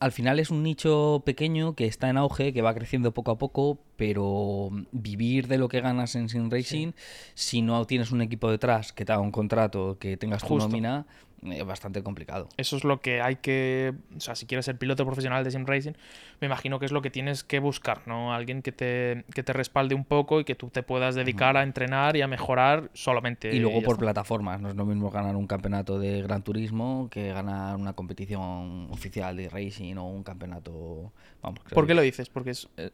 Al 0.00 0.12
final 0.12 0.38
es 0.38 0.50
un 0.50 0.62
nicho 0.62 1.22
pequeño 1.24 1.74
que 1.74 1.86
está 1.86 2.10
en 2.10 2.18
auge, 2.18 2.52
que 2.52 2.62
va 2.62 2.74
creciendo 2.74 3.12
poco 3.14 3.30
a 3.30 3.38
poco, 3.38 3.78
pero 3.96 4.70
vivir 4.92 5.46
de 5.48 5.58
lo 5.58 5.68
que 5.68 5.80
ganas 5.80 6.14
en 6.14 6.28
Sim 6.28 6.50
Racing, 6.50 6.92
si 7.34 7.62
no 7.62 7.86
tienes 7.86 8.10
un 8.10 8.20
equipo 8.20 8.50
detrás 8.50 8.92
que 8.92 9.04
te 9.04 9.12
haga 9.12 9.22
un 9.22 9.30
contrato, 9.30 9.96
que 9.98 10.16
tengas 10.16 10.44
tu 10.44 10.58
nómina, 10.58 11.06
es 11.44 11.64
bastante 11.64 12.02
complicado. 12.02 12.48
Eso 12.56 12.76
es 12.76 12.84
lo 12.84 13.00
que 13.00 13.20
hay 13.20 13.36
que. 13.36 13.92
O 14.16 14.20
sea, 14.20 14.34
si 14.34 14.46
quieres 14.46 14.64
ser 14.64 14.78
piloto 14.78 15.04
profesional 15.04 15.44
de 15.44 15.50
sim 15.50 15.64
racing, 15.66 15.92
me 16.40 16.46
imagino 16.46 16.78
que 16.78 16.86
es 16.86 16.92
lo 16.92 17.02
que 17.02 17.10
tienes 17.10 17.44
que 17.44 17.58
buscar, 17.58 18.02
¿no? 18.06 18.32
Alguien 18.34 18.62
que 18.62 18.72
te, 18.72 19.24
que 19.34 19.42
te 19.42 19.52
respalde 19.52 19.94
un 19.94 20.04
poco 20.04 20.40
y 20.40 20.44
que 20.44 20.54
tú 20.54 20.70
te 20.70 20.82
puedas 20.82 21.14
dedicar 21.14 21.56
a 21.56 21.62
entrenar 21.62 22.16
y 22.16 22.22
a 22.22 22.26
mejorar 22.28 22.90
solamente. 22.94 23.54
Y 23.54 23.58
luego 23.60 23.82
por 23.82 23.94
está. 23.94 24.00
plataformas, 24.06 24.60
no 24.60 24.68
es 24.68 24.74
lo 24.76 24.86
mismo 24.86 25.10
ganar 25.10 25.36
un 25.36 25.46
campeonato 25.46 25.98
de 25.98 26.22
Gran 26.22 26.42
Turismo 26.42 27.08
que 27.10 27.28
ganar 27.32 27.76
una 27.76 27.92
competición 27.92 28.88
oficial 28.90 29.36
de 29.36 29.48
racing 29.48 29.96
o 29.96 30.04
un 30.08 30.22
campeonato... 30.22 31.12
Vamos, 31.42 31.60
creo 31.64 31.74
¿Por 31.74 31.84
qué 31.84 31.88
que- 31.88 31.94
lo 31.94 32.02
dices? 32.02 32.28
Porque 32.28 32.50
es, 32.50 32.68
eh, 32.76 32.90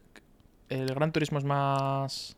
el 0.69 0.93
Gran 0.93 1.11
Turismo 1.11 1.37
es 1.37 1.43
más. 1.45 2.35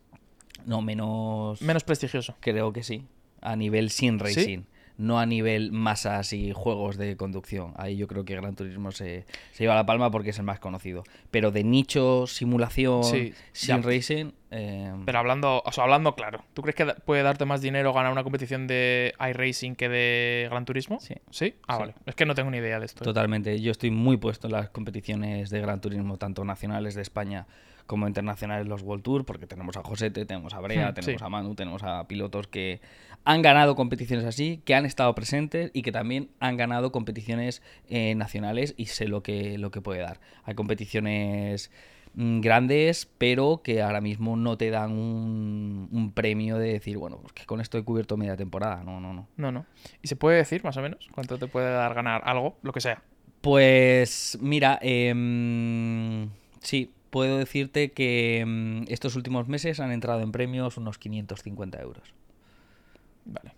No, 0.65 0.81
menos... 0.81 1.61
menos 1.61 1.83
prestigioso. 1.83 2.35
Creo 2.39 2.71
que 2.71 2.83
sí. 2.83 3.05
A 3.41 3.55
nivel 3.55 3.89
sin 3.89 4.19
¿Sí? 4.25 4.63
No 4.97 5.19
a 5.19 5.25
nivel 5.25 5.71
masas 5.71 6.33
y 6.33 6.51
juegos 6.53 6.97
de 6.97 7.17
conducción. 7.17 7.73
Ahí 7.77 7.97
yo 7.97 8.07
creo 8.07 8.25
que 8.25 8.35
Gran 8.35 8.55
Turismo 8.55 8.91
se, 8.91 9.25
se 9.51 9.63
lleva 9.63 9.73
la 9.75 9.85
palma 9.85 10.11
porque 10.11 10.29
es 10.29 10.37
el 10.37 10.43
más 10.45 10.59
conocido. 10.59 11.03
Pero 11.31 11.51
de 11.51 11.63
nicho, 11.63 12.27
simulación, 12.27 13.03
Sí, 13.03 13.33
sim 13.53 13.81
ya. 13.81 13.89
racing, 13.89 14.31
eh, 14.51 14.93
Pero 15.05 15.17
hablando, 15.17 15.63
o 15.65 15.71
sea, 15.71 15.85
hablando 15.85 16.13
claro, 16.15 16.43
¿tú 16.53 16.61
crees 16.61 16.75
que 16.75 16.85
puede 17.05 17.23
darte 17.23 17.45
más 17.45 17.61
dinero 17.61 17.91
ganar 17.91 18.11
una 18.11 18.23
competición 18.23 18.67
de 18.67 19.13
iRacing 19.19 19.75
que 19.75 19.89
de 19.89 20.47
Gran 20.49 20.65
Turismo? 20.65 20.99
Sí. 20.99 21.15
¿Sí? 21.31 21.55
Ah, 21.67 21.75
Sí. 21.75 21.79
vale. 21.79 21.95
Es 22.05 22.13
que 22.15 22.25
no 22.27 22.35
tengo 22.35 22.51
ni 22.51 22.57
idea 22.57 22.79
de 22.79 22.85
esto. 22.85 23.03
¿eh? 23.03 23.05
totalmente. 23.05 23.59
Yo 23.61 23.71
estoy 23.71 23.89
muy 23.89 24.17
puesto 24.17 24.45
en 24.47 24.53
las 24.53 24.69
competiciones 24.69 25.49
de 25.49 25.59
Gran 25.59 25.81
Turismo, 25.81 26.17
tanto 26.17 26.45
nacionales 26.45 26.93
de 26.93 27.01
España 27.01 27.47
como 27.87 28.07
internacionales 28.07 28.65
los 28.67 28.81
World 28.81 29.03
Tour, 29.03 29.25
porque 29.25 29.45
tenemos 29.45 29.75
a 29.75 29.83
Josete, 29.83 30.25
tenemos 30.25 30.53
a 30.53 30.59
Brea, 30.61 30.91
Hmm, 30.91 30.93
tenemos 30.93 31.19
sí. 31.19 31.25
a 31.25 31.29
Manu, 31.29 31.53
tenemos 31.55 31.83
a 31.83 32.07
pilotos 32.07 32.47
que 32.47 32.79
han 33.25 33.41
ganado 33.41 33.75
competiciones 33.75 34.25
así, 34.25 34.61
que 34.65 34.75
han 34.75 34.85
estado 34.85 35.13
presentes 35.15 35.71
y 35.73 35.81
que 35.81 35.91
también 35.91 36.29
han 36.39 36.57
ganado 36.57 36.91
competiciones 36.91 37.61
eh, 37.87 38.15
nacionales 38.15 38.73
y 38.77 38.87
sé 38.87 39.07
lo 39.07 39.23
que, 39.23 39.57
lo 39.57 39.71
que 39.71 39.81
puede 39.81 40.01
dar. 40.01 40.19
Hay 40.43 40.55
competiciones 40.55 41.71
mm, 42.15 42.41
grandes, 42.41 43.09
pero 43.17 43.61
que 43.63 43.81
ahora 43.81 44.01
mismo 44.01 44.35
no 44.35 44.57
te 44.57 44.69
dan 44.69 44.91
un, 44.91 45.87
un 45.91 46.11
premio 46.11 46.57
de 46.57 46.73
decir, 46.73 46.97
bueno, 46.97 47.17
pues 47.21 47.33
que 47.33 47.45
con 47.45 47.61
esto 47.61 47.77
he 47.77 47.83
cubierto 47.83 48.17
media 48.17 48.35
temporada. 48.35 48.83
No, 48.83 48.99
no, 48.99 49.13
no. 49.13 49.27
No, 49.37 49.51
no. 49.51 49.65
¿Y 50.01 50.07
se 50.07 50.15
puede 50.15 50.37
decir 50.37 50.63
más 50.63 50.75
o 50.77 50.81
menos 50.81 51.07
cuánto 51.13 51.37
te 51.37 51.47
puede 51.47 51.71
dar 51.71 51.93
ganar 51.93 52.21
algo? 52.25 52.57
Lo 52.61 52.73
que 52.73 52.81
sea. 52.81 53.03
Pues 53.39 54.37
mira, 54.41 54.79
em, 54.81 56.29
sí, 56.61 56.91
puedo 57.09 57.37
decirte 57.37 57.91
que 57.91 58.39
em, 58.39 58.85
estos 58.87 59.15
últimos 59.15 59.47
meses 59.47 59.79
han 59.79 59.91
entrado 59.91 60.21
en 60.21 60.31
premios 60.31 60.77
unos 60.77 60.97
550 60.97 61.81
euros. 61.81 62.13
Vale. 63.25 63.53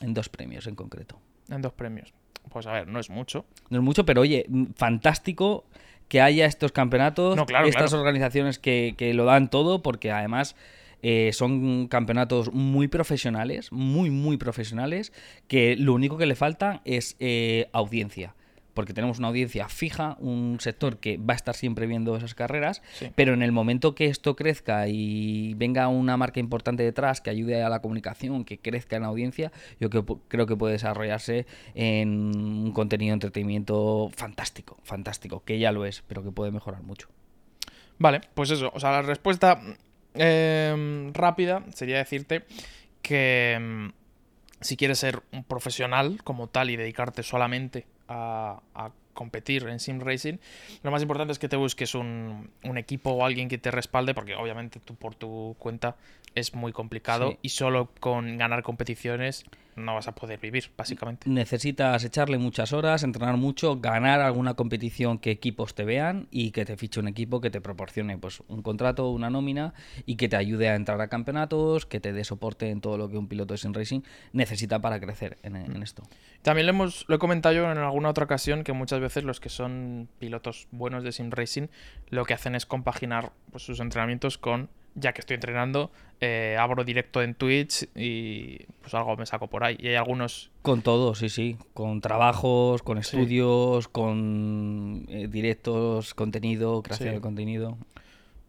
En 0.00 0.14
dos 0.14 0.28
premios 0.28 0.66
en 0.66 0.74
concreto. 0.74 1.20
En 1.48 1.62
dos 1.62 1.72
premios. 1.72 2.12
Pues 2.50 2.66
a 2.66 2.72
ver, 2.72 2.88
no 2.88 3.00
es 3.00 3.10
mucho. 3.10 3.46
No 3.70 3.78
es 3.78 3.84
mucho, 3.84 4.04
pero 4.04 4.20
oye, 4.22 4.46
mm, 4.48 4.72
fantástico 4.76 5.64
que 6.08 6.20
haya 6.20 6.46
estos 6.46 6.72
campeonatos, 6.72 7.36
No, 7.36 7.46
claro, 7.46 7.66
estas 7.66 7.90
claro. 7.90 8.00
organizaciones 8.00 8.58
que, 8.58 8.94
que 8.98 9.14
lo 9.14 9.24
dan 9.24 9.48
todo, 9.48 9.82
porque 9.82 10.10
además 10.10 10.54
eh, 11.02 11.32
son 11.32 11.88
campeonatos 11.88 12.52
muy 12.52 12.88
profesionales, 12.88 13.72
muy, 13.72 14.10
muy 14.10 14.36
profesionales, 14.36 15.12
que 15.48 15.76
lo 15.76 15.92
único 15.94 16.16
que 16.16 16.26
le 16.26 16.34
falta 16.34 16.80
es 16.84 17.16
eh, 17.20 17.68
audiencia. 17.72 18.34
Porque 18.74 18.92
tenemos 18.92 19.18
una 19.18 19.28
audiencia 19.28 19.68
fija, 19.68 20.16
un 20.20 20.58
sector 20.60 20.98
que 20.98 21.16
va 21.16 21.32
a 21.34 21.36
estar 21.36 21.54
siempre 21.54 21.86
viendo 21.86 22.16
esas 22.16 22.34
carreras, 22.34 22.82
Sí. 22.94 23.10
pero 23.14 23.32
en 23.32 23.42
el 23.42 23.52
momento 23.52 23.94
que 23.94 24.06
esto 24.06 24.34
crezca 24.36 24.88
y 24.88 25.54
venga 25.54 25.88
una 25.88 26.16
marca 26.16 26.40
importante 26.40 26.82
detrás 26.82 27.20
que 27.20 27.30
ayude 27.30 27.62
a 27.62 27.68
la 27.68 27.80
comunicación, 27.80 28.44
que 28.44 28.58
crezca 28.58 28.96
en 28.96 29.04
audiencia, 29.04 29.52
yo 29.80 29.88
creo, 29.90 30.04
creo 30.28 30.46
que 30.46 30.56
puede 30.56 30.72
desarrollarse 30.74 31.46
en 31.74 32.08
un 32.36 32.72
contenido 32.72 33.12
de 33.12 33.14
entretenimiento 33.14 34.10
fantástico, 34.14 34.76
fantástico, 34.82 35.44
que 35.44 35.58
ya 35.58 35.72
lo 35.72 35.86
es, 35.86 36.02
pero 36.06 36.22
que 36.22 36.30
puede 36.32 36.50
mejorar 36.50 36.82
mucho. 36.82 37.08
Vale, 37.98 38.20
pues 38.34 38.50
eso. 38.50 38.72
O 38.74 38.80
sea, 38.80 38.90
la 38.90 39.02
respuesta 39.02 39.60
em, 40.14 41.12
rápida 41.12 41.64
sería 41.74 41.98
decirte 41.98 42.44
que 43.02 43.52
em, 43.52 43.92
si 44.60 44.76
quieres 44.76 44.98
ser 44.98 45.22
un 45.32 45.44
profesional 45.44 46.22
como 46.24 46.48
tal 46.48 46.70
y 46.70 46.76
dedicarte 46.76 47.22
solamente 47.22 47.86
a, 48.08 48.60
a 48.74 48.90
competir 49.14 49.66
en 49.68 49.78
sim 49.78 50.00
racing, 50.00 50.38
lo 50.82 50.90
más 50.90 51.00
importante 51.02 51.32
es 51.32 51.38
que 51.38 51.48
te 51.48 51.56
busques 51.56 51.94
un, 51.94 52.50
un 52.64 52.78
equipo 52.78 53.10
o 53.10 53.24
alguien 53.24 53.48
que 53.48 53.58
te 53.58 53.70
respalde, 53.70 54.12
porque 54.14 54.34
obviamente 54.34 54.80
tú 54.80 54.94
por 54.96 55.14
tu 55.14 55.54
cuenta 55.58 55.96
es 56.34 56.52
muy 56.54 56.72
complicado 56.72 57.30
Sí. 57.30 57.38
y 57.42 57.48
solo 57.50 57.90
con 58.00 58.36
ganar 58.38 58.62
competiciones 58.64 59.44
no 59.76 59.94
vas 59.94 60.08
a 60.08 60.14
poder 60.14 60.40
vivir, 60.40 60.70
básicamente. 60.76 61.28
Necesitas 61.28 62.04
echarle 62.04 62.38
muchas 62.38 62.72
horas, 62.72 63.02
entrenar 63.02 63.36
mucho, 63.36 63.80
ganar 63.80 64.20
alguna 64.20 64.54
competición 64.54 65.18
que 65.18 65.30
equipos 65.30 65.74
te 65.74 65.84
vean 65.84 66.28
y 66.30 66.50
que 66.50 66.64
te 66.64 66.76
fiche 66.76 67.00
un 67.00 67.08
equipo 67.08 67.40
que 67.40 67.50
te 67.50 67.60
proporcione 67.60 68.18
pues 68.18 68.42
un 68.48 68.62
contrato, 68.62 69.10
una 69.10 69.30
nómina 69.30 69.74
y 70.06 70.16
que 70.16 70.28
te 70.28 70.36
ayude 70.36 70.68
a 70.68 70.74
entrar 70.74 71.00
a 71.00 71.08
campeonatos, 71.08 71.86
que 71.86 72.00
te 72.00 72.12
dé 72.12 72.24
soporte 72.24 72.70
en 72.70 72.80
todo 72.80 72.98
lo 72.98 73.08
que 73.08 73.16
un 73.16 73.28
piloto 73.28 73.54
de 73.54 73.58
sim 73.58 73.72
racing 73.72 74.00
necesita 74.32 74.80
para 74.80 75.00
crecer 75.00 75.38
en, 75.42 75.56
en 75.56 75.82
esto. 75.82 76.02
También 76.42 76.66
lo, 76.66 76.70
hemos, 76.70 77.04
lo 77.08 77.16
he 77.16 77.18
comentado 77.18 77.54
yo 77.54 77.70
en 77.70 77.78
alguna 77.78 78.10
otra 78.10 78.24
ocasión 78.24 78.64
que 78.64 78.72
muchas 78.72 79.00
veces 79.00 79.24
los 79.24 79.40
que 79.40 79.48
son 79.48 80.08
pilotos 80.18 80.68
buenos 80.70 81.04
de 81.04 81.12
sim 81.12 81.30
racing 81.30 81.68
lo 82.10 82.24
que 82.24 82.34
hacen 82.34 82.54
es 82.54 82.66
compaginar 82.66 83.32
pues, 83.50 83.64
sus 83.64 83.80
entrenamientos 83.80 84.38
con 84.38 84.68
ya 84.94 85.12
que 85.12 85.20
estoy 85.20 85.34
entrenando, 85.34 85.90
eh, 86.20 86.56
abro 86.58 86.84
directo 86.84 87.20
en 87.22 87.34
Twitch 87.34 87.88
y 87.94 88.58
pues 88.80 88.94
algo 88.94 89.16
me 89.16 89.26
saco 89.26 89.48
por 89.48 89.64
ahí. 89.64 89.76
Y 89.78 89.88
hay 89.88 89.96
algunos 89.96 90.50
Con 90.62 90.82
todo, 90.82 91.14
sí, 91.14 91.28
sí. 91.28 91.56
Con 91.74 92.00
trabajos, 92.00 92.82
con 92.82 93.02
Sí. 93.02 93.16
estudios, 93.16 93.88
con 93.88 95.04
eh, 95.08 95.26
directos, 95.28 96.14
contenido, 96.14 96.82
creación 96.82 97.10
Sí. 97.10 97.14
de 97.16 97.20
contenido. 97.20 97.76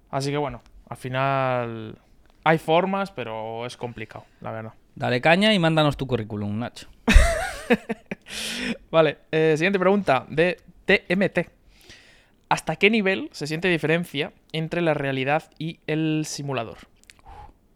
Así 0.09 0.31
que 0.31 0.37
bueno, 0.37 0.61
al 0.87 0.97
final 0.97 1.97
hay 2.43 2.57
formas, 2.59 3.11
pero 3.11 3.65
es 3.65 3.75
complicado, 3.75 4.25
la 4.41 4.51
verdad. 4.51 4.73
Dale 4.95 5.19
caña 5.19 5.53
y 5.53 5.59
mándanos 5.59 5.97
tu 5.97 6.07
currículum, 6.07 6.57
Nacho. 6.59 6.87
Vale, 8.91 9.17
eh, 9.31 9.55
siguiente 9.57 9.79
pregunta 9.79 10.25
de 10.29 10.57
TMT. 10.85 11.49
¿Hasta 12.49 12.75
qué 12.75 12.89
nivel 12.89 13.29
se 13.31 13.47
siente 13.47 13.67
diferencia 13.67 14.33
entre 14.51 14.81
la 14.81 14.93
realidad 14.93 15.51
y 15.57 15.79
el 15.87 16.23
simulador? 16.25 16.77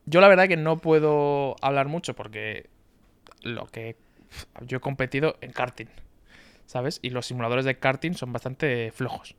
Yo 0.06 0.22
la 0.22 0.28
verdad 0.28 0.48
que 0.48 0.58
no 0.58 0.78
puedo 0.78 1.56
hablar 1.62 1.88
mucho 1.88 2.16
porque 2.16 2.70
lo 3.42 3.66
que 3.68 3.96
yo 4.62 4.78
he 4.78 4.80
competido 4.80 5.38
en 5.42 5.52
karting, 5.52 5.88
¿sabes? 6.66 7.00
Y 7.02 7.10
los 7.10 7.26
simuladores 7.26 7.66
de 7.66 7.78
karting 7.78 8.14
son 8.14 8.32
bastante 8.32 8.92
flojos. 8.92 9.36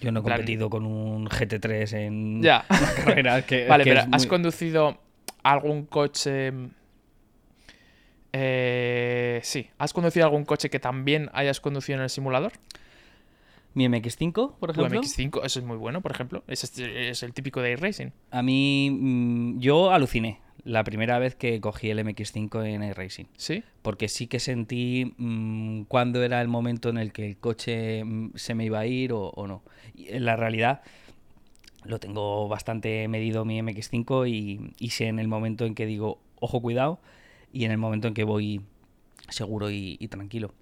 Yo 0.00 0.10
no 0.12 0.20
he 0.20 0.22
competido 0.22 0.70
con 0.70 0.86
un 0.86 1.26
GT3 1.26 1.92
en 1.98 2.42
Ya. 2.42 2.64
una 2.70 2.94
carrera 2.94 3.46
que, 3.46 3.66
Vale, 3.68 3.84
que 3.84 3.90
pero 3.90 4.02
¿has 4.12 4.26
conducido 4.26 4.98
algún 5.42 5.86
coche... 5.86 6.52
Eh, 8.32 9.40
sí, 9.42 9.68
¿has 9.78 9.92
conducido 9.92 10.24
algún 10.24 10.44
coche 10.44 10.70
que 10.70 10.78
también 10.78 11.30
hayas 11.32 11.60
conducido 11.60 11.98
en 11.98 12.04
el 12.04 12.10
simulador? 12.10 12.52
Mi 13.74 13.86
MX5, 13.86 14.56
por 14.58 14.72
Tu 14.72 14.80
ejemplo. 14.80 15.00
MX5, 15.02 15.44
eso 15.44 15.60
es 15.60 15.64
muy 15.64 15.76
bueno, 15.76 16.00
por 16.00 16.12
ejemplo. 16.12 16.42
Es, 16.46 16.64
es 16.78 17.22
el 17.22 17.32
típico 17.32 17.62
de 17.62 17.72
iRacing. 17.72 18.12
A 18.30 18.42
mí, 18.42 18.90
mm, 18.90 19.60
yo 19.60 19.92
aluciné 19.92 20.40
la 20.64 20.84
primera 20.84 21.18
vez 21.18 21.34
que 21.34 21.60
cogí 21.60 21.90
el 21.90 21.98
MX5 22.00 22.66
en 22.66 22.82
iRacing. 22.82 23.28
¿Sí? 23.36 23.62
Porque 23.82 24.08
sí 24.08 24.26
que 24.26 24.40
sentí 24.40 25.14
mm, 25.16 25.82
cuándo 25.84 26.22
era 26.22 26.40
el 26.40 26.48
momento 26.48 26.88
en 26.88 26.98
el 26.98 27.12
que 27.12 27.26
el 27.28 27.36
coche 27.36 28.04
mm, 28.04 28.32
se 28.34 28.54
me 28.54 28.64
iba 28.64 28.80
a 28.80 28.86
ir 28.86 29.12
o, 29.12 29.28
o 29.28 29.46
no. 29.46 29.62
Y 29.94 30.08
en 30.08 30.24
la 30.24 30.36
realidad 30.36 30.82
lo 31.84 31.98
tengo 31.98 32.48
bastante 32.48 33.08
medido 33.08 33.44
mi 33.44 33.60
MX5 33.60 34.28
y, 34.28 34.74
y 34.78 34.90
sé 34.90 35.06
en 35.06 35.18
el 35.18 35.28
momento 35.28 35.64
en 35.64 35.74
que 35.74 35.86
digo, 35.86 36.18
ojo, 36.38 36.60
cuidado, 36.60 37.00
y 37.52 37.64
en 37.64 37.70
el 37.70 37.78
momento 37.78 38.08
en 38.08 38.14
que 38.14 38.24
voy 38.24 38.60
seguro 39.28 39.70
y, 39.70 39.96
y 39.98 40.08
tranquilo. 40.08 40.52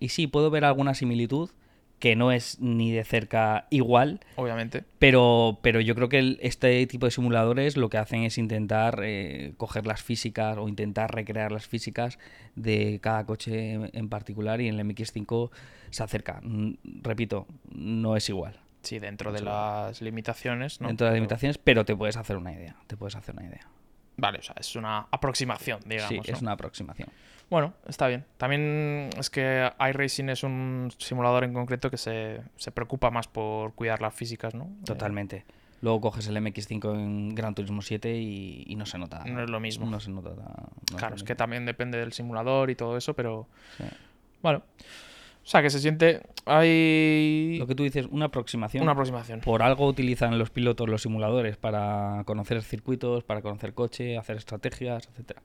Y 0.00 0.08
sí, 0.08 0.26
puedo 0.26 0.50
ver 0.50 0.64
alguna 0.64 0.94
similitud 0.94 1.50
que 1.98 2.16
no 2.16 2.32
es 2.32 2.60
ni 2.60 2.92
de 2.92 3.04
cerca 3.04 3.66
igual, 3.70 4.20
Obviamente. 4.36 4.84
pero, 4.98 5.58
pero 5.62 5.80
yo 5.80 5.94
creo 5.94 6.08
que 6.08 6.18
el- 6.18 6.38
este 6.42 6.86
tipo 6.86 7.06
de 7.06 7.10
simuladores 7.12 7.76
lo 7.76 7.88
que 7.88 7.98
hacen 7.98 8.24
es 8.24 8.36
intentar 8.36 9.00
eh, 9.02 9.54
coger 9.56 9.86
las 9.86 10.02
físicas 10.02 10.58
o 10.58 10.68
intentar 10.68 11.14
recrear 11.14 11.50
las 11.52 11.66
físicas 11.66 12.18
de 12.56 12.98
cada 13.02 13.24
coche 13.24 13.72
en- 13.72 13.90
en 13.92 14.08
particular 14.08 14.60
y 14.60 14.68
en 14.68 14.74
el 14.78 14.86
MX5 14.86 15.50
se 15.90 16.02
acerca. 16.02 16.40
Mm, 16.42 16.74
Repito, 17.02 17.46
no 17.72 18.16
es 18.16 18.28
igual 18.28 18.60
Sí, 18.82 18.98
dentro 18.98 19.32
de 19.32 19.40
las 19.40 20.02
limitaciones, 20.02 20.80
¿no? 20.82 20.88
dentro 20.88 21.06
de 21.06 21.12
las 21.12 21.16
limitaciones, 21.16 21.56
pero 21.56 21.84
te 21.86 21.96
puedes 21.96 22.16
hacer 22.18 22.36
una 22.36 22.52
idea. 22.52 22.76
Te 22.86 22.96
puedes 22.98 23.16
hacer 23.16 23.34
una 23.34 23.46
idea. 23.46 23.66
Vale, 24.16 24.38
o 24.38 24.42
sea, 24.42 24.54
es 24.58 24.76
una 24.76 25.06
aproximación, 25.10 25.80
digamos. 25.86 26.08
sí, 26.08 26.16
¿no? 26.16 26.22
es 26.36 26.42
una 26.42 26.52
aproximación. 26.52 27.08
Bueno, 27.50 27.74
está 27.86 28.08
bien. 28.08 28.24
También 28.38 29.10
es 29.18 29.28
que 29.30 29.70
iRacing 29.78 30.30
es 30.30 30.42
un 30.44 30.92
simulador 30.98 31.44
en 31.44 31.52
concreto 31.52 31.90
que 31.90 31.98
se, 31.98 32.40
se 32.56 32.72
preocupa 32.72 33.10
más 33.10 33.28
por 33.28 33.74
cuidar 33.74 34.00
las 34.00 34.14
físicas, 34.14 34.54
¿no? 34.54 34.64
Eh, 34.64 34.84
Totalmente. 34.86 35.44
Luego 35.82 36.00
coges 36.00 36.26
el 36.28 36.36
MX5 36.38 36.94
en 36.94 37.34
Gran 37.34 37.54
Turismo 37.54 37.82
7 37.82 38.16
y, 38.16 38.64
y 38.66 38.76
no 38.76 38.86
se 38.86 38.96
nota. 38.98 39.22
No 39.26 39.42
es 39.42 39.50
lo 39.50 39.60
mismo. 39.60 39.84
No 39.86 40.00
se 40.00 40.10
nota. 40.10 40.30
no 40.30 40.96
claro, 40.96 41.10
lo 41.10 41.16
es 41.16 41.22
que 41.24 41.34
también 41.34 41.66
depende 41.66 41.98
del 41.98 42.12
simulador 42.14 42.70
y 42.70 42.74
todo 42.74 42.96
eso, 42.96 43.12
pero 43.14 43.46
Sí. 43.76 43.84
bueno. 44.42 44.62
O 45.44 45.46
sea, 45.46 45.60
que 45.62 45.70
se 45.70 45.78
siente... 45.78 46.22
Hay 46.46 47.56
Lo 47.58 47.66
que 47.66 47.74
tú 47.74 47.82
dices, 47.82 48.06
una 48.10 48.26
aproximación. 48.26 48.82
una 48.82 48.92
aproximación. 48.92 49.40
Por 49.40 49.62
algo 49.62 49.86
utilizan 49.86 50.38
los 50.38 50.50
pilotos 50.50 50.88
los 50.88 51.02
simuladores 51.02 51.56
para 51.56 52.22
conocer 52.24 52.62
circuitos, 52.62 53.24
para 53.24 53.42
conocer 53.42 53.74
coche, 53.74 54.16
hacer 54.16 54.36
estrategias, 54.36 55.08
etcétera. 55.08 55.42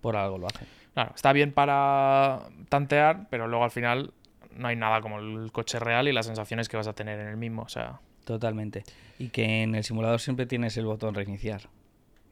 Por 0.00 0.16
algo 0.16 0.38
lo 0.38 0.46
hacen. 0.46 0.66
Claro, 0.94 1.12
está 1.14 1.32
bien 1.32 1.52
para 1.52 2.40
tantear, 2.68 3.28
pero 3.30 3.46
luego 3.46 3.64
al 3.64 3.70
final 3.70 4.12
no 4.54 4.68
hay 4.68 4.76
nada 4.76 5.00
como 5.00 5.18
el 5.18 5.52
coche 5.52 5.78
real 5.78 6.08
y 6.08 6.12
las 6.12 6.26
sensaciones 6.26 6.68
que 6.68 6.76
vas 6.76 6.86
a 6.86 6.94
tener 6.94 7.20
en 7.20 7.28
el 7.28 7.36
mismo. 7.36 7.62
O 7.62 7.68
sea, 7.68 8.00
Totalmente. 8.26 8.82
Y 9.20 9.28
que 9.28 9.62
en 9.62 9.76
el 9.76 9.84
simulador 9.84 10.20
siempre 10.20 10.46
tienes 10.46 10.76
el 10.76 10.84
botón 10.84 11.14
reiniciar. 11.14 11.62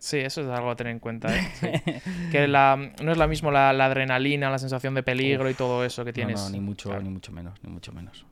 Sí, 0.05 0.18
eso 0.18 0.42
es 0.42 0.48
algo 0.48 0.70
a 0.70 0.76
tener 0.76 0.92
en 0.92 0.98
cuenta. 0.98 1.34
¿eh? 1.34 1.48
Sí. 1.55 1.68
Que 2.30 2.46
la, 2.46 2.76
no 3.02 3.12
es 3.12 3.16
lo 3.16 3.26
mismo 3.26 3.50
la, 3.50 3.72
la 3.72 3.86
adrenalina, 3.86 4.50
la 4.50 4.59
sensación 4.59 4.94
de 4.94 5.02
peligro 5.02 5.48
y 5.48 5.55
todo 5.55 5.82
eso 5.82 6.05
que 6.05 6.11
No, 6.11 6.14
tienes. 6.14 6.40
no, 6.42 6.50
ni 6.50 6.61
mucho, 6.61 6.90
Claro. 6.90 7.02
ni 7.02 7.09
mucho 7.09 7.32
menos, 7.32 7.55
ni 7.62 7.70
mucho 7.70 7.90
menos. 7.92 8.26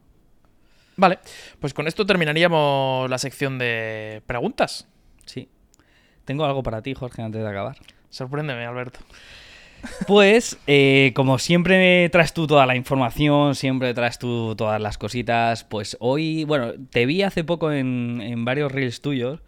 Vale, 0.96 1.18
pues 1.60 1.72
con 1.72 1.88
esto 1.88 2.04
terminaríamos 2.04 3.08
la 3.08 3.16
sección 3.16 3.56
de 3.58 4.22
preguntas. 4.26 4.86
Sí. 5.24 5.48
Tengo 6.26 6.44
algo 6.44 6.62
para 6.62 6.82
ti, 6.82 6.92
Jorge, 6.92 7.22
antes 7.22 7.42
de 7.42 7.48
acabar. 7.48 7.78
Sorpréndeme, 8.10 8.66
Alberto. 8.66 9.00
Pues, 10.06 10.58
eh, 10.66 11.12
como 11.16 11.38
siempre 11.38 12.08
traes 12.10 12.34
tú 12.34 12.46
toda 12.46 12.66
la 12.66 12.76
información, 12.76 13.54
siempre 13.54 13.94
traes 13.94 14.18
tú 14.18 14.54
todas 14.56 14.80
las 14.80 14.98
cositas, 14.98 15.64
pues 15.64 15.96
hoy, 16.00 16.44
bueno, 16.44 16.72
te 16.90 17.06
vi 17.06 17.22
hace 17.22 17.42
poco 17.42 17.72
en, 17.72 18.20
en 18.22 18.44
varios 18.44 18.70
reels 18.70 19.00
tuyos 19.00 19.40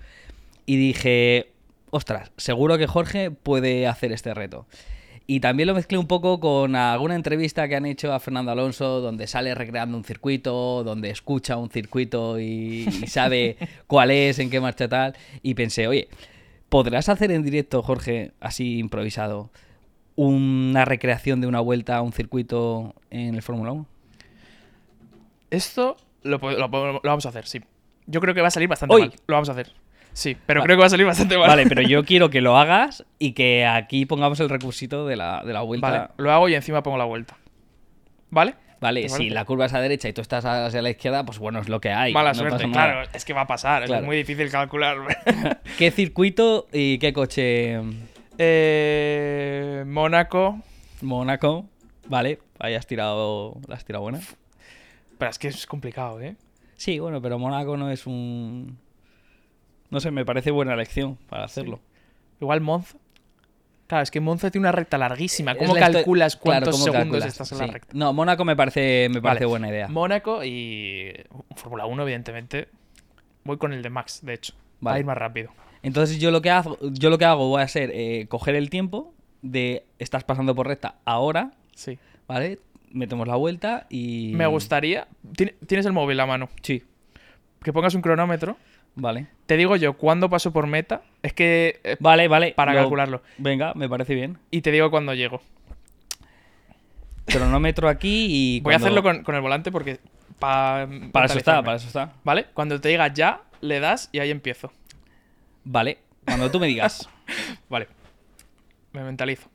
y 0.67 0.77
dije, 0.77 1.53
ostras, 1.95 2.33
seguro 2.37 2.77
que 2.77 2.89
Jorge 2.89 3.31
puede 3.31 3.87
hacer 3.87 4.11
este 4.11 4.35
reto. 4.35 4.67
Y 5.29 5.39
también 5.39 5.69
lo 5.69 5.75
mezclé 5.75 5.97
un 5.97 6.09
poco 6.09 6.41
con 6.41 6.75
alguna 6.75 7.15
entrevista 7.15 7.69
que 7.69 7.77
han 7.77 7.87
hecho 7.87 8.13
a 8.13 8.19
Fernando 8.19 8.51
Alonso, 8.51 9.01
donde 9.01 9.29
sale 9.29 9.55
recreando 9.55 9.97
un 9.97 10.03
circuito, 10.03 10.83
donde 10.83 11.11
escucha 11.11 11.57
un 11.57 11.71
circuito 11.71 12.41
y, 12.41 12.89
y 12.89 13.07
sabe 13.07 13.57
cuál 13.87 14.11
es, 14.11 14.41
en 14.41 14.51
qué 14.51 14.61
marcha 14.61 14.89
tal. 14.89 15.15
Y 15.41 15.55
pensé, 15.55 15.87
oye, 15.87 16.09
¿podrás 16.69 17.09
hacer 17.09 17.31
en 17.31 17.45
directo, 17.45 17.81
Jorge, 17.81 18.33
así 18.41 18.79
improvisado, 18.79 19.51
una 20.17 20.85
recreación 20.85 21.41
de 21.41 21.47
una 21.47 21.61
vuelta 21.61 21.97
a 21.97 22.03
un 22.03 22.13
circuito 22.13 22.95
en 23.11 23.37
el 23.37 23.43
Fórmula 23.43 23.71
1? 23.71 23.87
Esto 25.51 25.97
lo, 26.25 26.39
lo 26.39 26.69
vamos 27.03 27.25
a 27.25 27.29
hacer, 27.29 27.47
sí. 27.47 27.61
Yo 28.07 28.21
creo 28.21 28.35
que 28.35 28.41
va 28.41 28.49
a 28.49 28.51
salir 28.51 28.69
bastante 28.69 28.95
Hoy. 28.97 29.03
mal. 29.03 29.13
Lo 29.29 29.35
vamos 29.37 29.49
a 29.49 29.53
hacer. 29.53 29.84
Sí, 30.15 30.37
pero 30.47 30.63
creo 30.63 30.77
que 30.77 30.81
va 30.81 30.87
a 30.87 30.91
salir 30.91 31.05
bastante 31.05 31.37
mal. 31.37 31.49
Vale, 31.49 31.67
pero 31.67 31.83
yo 31.83 32.05
quiero 32.07 32.31
que 32.31 32.41
lo 32.41 32.57
hagas 32.57 33.05
y 33.19 33.33
que 33.33 33.67
aquí 33.67 34.07
pongamos 34.07 34.41
el 34.41 34.49
recursito 34.49 35.07
de 35.07 35.17
la, 35.17 35.43
de 35.45 35.53
la 35.53 35.61
vuelta. 35.61 35.91
Vale, 35.91 36.09
lo 36.17 36.33
hago 36.33 36.49
y 36.49 36.55
encima 36.55 36.83
pongo 36.83 36.97
la 36.97 37.05
vuelta. 37.05 37.37
¿Vale? 38.31 38.55
Vale, 38.81 39.03
¿Te 39.03 39.09
si 39.09 39.31
la 39.31 39.45
curva 39.45 39.67
es 39.67 39.75
a 39.75 39.81
derecha 39.81 40.09
y 40.09 40.13
tú 40.13 40.21
estás 40.21 40.45
hacia 40.45 40.83
la 40.83 40.91
izquierda, 40.91 41.25
pues 41.25 41.39
bueno, 41.39 41.59
es 41.59 41.69
lo 41.69 41.81
que 41.81 41.91
hay. 41.91 42.13
Mala 42.13 42.31
no 42.31 42.39
suerte, 42.39 42.71
claro. 42.71 43.09
Es 43.13 43.25
que 43.25 43.33
va 43.33 43.43
a 43.43 43.47
pasar. 43.47 43.85
Claro. 43.85 44.03
Es 44.03 44.07
muy 44.07 44.17
difícil 44.17 44.51
calcular. 44.51 44.99
¿Qué 45.79 45.91
circuito 45.91 46.69
y 46.73 46.99
qué 46.99 47.13
coche? 47.13 47.81
eh, 48.39 49.85
Mónaco. 49.87 50.61
Mónaco. 51.01 51.67
Vale, 52.09 52.39
ahí 52.59 52.75
has 52.75 52.87
tirado, 52.87 53.57
la 53.67 53.77
has 53.77 53.85
tirado 53.85 54.03
buena. 54.03 54.21
Pero 55.19 55.31
es 55.31 55.39
que 55.39 55.49
es 55.49 55.67
complicado, 55.67 56.21
¿eh? 56.21 56.37
Sí, 56.77 56.99
bueno, 56.99 57.23
pero 57.23 57.39
Mónaco 57.39 57.77
no 57.77 57.91
es 57.91 58.07
un... 58.07 58.79
No 59.91 60.01
sé, 60.01 60.11
me 60.11 60.25
parece 60.25 60.51
buena 60.51 60.75
elección 60.75 61.17
para 61.29 61.45
hacerlo. 61.45 61.81
Igual 62.41 62.61
Monza. 62.61 62.99
Claro, 63.87 64.03
es 64.03 64.11
que 64.11 64.21
Monza 64.21 64.51
tiene 64.51 64.63
una 64.67 64.73
recta 64.73 64.97
larguísima. 64.99 65.53
Es 65.53 65.59
¿Cómo 65.59 65.75
la 65.75 65.81
calculas 65.93 66.37
claro, 66.37 66.43
cuántos 66.65 66.75
¿cómo 66.75 66.85
segundos 66.85 67.03
calculas? 67.05 67.27
estás 67.27 67.53
en 67.53 67.59
la 67.59 67.67
recta? 67.67 67.93
No, 67.95 68.13
Mónaco 68.13 68.45
me 68.45 68.57
parece, 68.57 69.09
me 69.11 69.21
parece 69.21 69.45
Vale. 69.45 69.47
buena 69.47 69.69
idea. 69.69 69.89
Mónaco 69.89 70.43
y 70.43 71.13
Fórmula 71.55 71.85
1, 71.87 72.03
evidentemente. 72.03 72.69
Voy 73.45 73.59
con 73.59 73.73
el 73.75 73.83
de 73.83 73.91
Max, 73.91 74.21
de 74.25 74.35
hecho. 74.35 74.55
Va 74.55 74.91
Vale. 74.93 74.97
a 74.97 75.01
ir 75.01 75.07
más 75.07 75.19
rápido. 75.19 75.51
Entonces 75.83 76.19
yo 76.19 76.31
lo 76.31 76.41
que 76.41 76.51
hago, 76.51 76.79
yo 76.81 77.11
lo 77.11 77.19
que 77.19 77.27
hago 77.27 77.47
voy 77.49 77.61
a 77.61 77.69
ser 77.69 77.91
eh, 77.93 78.27
coger 78.29 78.55
el 78.55 78.71
tiempo 78.71 79.13
de 79.43 79.85
estás 79.99 80.25
pasando 80.25 80.55
por 80.55 80.67
recta 80.67 80.97
ahora, 81.05 81.53
Sí. 81.75 81.99
¿vale? 82.27 82.59
Metemos 82.91 83.29
la 83.29 83.37
vuelta 83.37 83.87
y... 83.91 84.33
Me 84.35 84.47
gustaría. 84.47 85.09
¿Tien- 85.37 85.55
¿Tienes 85.67 85.85
el 85.85 85.93
móvil 85.93 86.19
a 86.21 86.27
mano? 86.27 86.49
Sí, 86.63 86.83
Que 87.63 87.73
pongas 87.73 87.95
un 87.95 88.01
cronómetro. 88.01 88.57
Vale. 88.97 89.27
Te 89.47 89.57
digo 89.57 89.77
yo 89.77 89.95
cuándo 89.95 90.31
paso 90.31 90.53
por 90.53 90.67
meta. 90.67 91.03
Es 91.23 91.33
que. 91.33 91.81
eh, 91.85 91.97
Vale, 92.01 92.29
vale. 92.29 92.53
para 92.57 92.73
lo- 92.73 92.81
calcularlo. 92.81 93.23
Venga, 93.39 93.73
me 93.75 93.89
parece 93.89 94.15
bien. 94.15 94.39
Y 94.51 94.63
te 94.63 94.71
digo 94.71 94.91
cuándo 94.91 95.13
llego. 95.15 95.41
Cronómetro 97.27 97.89
aquí 97.89 98.27
y... 98.29 98.61
Voy 98.63 98.75
a 98.75 98.79
cuando- 98.79 98.87
hacerlo 98.87 99.03
con, 99.03 99.25
con 99.25 99.35
el 99.35 99.41
volante 99.41 99.71
porque. 99.73 99.99
pa- 100.39 100.87
Para 101.13 101.27
eso 101.27 101.39
está, 101.39 101.63
mentalizarme. 101.63 101.65
para 101.65 101.77
eso 101.77 101.87
está. 101.87 102.13
¿Vale? 102.25 102.47
Cuando 102.55 102.81
te 102.81 102.89
diga 102.89 103.09
ya, 103.13 103.43
le 103.61 103.81
das 103.81 104.09
y 104.13 104.19
ahí 104.21 104.31
empiezo. 104.31 104.73
Vale, 105.65 105.99
cuando 106.27 106.51
tú 106.51 106.59
me 106.61 106.67
digas. 106.67 107.09
Vale. 107.69 107.89
Me 108.93 109.03
mentalizo. 109.03 109.49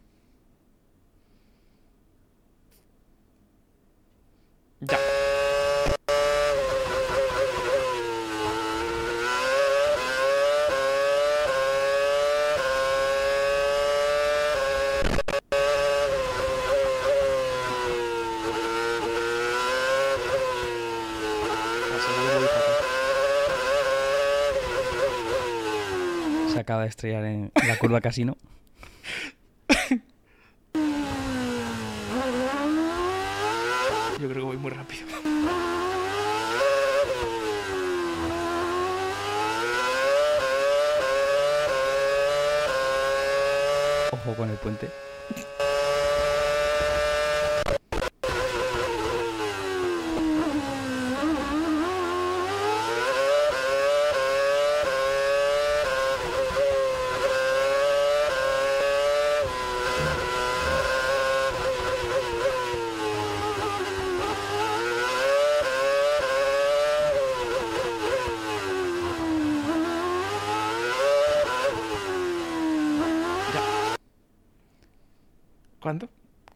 Ya. 4.81 4.97
Se 26.53 26.58
acaba 26.69 26.83
de 26.83 26.89
estrellar 26.89 27.25
en 27.25 27.51
la 27.67 27.79
curva 27.79 27.99
casino. 27.99 28.37
Yo 34.19 34.29
creo 34.29 34.33
que 34.33 34.39
voy 34.39 34.57
muy 34.57 34.69
rápido. 34.69 35.07
Ojo 44.11 44.35
con 44.35 44.51
el 44.51 44.57
puente. 44.57 45.08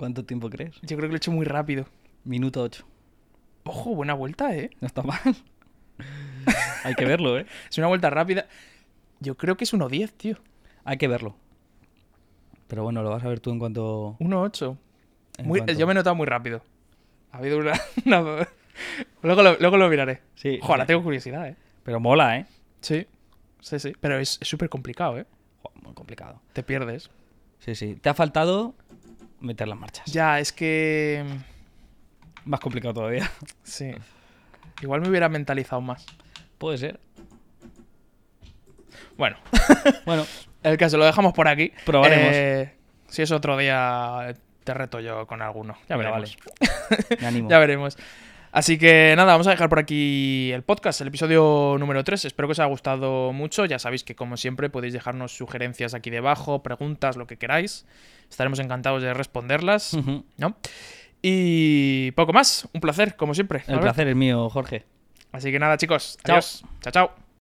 ¿Cuánto? 0.04 0.22
¿Cuánto 0.22 0.26
tiempo 0.28 0.49
crees? 0.49 0.76
Yo 0.82 0.97
creo 0.97 1.01
que 1.08 1.08
lo 1.08 1.14
he 1.14 1.18
hecho 1.18 1.32
muy 1.32 1.45
rápido. 1.45 1.86
Minuto 2.26 2.62
8. 2.62 2.86
Ojo, 3.64 3.95
buena 3.95 4.14
vuelta, 4.14 4.54
¿eh? 4.56 4.70
No 4.82 4.88
está 4.88 5.01
mal. 5.01 5.20
Hay 6.84 6.95
que 6.95 7.06
verlo, 7.06 7.38
¿eh? 7.39 7.45
Es 7.72 7.78
una 7.78 7.88
vuelta 7.88 8.10
rápida. 8.10 8.47
Yo 9.22 9.36
creo 9.38 9.56
que 9.56 9.64
es 9.64 9.74
1.10, 9.74 10.12
tío. 10.12 10.38
Hay 10.84 10.97
que 10.97 11.08
verlo. 11.08 11.36
Pero 12.68 12.84
bueno, 12.84 13.01
lo 13.04 13.12
vas 13.12 13.24
a 13.24 13.30
ver 13.30 13.39
tú 13.39 13.51
en 13.51 13.60
cuanto... 13.60 14.18
1.8. 14.20 14.78
en 15.38 15.47
Muy- 15.47 15.60
cuanto- 15.60 15.74
Yo 15.80 15.86
me 15.88 15.91
he 15.93 15.95
notado 15.95 16.16
muy 16.16 16.26
rápido. 16.26 16.62
Ha 17.32 17.38
habido 17.38 17.58
una... 17.60 17.74
una- 18.06 18.47
luego, 19.22 19.41
lo, 19.41 19.58
luego 19.58 19.78
lo 19.78 19.88
miraré. 19.89 20.22
Sí, 20.36 20.60
sí. 20.62 20.68
tengo 20.86 21.04
curiosidad, 21.04 21.47
¿eh? 21.47 21.56
Pero 21.84 21.99
mola, 22.01 22.39
¿eh? 22.39 22.45
Sí. 22.82 23.08
Sí, 23.62 23.80
sí. 23.80 23.93
Pero 24.01 24.20
es 24.20 24.38
súper 24.41 24.68
complicado, 24.68 25.18
¿eh? 25.18 25.26
Muy 25.82 25.93
complicado. 25.93 26.41
Te 26.51 26.62
pierdes. 26.64 27.10
Sí, 27.60 27.76
sí. 27.76 27.95
Te 27.95 28.10
ha 28.10 28.14
faltado 28.14 28.76
meter 29.44 29.68
las 29.68 29.78
marchas. 29.78 30.06
Ya, 30.12 30.39
es 30.39 30.52
que... 30.52 31.24
Más 32.46 32.60
complicado 32.60 32.94
todavía. 32.94 33.30
Sí. 33.64 33.91
Igual 34.82 35.02
me 35.02 35.10
hubiera 35.10 35.30
mentalizado 35.30 35.82
más. 35.82 36.06
Puede 36.58 36.78
ser. 36.78 37.00
Bueno, 39.18 39.38
Bueno, 40.06 40.26
el 40.64 40.78
caso 40.78 40.98
lo 40.98 41.06
dejamos 41.06 41.34
por 41.34 41.48
aquí. 41.48 41.72
Probaremos. 41.86 42.32
Eh, 42.34 42.76
si 43.08 43.22
es 43.22 43.32
otro 43.32 43.58
día, 43.58 44.34
te 44.64 44.74
reto 44.74 45.00
yo 45.00 45.28
con 45.28 45.41
alguno. 45.41 45.78
Ya 45.88 45.98
veremos. 45.98 46.38
me 47.20 47.28
animo. 47.28 47.50
Ya 47.52 47.60
veremos. 47.60 47.98
Así 48.54 48.78
que 48.78 49.16
nada, 49.18 49.32
vamos 49.32 49.47
a 49.47 49.49
dejar 49.49 49.68
por 49.68 49.80
aquí 49.80 50.51
el 50.54 50.62
podcast, 50.62 51.01
el 51.01 51.08
episodio 51.08 51.76
número 51.80 52.04
3. 52.04 52.26
Espero 52.26 52.47
que 52.47 52.51
os 52.51 52.60
haya 52.60 52.70
gustado 52.70 53.34
mucho. 53.34 53.66
Ya 53.66 53.80
sabéis 53.80 54.04
que 54.04 54.16
como 54.16 54.38
siempre 54.38 54.70
podéis 54.70 54.93
dejarnos 54.93 55.36
sugerencias 55.36 55.95
aquí 55.95 56.12
debajo, 56.12 56.62
preguntas, 56.62 57.18
lo 57.18 57.26
que 57.26 57.38
queráis. 57.38 57.88
Estaremos 58.30 58.60
encantados 58.60 59.01
de 59.01 59.12
responderlas. 59.16 59.97
¿no? 60.38 60.56
Y 61.24 62.12
poco 62.12 62.32
más. 62.32 62.68
Un 62.74 62.82
placer, 62.82 63.16
como 63.16 63.34
siempre. 63.34 63.64
El 63.68 63.80
placer 63.80 64.08
es 64.08 64.16
mío, 64.16 64.47
Jorge. 64.51 64.86
Así 65.32 65.51
que 65.51 65.58
nada, 65.58 65.78
chicos. 65.78 66.20
Chao. 66.24 66.36
Adiós. 66.36 66.64
Chao, 66.82 66.91
chao. 66.91 67.22